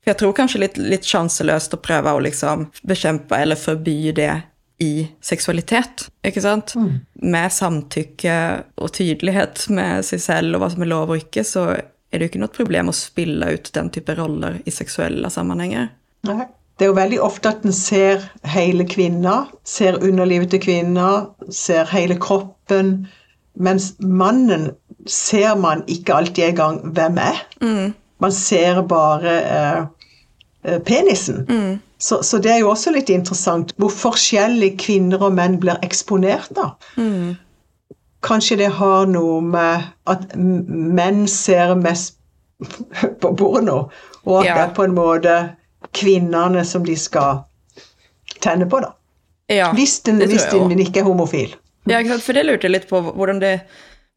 For 0.02 0.14
jeg 0.14 0.22
tror 0.22 0.38
kanskje 0.38 0.64
litt, 0.64 0.80
litt 0.82 1.06
sjanseløst 1.06 1.76
å 1.78 1.82
prøve 1.82 2.14
å 2.16 2.24
liksom 2.24 2.70
bekjempe 2.88 3.38
eller 3.38 3.60
forby 3.60 4.14
det 4.18 4.34
i 4.82 5.06
seksualitet, 5.22 6.08
ikke 6.26 6.42
sant? 6.42 6.74
Mm. 6.74 6.94
Med 7.30 7.54
samtykke 7.54 8.38
og 8.82 8.94
tydelighet 8.98 9.68
med 9.70 10.08
seg 10.08 10.24
selv 10.24 10.58
og 10.58 10.64
hva 10.64 10.72
som 10.74 10.82
er 10.82 10.90
lov 10.90 11.14
og 11.14 11.22
ikke, 11.22 11.44
så 11.46 11.68
er 11.76 12.18
det 12.18 12.26
jo 12.26 12.32
ikke 12.32 12.42
noe 12.42 12.56
problem 12.56 12.90
å 12.90 12.96
spille 12.98 13.52
ut 13.54 13.70
den 13.76 13.92
type 13.94 14.16
roller 14.18 14.58
i 14.66 14.74
seksuelle 14.74 15.30
sammenhenger. 15.30 15.92
Nei. 16.26 16.48
Det 16.82 16.88
er 16.88 16.90
jo 16.90 16.98
veldig 16.98 17.18
ofte 17.22 17.50
at 17.54 17.62
en 17.62 17.74
ser 17.78 18.24
hele 18.50 18.88
kvinna, 18.90 19.44
ser 19.70 20.00
underlivet 20.02 20.50
til 20.50 20.64
kvinna, 20.64 21.10
ser 21.54 21.86
hele 21.94 22.16
kroppen. 22.18 23.06
Mens 23.54 23.92
mannen 24.02 24.72
ser 25.06 25.60
man 25.62 25.84
ikke 25.86 26.16
alltid 26.16 26.48
engang 26.48 26.80
hvem 26.96 27.20
er. 27.22 27.44
Mm. 27.62 27.94
Man 28.26 28.34
ser 28.34 28.82
bare 28.82 29.36
eh, 29.44 30.82
penisen. 30.90 31.46
Mm. 31.46 31.78
Så, 32.00 32.24
så, 32.24 32.42
det 32.42 32.52
er 32.52 32.60
jo 32.64 32.74
også 32.74 32.96
litt 32.98 33.14
interessant 33.14 33.76
hvor 33.78 33.94
forskjellig 33.94 34.74
kvinner 34.82 35.22
og 35.22 35.38
menn 35.38 35.62
blir 35.62 35.78
eksponert, 35.86 36.50
da. 36.58 36.72
Mm. 36.98 37.36
Kanskje 38.26 38.58
det 38.58 38.74
har 38.82 39.06
noe 39.06 39.38
med 39.46 39.86
at 40.10 40.34
menn 40.34 41.28
ser 41.30 41.78
mest 41.78 42.18
på 43.22 43.36
porno, 43.38 43.84
og 44.26 44.38
at 44.42 44.46
ja. 44.50 44.54
det 44.56 44.70
er 44.72 44.78
på 44.82 44.90
en 44.90 44.98
måte 44.98 45.40
kvinnene 45.96 46.66
som 46.66 46.86
de 46.86 46.96
skal 46.98 47.44
tenne 48.42 48.66
på, 48.66 48.80
da. 48.84 48.94
Ja, 49.52 49.72
hvis 49.76 50.00
den, 50.08 50.22
hvis 50.24 50.48
den 50.52 50.80
ikke 50.80 51.02
er 51.02 51.10
homofil. 51.10 51.56
Ja, 51.90 52.00
for 52.22 52.38
det 52.38 52.46
lurte 52.46 52.70
jeg 52.70 52.76
litt 52.76 52.90
på. 52.90 53.02
Hvordan, 53.04 53.42
det, 53.42 53.66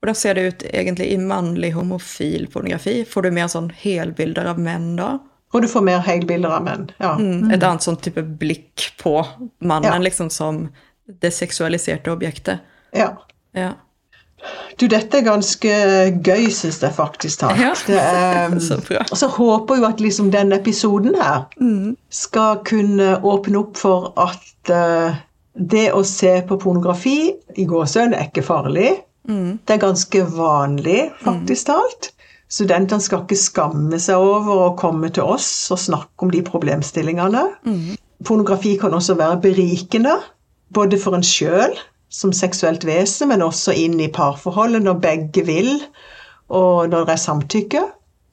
hvordan 0.03 0.19
ser 0.19 0.39
det 0.39 0.45
ut 0.47 0.65
egentlig 0.71 1.09
i 1.11 1.19
mannlig 1.19 1.73
homofil 1.75 2.47
pornografi? 2.53 3.01
Får 3.09 3.27
du 3.27 3.31
mer 3.35 3.49
sånn 3.51 3.71
helbilder 3.75 4.53
av 4.53 4.61
menn 4.63 4.93
da? 5.01 5.17
Og 5.55 5.63
du 5.63 5.69
får 5.71 5.85
mer 5.87 6.03
helbilder 6.03 6.51
av 6.57 6.65
menn, 6.67 6.89
ja. 6.99 7.13
Mm, 7.15 7.53
et 7.55 7.63
annet 7.63 7.85
sånn 7.85 7.99
type 8.03 8.23
blikk 8.41 8.89
på 8.99 9.21
mannen, 9.63 9.93
ja. 9.93 10.03
liksom 10.03 10.31
som 10.35 10.65
det 11.07 11.31
seksualiserte 11.35 12.11
objektet. 12.11 12.65
Ja. 12.95 13.13
ja. 13.55 13.75
Du, 14.81 14.87
dette 14.91 15.21
er 15.21 15.27
ganske 15.27 15.75
gøy, 16.27 16.49
syns 16.53 16.81
jeg 16.83 16.95
faktisk. 16.97 17.45
Ja. 17.59 17.73
Det 17.89 17.99
er, 18.01 18.57
så 18.63 18.81
bra. 18.83 19.05
Og 19.07 19.21
så 19.21 19.29
håper 19.31 19.79
jeg 19.79 19.87
at 19.89 20.03
liksom 20.03 20.33
denne 20.35 20.59
episoden 20.59 21.15
her 21.21 21.45
mm. 21.61 21.95
skal 22.11 22.61
kunne 22.67 23.19
åpne 23.23 23.61
opp 23.63 23.79
for 23.79 24.11
at 24.21 24.73
uh, 24.75 25.15
det 25.55 25.87
å 25.95 26.03
se 26.07 26.35
på 26.49 26.59
pornografi 26.61 27.19
i 27.55 27.67
gåsehud 27.71 28.17
er 28.17 28.29
ikke 28.29 28.47
farlig. 28.47 28.97
Mm. 29.31 29.61
Det 29.63 29.77
er 29.77 29.85
ganske 29.87 30.27
vanlig, 30.35 31.01
faktisk 31.23 31.69
mm. 31.69 31.71
talt. 31.71 32.11
Studentene 32.55 33.03
skal 33.03 33.25
ikke 33.25 33.39
skamme 33.41 33.99
seg 34.03 34.21
over 34.21 34.67
å 34.67 34.75
komme 34.79 35.09
til 35.15 35.27
oss 35.37 35.49
og 35.75 35.81
snakke 35.81 36.27
om 36.27 36.35
de 36.35 36.43
problemstillingene. 36.45 37.47
Mm. 37.67 37.95
Pornografi 38.27 38.77
kan 38.81 38.95
også 38.95 39.17
være 39.19 39.41
berikende, 39.47 40.19
både 40.75 40.99
for 41.01 41.17
en 41.17 41.25
sjøl 41.27 41.75
som 42.15 42.33
seksuelt 42.33 42.87
vesen, 42.87 43.31
men 43.33 43.43
også 43.43 43.75
inn 43.75 43.99
i 44.01 44.11
parforholdet 44.13 44.85
når 44.85 45.01
begge 45.03 45.45
vil, 45.49 45.73
og 46.55 46.91
når 46.93 47.09
det 47.09 47.17
er 47.17 47.23
samtykke. 47.25 47.85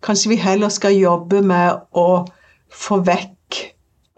Kanskje 0.05 0.33
vi 0.33 0.41
heller 0.41 0.69
skal 0.73 0.97
jobbe 0.97 1.41
med 1.45 1.81
å 1.97 2.23
få 2.71 3.01
vekk 3.05 3.61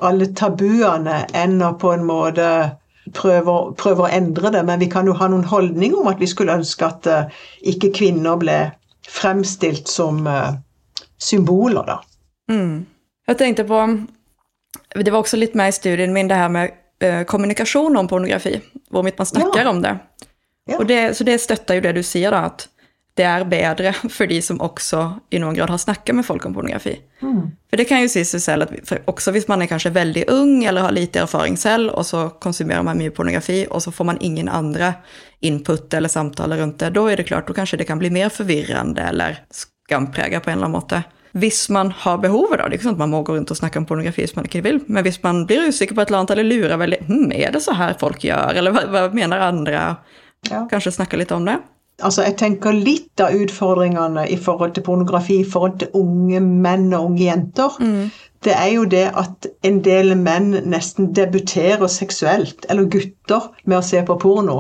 alle 0.04 0.28
tabuene 0.36 1.24
enn 1.38 1.62
å 1.64 1.74
på 1.80 1.94
en 1.96 2.04
måte 2.08 2.48
prøve, 3.16 3.56
prøve, 3.80 4.06
å 4.06 4.12
endre 4.12 4.52
det. 4.54 4.64
Men 4.68 4.82
vi 4.84 4.90
kan 4.92 5.08
jo 5.08 5.16
ha 5.20 5.30
noen 5.32 5.48
holdning 5.48 5.96
om 5.96 6.10
at 6.12 6.20
vi 6.20 6.30
skulle 6.30 6.56
ønske 6.60 6.88
at 6.88 7.10
uh, 7.10 7.44
ikke 7.62 7.94
kvinner 7.96 8.40
ble 8.42 8.58
fremstilt 9.08 9.92
som 9.92 10.24
uh, 10.28 10.56
symboler, 11.20 11.88
da. 11.88 12.00
Mm. 12.52 12.84
Jeg 13.30 13.40
tenkte 13.40 13.64
på 13.64 13.80
Det 15.00 15.12
var 15.14 15.22
også 15.22 15.38
litt 15.40 15.54
med 15.56 15.72
i 15.72 15.76
studien 15.76 16.12
min 16.14 16.28
det 16.28 16.36
her 16.36 16.52
med 16.52 16.74
Eh, 17.04 17.24
kommunikasjon 17.24 17.98
om 17.98 18.08
pornografi, 18.08 18.62
hvor 18.90 19.04
man 19.04 19.26
snakker 19.26 19.62
ja. 19.62 19.70
om 19.70 19.82
det. 19.82 19.98
Ja. 20.66 20.84
det. 20.84 21.14
Så 21.14 21.24
det 21.24 21.42
støtter 21.42 21.76
jo 21.76 21.82
det 21.84 21.92
du 21.98 22.04
sier, 22.04 22.32
da, 22.32 22.46
at 22.48 22.70
det 23.20 23.26
er 23.28 23.44
bedre 23.46 23.92
for 24.16 24.30
de 24.32 24.38
som 24.42 24.62
også 24.64 25.02
i 25.36 25.42
noen 25.44 25.58
grad 25.58 25.74
har 25.74 25.82
snakket 25.84 26.16
med 26.16 26.26
folk 26.26 26.46
om 26.48 26.56
pornografi. 26.56 26.96
Mm. 27.20 27.42
For 27.68 27.82
det 27.82 27.88
kan 27.90 28.06
jo 28.06 28.12
si 28.14 28.24
seg 28.26 28.44
selv 28.46 28.70
at 28.70 28.94
også 29.12 29.34
hvis 29.36 29.50
man 29.52 29.66
er 29.66 29.72
kanskje 29.74 29.92
veldig 29.98 30.24
ung 30.32 30.64
eller 30.64 30.88
har 30.88 30.96
lite 30.96 31.26
erfaring 31.26 31.60
selv, 31.60 31.92
og 31.92 32.08
så 32.08 32.30
konsumerer 32.40 32.88
man 32.88 33.02
mye 33.02 33.12
pornografi, 33.12 33.66
og 33.68 33.84
så 33.84 33.92
får 33.92 34.10
man 34.14 34.22
ingen 34.24 34.48
andre 34.48 34.94
input 35.44 35.94
eller 35.94 36.14
samtaler 36.14 36.64
rundt 36.64 36.80
det, 36.80 36.94
da 36.96 37.04
er 37.12 37.20
det 37.20 37.28
klart, 37.28 37.52
da 37.52 37.58
kanskje 37.58 37.82
det 37.84 37.90
kan 37.92 38.00
bli 38.00 38.14
mer 38.16 38.32
forvirrende 38.32 39.10
eller 39.12 39.44
skampreget 39.52 40.46
på 40.46 40.54
en 40.54 40.62
eller 40.62 40.72
annen 40.72 40.80
måte 40.80 41.04
hvis 41.34 41.66
man 41.74 41.92
har 42.04 42.20
behovet, 42.22 42.60
da. 42.60 42.68
Det 42.68 42.76
er 42.76 42.80
ikke 42.80 42.88
sånn 42.90 42.98
at 42.98 43.02
man 43.02 43.14
må 43.14 43.24
gå 43.26 43.36
rundt 43.36 43.52
og 43.54 43.58
snakke 43.58 43.82
om 43.82 43.88
pornografi 43.90 44.22
hvis 44.22 44.36
man 44.38 44.46
ikke 44.46 44.64
vil, 44.66 44.80
men 44.86 45.06
hvis 45.06 45.18
man 45.24 45.44
blir 45.50 45.66
usikker 45.70 45.98
på 45.98 46.04
et 46.04 46.12
eller 46.12 46.22
annet 46.22 46.34
eller 46.36 46.50
lurer 46.50 46.82
veldig 46.82 47.00
hm, 47.08 47.30
Er 47.34 47.54
det 47.56 47.64
så 47.66 47.74
her 47.78 47.96
folk 48.00 48.22
gjør, 48.26 48.60
eller 48.62 48.76
hva, 48.76 48.86
hva 48.94 49.06
mener 49.18 49.42
andre? 49.48 49.86
Ja. 50.52 50.66
Kanskje 50.70 50.94
snakke 50.94 51.18
litt 51.18 51.34
om 51.34 51.48
det? 51.50 51.58
Altså, 52.04 52.24
jeg 52.26 52.36
tenker 52.42 52.74
litt 52.76 53.22
av 53.22 53.36
utfordringene 53.38 54.26
i 54.34 54.38
forhold 54.42 54.74
til 54.76 54.86
pornografi, 54.86 55.40
i 55.42 55.48
forhold 55.48 55.78
til 55.82 55.94
unge 55.98 56.42
menn 56.42 56.88
og 56.92 57.12
unge 57.12 57.22
jenter, 57.28 57.78
mm. 57.80 58.08
det 58.46 58.56
er 58.58 58.72
jo 58.74 58.88
det 58.90 59.06
at 59.22 59.48
en 59.70 59.78
del 59.86 60.16
menn 60.20 60.52
nesten 60.70 61.12
debuterer 61.16 61.86
seksuelt, 61.92 62.66
eller 62.70 62.90
gutter, 62.94 63.52
med 63.66 63.80
å 63.80 63.86
se 63.86 64.02
på 64.06 64.18
porno. 64.22 64.58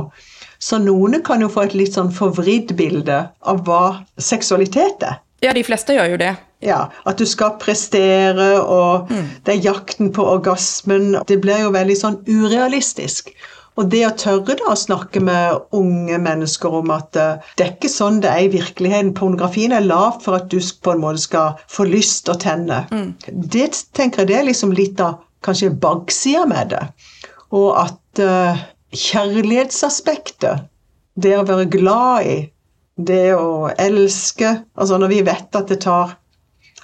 Så 0.64 0.80
noen 0.80 1.20
kan 1.26 1.42
jo 1.44 1.50
få 1.52 1.66
et 1.66 1.76
litt 1.76 1.98
sånn 1.98 2.14
forvridd 2.14 2.78
bilde 2.80 3.26
av 3.42 3.66
hva 3.68 3.84
seksualitet 4.22 5.04
er. 5.10 5.20
Ja, 5.44 5.52
de 5.56 5.64
fleste 5.68 5.98
gjør 5.98 6.14
jo 6.14 6.20
det. 6.22 6.34
Ja, 6.64 6.86
At 7.04 7.20
du 7.20 7.26
skal 7.28 7.58
prestere, 7.60 8.62
og 8.62 9.12
mm. 9.12 9.26
det 9.44 9.58
er 9.58 9.66
jakten 9.66 10.14
på 10.16 10.24
orgasmen. 10.24 11.18
Det 11.28 11.42
blir 11.44 11.66
jo 11.66 11.74
veldig 11.76 11.98
sånn 12.00 12.22
urealistisk. 12.30 13.34
Og 13.74 13.90
det 13.90 14.04
å 14.06 14.14
tørre 14.18 14.56
da 14.60 14.70
å 14.72 14.78
snakke 14.78 15.20
med 15.24 15.74
unge 15.74 16.20
mennesker 16.22 16.76
om 16.78 16.92
at 16.94 17.18
uh, 17.18 17.42
det 17.58 17.66
er 17.66 17.72
ikke 17.74 17.90
sånn 17.90 18.22
det 18.22 18.30
er 18.30 18.46
i 18.46 18.52
virkeligheten. 18.54 19.16
Pornografien 19.18 19.74
er 19.74 19.86
lav 19.86 20.22
for 20.24 20.38
at 20.38 20.52
du 20.54 20.60
på 20.62 20.94
en 20.94 21.02
måte 21.02 21.24
skal 21.26 21.58
få 21.72 21.88
lyst 21.90 22.30
å 22.30 22.38
tenne. 22.40 22.84
Mm. 22.94 23.16
Det 23.26 23.72
tenker 23.98 24.24
jeg 24.24 24.30
det 24.30 24.38
er 24.40 24.48
liksom 24.52 24.76
litt 24.78 25.02
av 25.04 25.24
kanskje 25.44 25.74
baksida 25.84 26.46
med 26.50 26.76
det. 26.76 26.84
Og 27.58 27.74
at 27.82 28.22
uh, 28.22 28.62
kjærlighetsaspektet, 28.94 30.70
det 31.18 31.34
å 31.38 31.46
være 31.50 31.66
glad 31.74 32.30
i, 32.30 32.38
det 32.98 33.34
å 33.34 33.72
elske 33.82 34.50
Altså 34.78 35.00
når 35.02 35.10
vi 35.10 35.22
vet 35.26 35.58
at 35.58 35.72
det 35.72 35.80
tar 35.86 36.18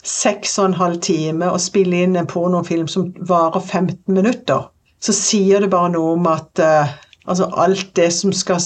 seks 0.06 0.58
og 0.60 0.70
en 0.70 0.80
halv 0.80 1.02
time 1.04 1.50
å 1.52 1.60
spille 1.62 2.04
inn 2.06 2.16
en 2.18 2.30
pornofilm 2.30 2.88
som 2.90 3.10
varer 3.28 3.60
15 3.60 4.16
minutter, 4.16 4.70
så 5.04 5.16
sier 5.16 5.64
det 5.64 5.72
bare 5.74 5.92
noe 5.94 6.14
om 6.16 6.28
at 6.32 6.62
uh, 6.64 6.94
altså 7.30 7.50
alt 7.60 7.92
det 8.00 8.08
som 8.16 8.34
skal 8.36 8.62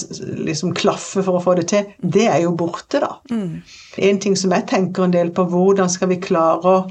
liksom 0.46 0.74
klaffe 0.78 1.24
for 1.26 1.38
å 1.38 1.42
få 1.42 1.56
det 1.58 1.66
til, 1.72 1.90
det 2.00 2.28
er 2.30 2.44
jo 2.44 2.54
borte, 2.58 3.02
da. 3.02 3.16
Mm. 3.30 3.60
En 4.08 4.22
ting 4.22 4.38
som 4.38 4.54
jeg 4.54 4.68
tenker 4.70 5.04
en 5.04 5.14
del 5.14 5.32
på, 5.34 5.46
hvordan 5.50 5.90
skal 5.90 6.12
vi 6.14 6.22
klare 6.22 6.62
å 6.70 6.84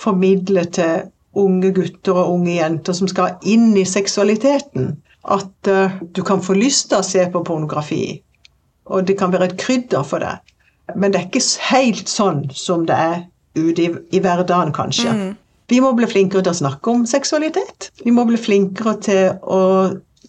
formidle 0.00 0.64
til 0.74 1.10
unge 1.38 1.70
gutter 1.76 2.16
og 2.16 2.34
unge 2.38 2.56
jenter 2.56 2.96
som 2.96 3.08
skal 3.10 3.36
inn 3.46 3.70
i 3.78 3.86
seksualiteten, 3.86 4.94
at 5.30 5.70
uh, 5.70 6.00
du 6.16 6.24
kan 6.26 6.42
få 6.42 6.56
lyst 6.56 6.88
til 6.90 7.02
å 7.02 7.06
se 7.06 7.26
på 7.30 7.44
pornografi, 7.46 8.20
og 8.90 9.06
det 9.08 9.16
kan 9.18 9.32
være 9.32 9.50
et 9.50 9.58
krydder 9.60 10.02
for 10.06 10.22
det. 10.22 10.36
Men 10.96 11.12
det 11.12 11.20
er 11.20 11.28
ikke 11.28 11.44
helt 11.70 12.10
sånn 12.10 12.44
som 12.54 12.86
det 12.88 12.96
er 12.98 13.20
ute 13.58 13.86
i, 13.86 13.90
i 14.16 14.20
hverdagen, 14.22 14.72
kanskje. 14.74 15.34
Vi 15.70 15.78
må 15.82 15.92
bli 15.94 16.06
flinkere 16.10 16.42
til 16.42 16.50
å 16.50 16.60
snakke 16.64 16.90
om 16.90 17.04
seksualitet. 17.06 17.90
Vi 18.02 18.10
må 18.14 18.24
bli 18.26 18.38
flinkere 18.40 18.96
til 19.06 19.36
å 19.46 19.60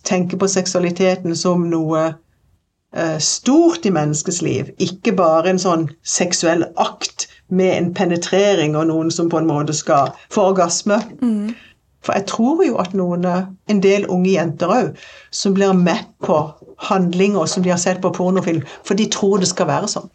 tenke 0.06 0.38
på 0.38 0.50
seksualiteten 0.50 1.34
som 1.38 1.66
noe 1.70 2.04
eh, 2.94 3.18
stort 3.22 3.86
i 3.86 3.94
menneskets 3.94 4.42
liv, 4.46 4.70
ikke 4.82 5.16
bare 5.18 5.50
en 5.50 5.62
sånn 5.62 5.88
seksuell 6.06 6.66
akt 6.82 7.28
med 7.50 7.74
en 7.78 7.90
penetrering 7.94 8.78
og 8.80 8.88
noen 8.90 9.12
som 9.12 9.30
på 9.30 9.42
en 9.42 9.50
måte 9.50 9.76
skal 9.78 10.14
få 10.34 10.52
orgasme. 10.54 11.02
For 12.02 12.18
jeg 12.18 12.26
tror 12.32 12.64
jo 12.66 12.78
at 12.82 12.94
noen, 12.98 13.26
eh, 13.26 13.46
en 13.70 13.82
del 13.82 14.08
unge 14.10 14.32
jenter 14.34 14.68
òg, 14.74 14.94
som 15.32 15.54
blir 15.54 15.74
med 15.74 16.06
på 16.26 16.38
handlinger 16.90 17.46
som 17.48 17.64
de 17.64 17.70
har 17.74 17.78
sett 17.82 18.02
på 18.02 18.12
pornofilm, 18.16 18.64
for 18.88 18.98
de 18.98 19.06
tror 19.14 19.40
det 19.44 19.50
skal 19.52 19.68
være 19.70 19.90
sånn. 19.92 20.10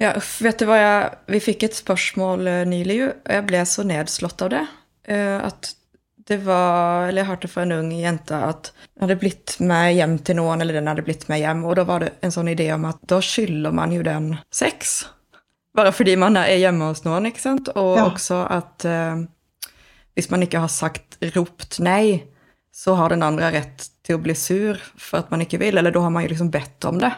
Ja, 0.00 0.12
vet 0.42 0.58
du 0.58 0.66
hva 0.66 0.76
jeg 0.80 1.10
Vi 1.30 1.38
fikk 1.40 1.62
et 1.68 1.76
spørsmål 1.78 2.46
eh, 2.50 2.64
nylig, 2.66 2.96
og 3.06 3.30
jeg 3.30 3.44
ble 3.46 3.60
så 3.68 3.84
nedslått 3.86 4.42
av 4.42 4.50
det. 4.50 4.64
eh, 5.06 5.38
At 5.46 5.74
det 6.26 6.38
var 6.46 7.08
Eller 7.08 7.20
jeg 7.22 7.28
hørte 7.28 7.48
fra 7.52 7.62
en 7.66 7.72
ung 7.76 7.90
jente 7.92 8.34
at 8.34 8.70
den 8.72 9.04
hadde 9.04 9.18
blitt 9.20 9.58
med 9.60 9.94
hjem 9.94 10.16
til 10.24 10.38
noen, 10.40 10.60
eller 10.64 10.78
den 10.80 10.86
hadde 10.90 11.04
blitt 11.04 11.28
med 11.28 11.42
hjem, 11.42 11.64
og 11.68 11.76
da 11.76 11.84
var 11.84 12.00
det 12.00 12.12
en 12.24 12.32
sånn 12.32 12.48
idé 12.48 12.70
om 12.74 12.84
at 12.88 12.98
da 13.10 13.18
skylder 13.20 13.74
man 13.76 13.92
jo 13.92 14.02
den 14.06 14.30
sex. 14.54 15.04
Bare 15.76 15.92
fordi 15.92 16.14
man 16.16 16.36
er 16.40 16.56
hjemme 16.56 16.88
hos 16.92 17.04
noen, 17.04 17.26
ikke 17.28 17.42
sant? 17.44 17.68
Og 17.76 17.96
Ja. 17.98 18.04
også 18.08 18.40
at 18.50 18.84
eh, 18.88 19.24
hvis 20.16 20.30
man 20.30 20.42
ikke 20.46 20.60
har 20.64 20.68
sagt 20.72 21.18
ropt 21.36 21.78
nei, 21.84 22.24
så 22.72 22.94
har 22.96 23.10
den 23.14 23.22
andre 23.22 23.50
rett 23.52 23.88
til 24.04 24.18
å 24.18 24.24
bli 24.24 24.34
sur 24.36 24.80
for 25.00 25.22
at 25.22 25.30
man 25.32 25.44
ikke 25.44 25.60
vil, 25.62 25.78
eller 25.80 25.94
da 25.94 26.02
har 26.04 26.12
man 26.12 26.26
jo 26.26 26.34
liksom 26.34 26.52
bedt 26.54 26.84
om 26.88 27.00
det. 27.02 27.14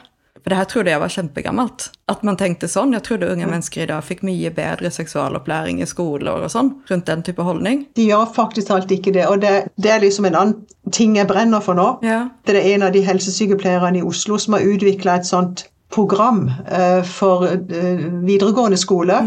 For 0.47 0.53
det 0.53 0.61
her 0.61 0.67
trodde 0.71 0.91
jeg 0.93 1.03
var 1.03 1.11
kjempegammelt. 1.11 1.85
At 2.13 2.21
man 2.23 2.37
tenkte 2.39 2.69
sånn. 2.71 2.93
Jeg 2.95 3.03
trodde 3.03 3.33
unge 3.33 3.49
mennesker 3.51 3.83
i 3.83 3.89
dag 3.91 4.05
fikk 4.07 4.21
mye 4.23 4.53
bedre 4.55 4.93
seksualopplæring 4.95 5.81
i 5.83 5.89
skoler 5.91 6.45
og 6.47 6.53
sånn, 6.53 6.69
rundt 6.87 7.09
den 7.11 7.25
type 7.27 7.43
holdning. 7.43 7.81
De 7.99 8.05
gjør 8.07 8.29
faktisk 8.37 8.71
alt 8.71 8.95
ikke 8.95 9.11
det. 9.17 9.25
Og 9.27 9.41
det, 9.43 9.55
det 9.83 9.91
er 9.91 10.05
liksom 10.05 10.29
en 10.31 10.39
annen 10.39 10.93
ting 10.95 11.17
jeg 11.19 11.27
brenner 11.27 11.65
for 11.67 11.75
nå. 11.75 11.89
Ja. 12.07 12.29
Det 12.47 12.55
er 12.61 12.69
en 12.77 12.87
av 12.87 12.95
de 12.95 13.03
helsesykepleierne 13.09 13.99
i 13.99 14.07
Oslo 14.07 14.39
som 14.39 14.55
har 14.55 14.69
utvikla 14.71 15.19
et 15.19 15.27
sånt 15.27 15.67
program 15.91 16.45
uh, 16.71 17.03
for 17.03 17.49
uh, 17.51 18.07
videregående 18.23 18.79
skole 18.79 19.19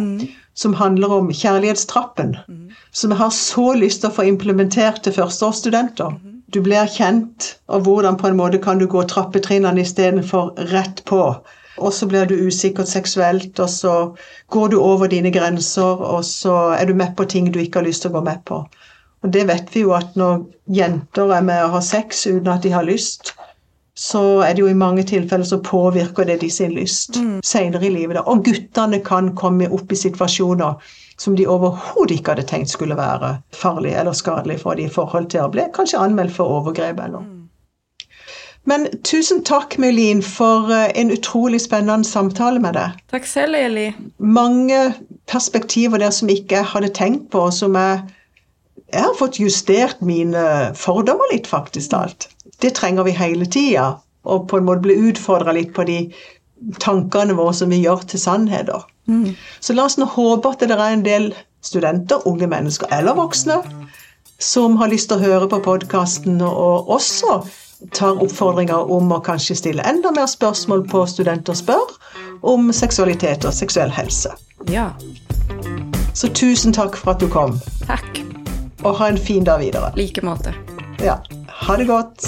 som 0.55 0.79
handler 0.79 1.19
om 1.19 1.35
kjærlighetstrappen. 1.35 2.37
Som 2.95 3.11
jeg 3.11 3.19
har 3.25 3.35
så 3.35 3.73
lyst 3.75 4.05
til 4.05 4.13
å 4.13 4.15
få 4.21 4.31
implementert 4.31 5.03
til 5.03 5.19
førsteårsstudenter. 5.19 6.15
Du 6.53 6.61
blir 6.65 6.89
kjent, 6.89 7.55
og 7.67 7.85
hvordan 7.85 8.17
på 8.17 8.27
en 8.27 8.37
måte 8.39 8.57
kan 8.61 8.79
du 8.81 8.87
gå 8.89 9.03
trappetrinnene 9.05 9.83
istedenfor 9.85 10.55
rett 10.71 11.03
på. 11.05 11.21
Og 11.79 11.93
så 11.93 12.07
blir 12.09 12.25
du 12.25 12.35
usikkert 12.47 12.89
seksuelt, 12.89 13.59
og 13.59 13.69
så 13.69 13.95
går 14.51 14.73
du 14.73 14.79
over 14.81 15.07
dine 15.07 15.31
grenser, 15.31 16.01
og 16.13 16.25
så 16.25 16.55
er 16.75 16.89
du 16.89 16.93
med 16.93 17.15
på 17.17 17.27
ting 17.29 17.51
du 17.53 17.59
ikke 17.61 17.79
har 17.79 17.87
lyst 17.87 18.03
til 18.03 18.11
å 18.11 18.19
gå 18.19 18.23
med 18.25 18.41
på. 18.49 18.63
Og 19.23 19.33
det 19.35 19.45
vet 19.47 19.69
vi 19.75 19.83
jo 19.83 19.93
at 19.95 20.15
når 20.19 20.45
jenter 20.73 21.35
er 21.35 21.45
med 21.45 21.63
og 21.65 21.77
har 21.77 21.85
sex 21.85 22.25
uten 22.27 22.51
at 22.53 22.63
de 22.63 22.71
har 22.73 22.87
lyst, 22.87 23.33
så 23.99 24.39
er 24.45 24.55
det 24.55 24.63
jo 24.63 24.71
i 24.71 24.77
mange 24.79 25.03
tilfeller 25.03 25.45
så 25.45 25.59
påvirker 25.63 26.27
det 26.27 26.39
de 26.41 26.49
sin 26.49 26.71
lyst 26.71 27.19
senere 27.43 27.83
i 27.85 27.91
livet. 27.91 28.15
Da. 28.15 28.23
Og 28.31 28.45
guttene 28.47 29.01
kan 29.03 29.33
komme 29.35 29.67
opp 29.75 29.91
i 29.91 29.99
situasjoner 29.99 30.93
som 31.19 31.35
de 31.35 31.47
overhodet 31.47 32.19
ikke 32.19 32.35
hadde 32.35 32.47
tenkt 32.47 32.71
skulle 32.71 32.97
være 32.97 33.35
farlige 33.55 33.99
eller 33.99 34.15
skadelige 34.15 34.63
for 34.63 34.79
dem 34.79 34.87
i 34.87 34.93
forhold 34.93 35.29
til 35.33 35.43
å 35.43 35.51
bli 35.53 35.67
kanskje 35.75 35.99
anmeldt 35.99 36.35
for 36.35 36.59
overgrep 36.59 37.01
eller 37.03 37.27
Men 38.69 38.85
tusen 39.07 39.39
takk, 39.47 39.77
Melin, 39.79 40.21
for 40.21 40.69
eh, 40.75 40.91
en 40.99 41.11
utrolig 41.15 41.61
spennende 41.63 42.05
samtale 42.05 42.59
med 42.61 42.75
deg. 42.75 42.97
Takk 43.09 43.25
selv, 43.25 43.55
Eli. 43.55 43.87
Mange 44.19 44.93
perspektiver 45.31 45.97
der 45.97 46.11
som 46.13 46.29
ikke 46.29 46.59
jeg 46.59 46.71
hadde 46.73 46.91
tenkt 46.93 47.29
på, 47.33 47.47
som 47.55 47.77
jeg 47.79 48.03
jeg 48.93 49.05
har 49.05 49.15
fått 49.17 49.39
justert 49.39 50.01
mine 50.01 50.43
fordommer 50.77 51.29
litt, 51.33 51.47
faktisk 51.49 51.93
alt. 51.93 52.29
Det 52.61 52.73
trenger 52.77 53.05
vi 53.05 53.13
hele 53.17 53.45
tida. 53.45 53.91
Og 54.25 54.47
på 54.49 54.59
en 54.59 54.65
måte 54.67 54.87
bli 54.87 54.97
utfordra 55.09 55.53
litt 55.55 55.71
på 55.75 55.85
de 55.87 55.99
tankene 56.81 57.37
våre 57.37 57.53
som 57.55 57.71
vi 57.71 57.81
gjør 57.83 58.03
til 58.09 58.21
sannheter. 58.21 58.83
Så 59.59 59.75
la 59.75 59.85
oss 59.89 59.97
nå 59.99 60.07
håpe 60.09 60.51
at 60.53 60.65
det 60.65 60.75
er 60.75 60.85
en 60.93 61.05
del 61.05 61.31
studenter, 61.65 62.21
unge 62.29 62.47
mennesker 62.47 62.91
eller 62.95 63.17
voksne, 63.17 63.59
som 64.39 64.77
har 64.79 64.91
lyst 64.91 65.09
til 65.11 65.19
å 65.19 65.25
høre 65.25 65.49
på 65.51 65.59
podkasten, 65.65 66.39
og 66.41 66.87
også 66.95 67.41
tar 67.95 68.19
oppfordringer 68.23 68.91
om 68.91 69.11
å 69.11 69.21
kanskje 69.23 69.55
stille 69.59 69.83
enda 69.87 70.11
mer 70.15 70.27
spørsmål 70.27 70.85
på 70.91 71.05
Studenter 71.07 71.55
spør 71.55 71.93
om 72.47 72.71
seksualitet 72.75 73.47
og 73.47 73.55
seksuell 73.55 73.91
helse. 73.95 74.33
Ja. 74.71 74.89
Så 76.13 76.31
tusen 76.35 76.75
takk 76.75 76.97
for 76.99 77.15
at 77.15 77.23
du 77.23 77.29
kom, 77.31 77.59
Takk. 77.87 78.23
og 78.83 78.95
ha 78.99 79.11
en 79.11 79.17
fin 79.19 79.47
dag 79.47 79.63
videre. 79.63 79.93
Like 79.95 80.23
måte. 80.25 80.55
Ja, 81.03 81.19
ha 81.67 81.79
det 81.79 81.87
godt. 81.87 82.27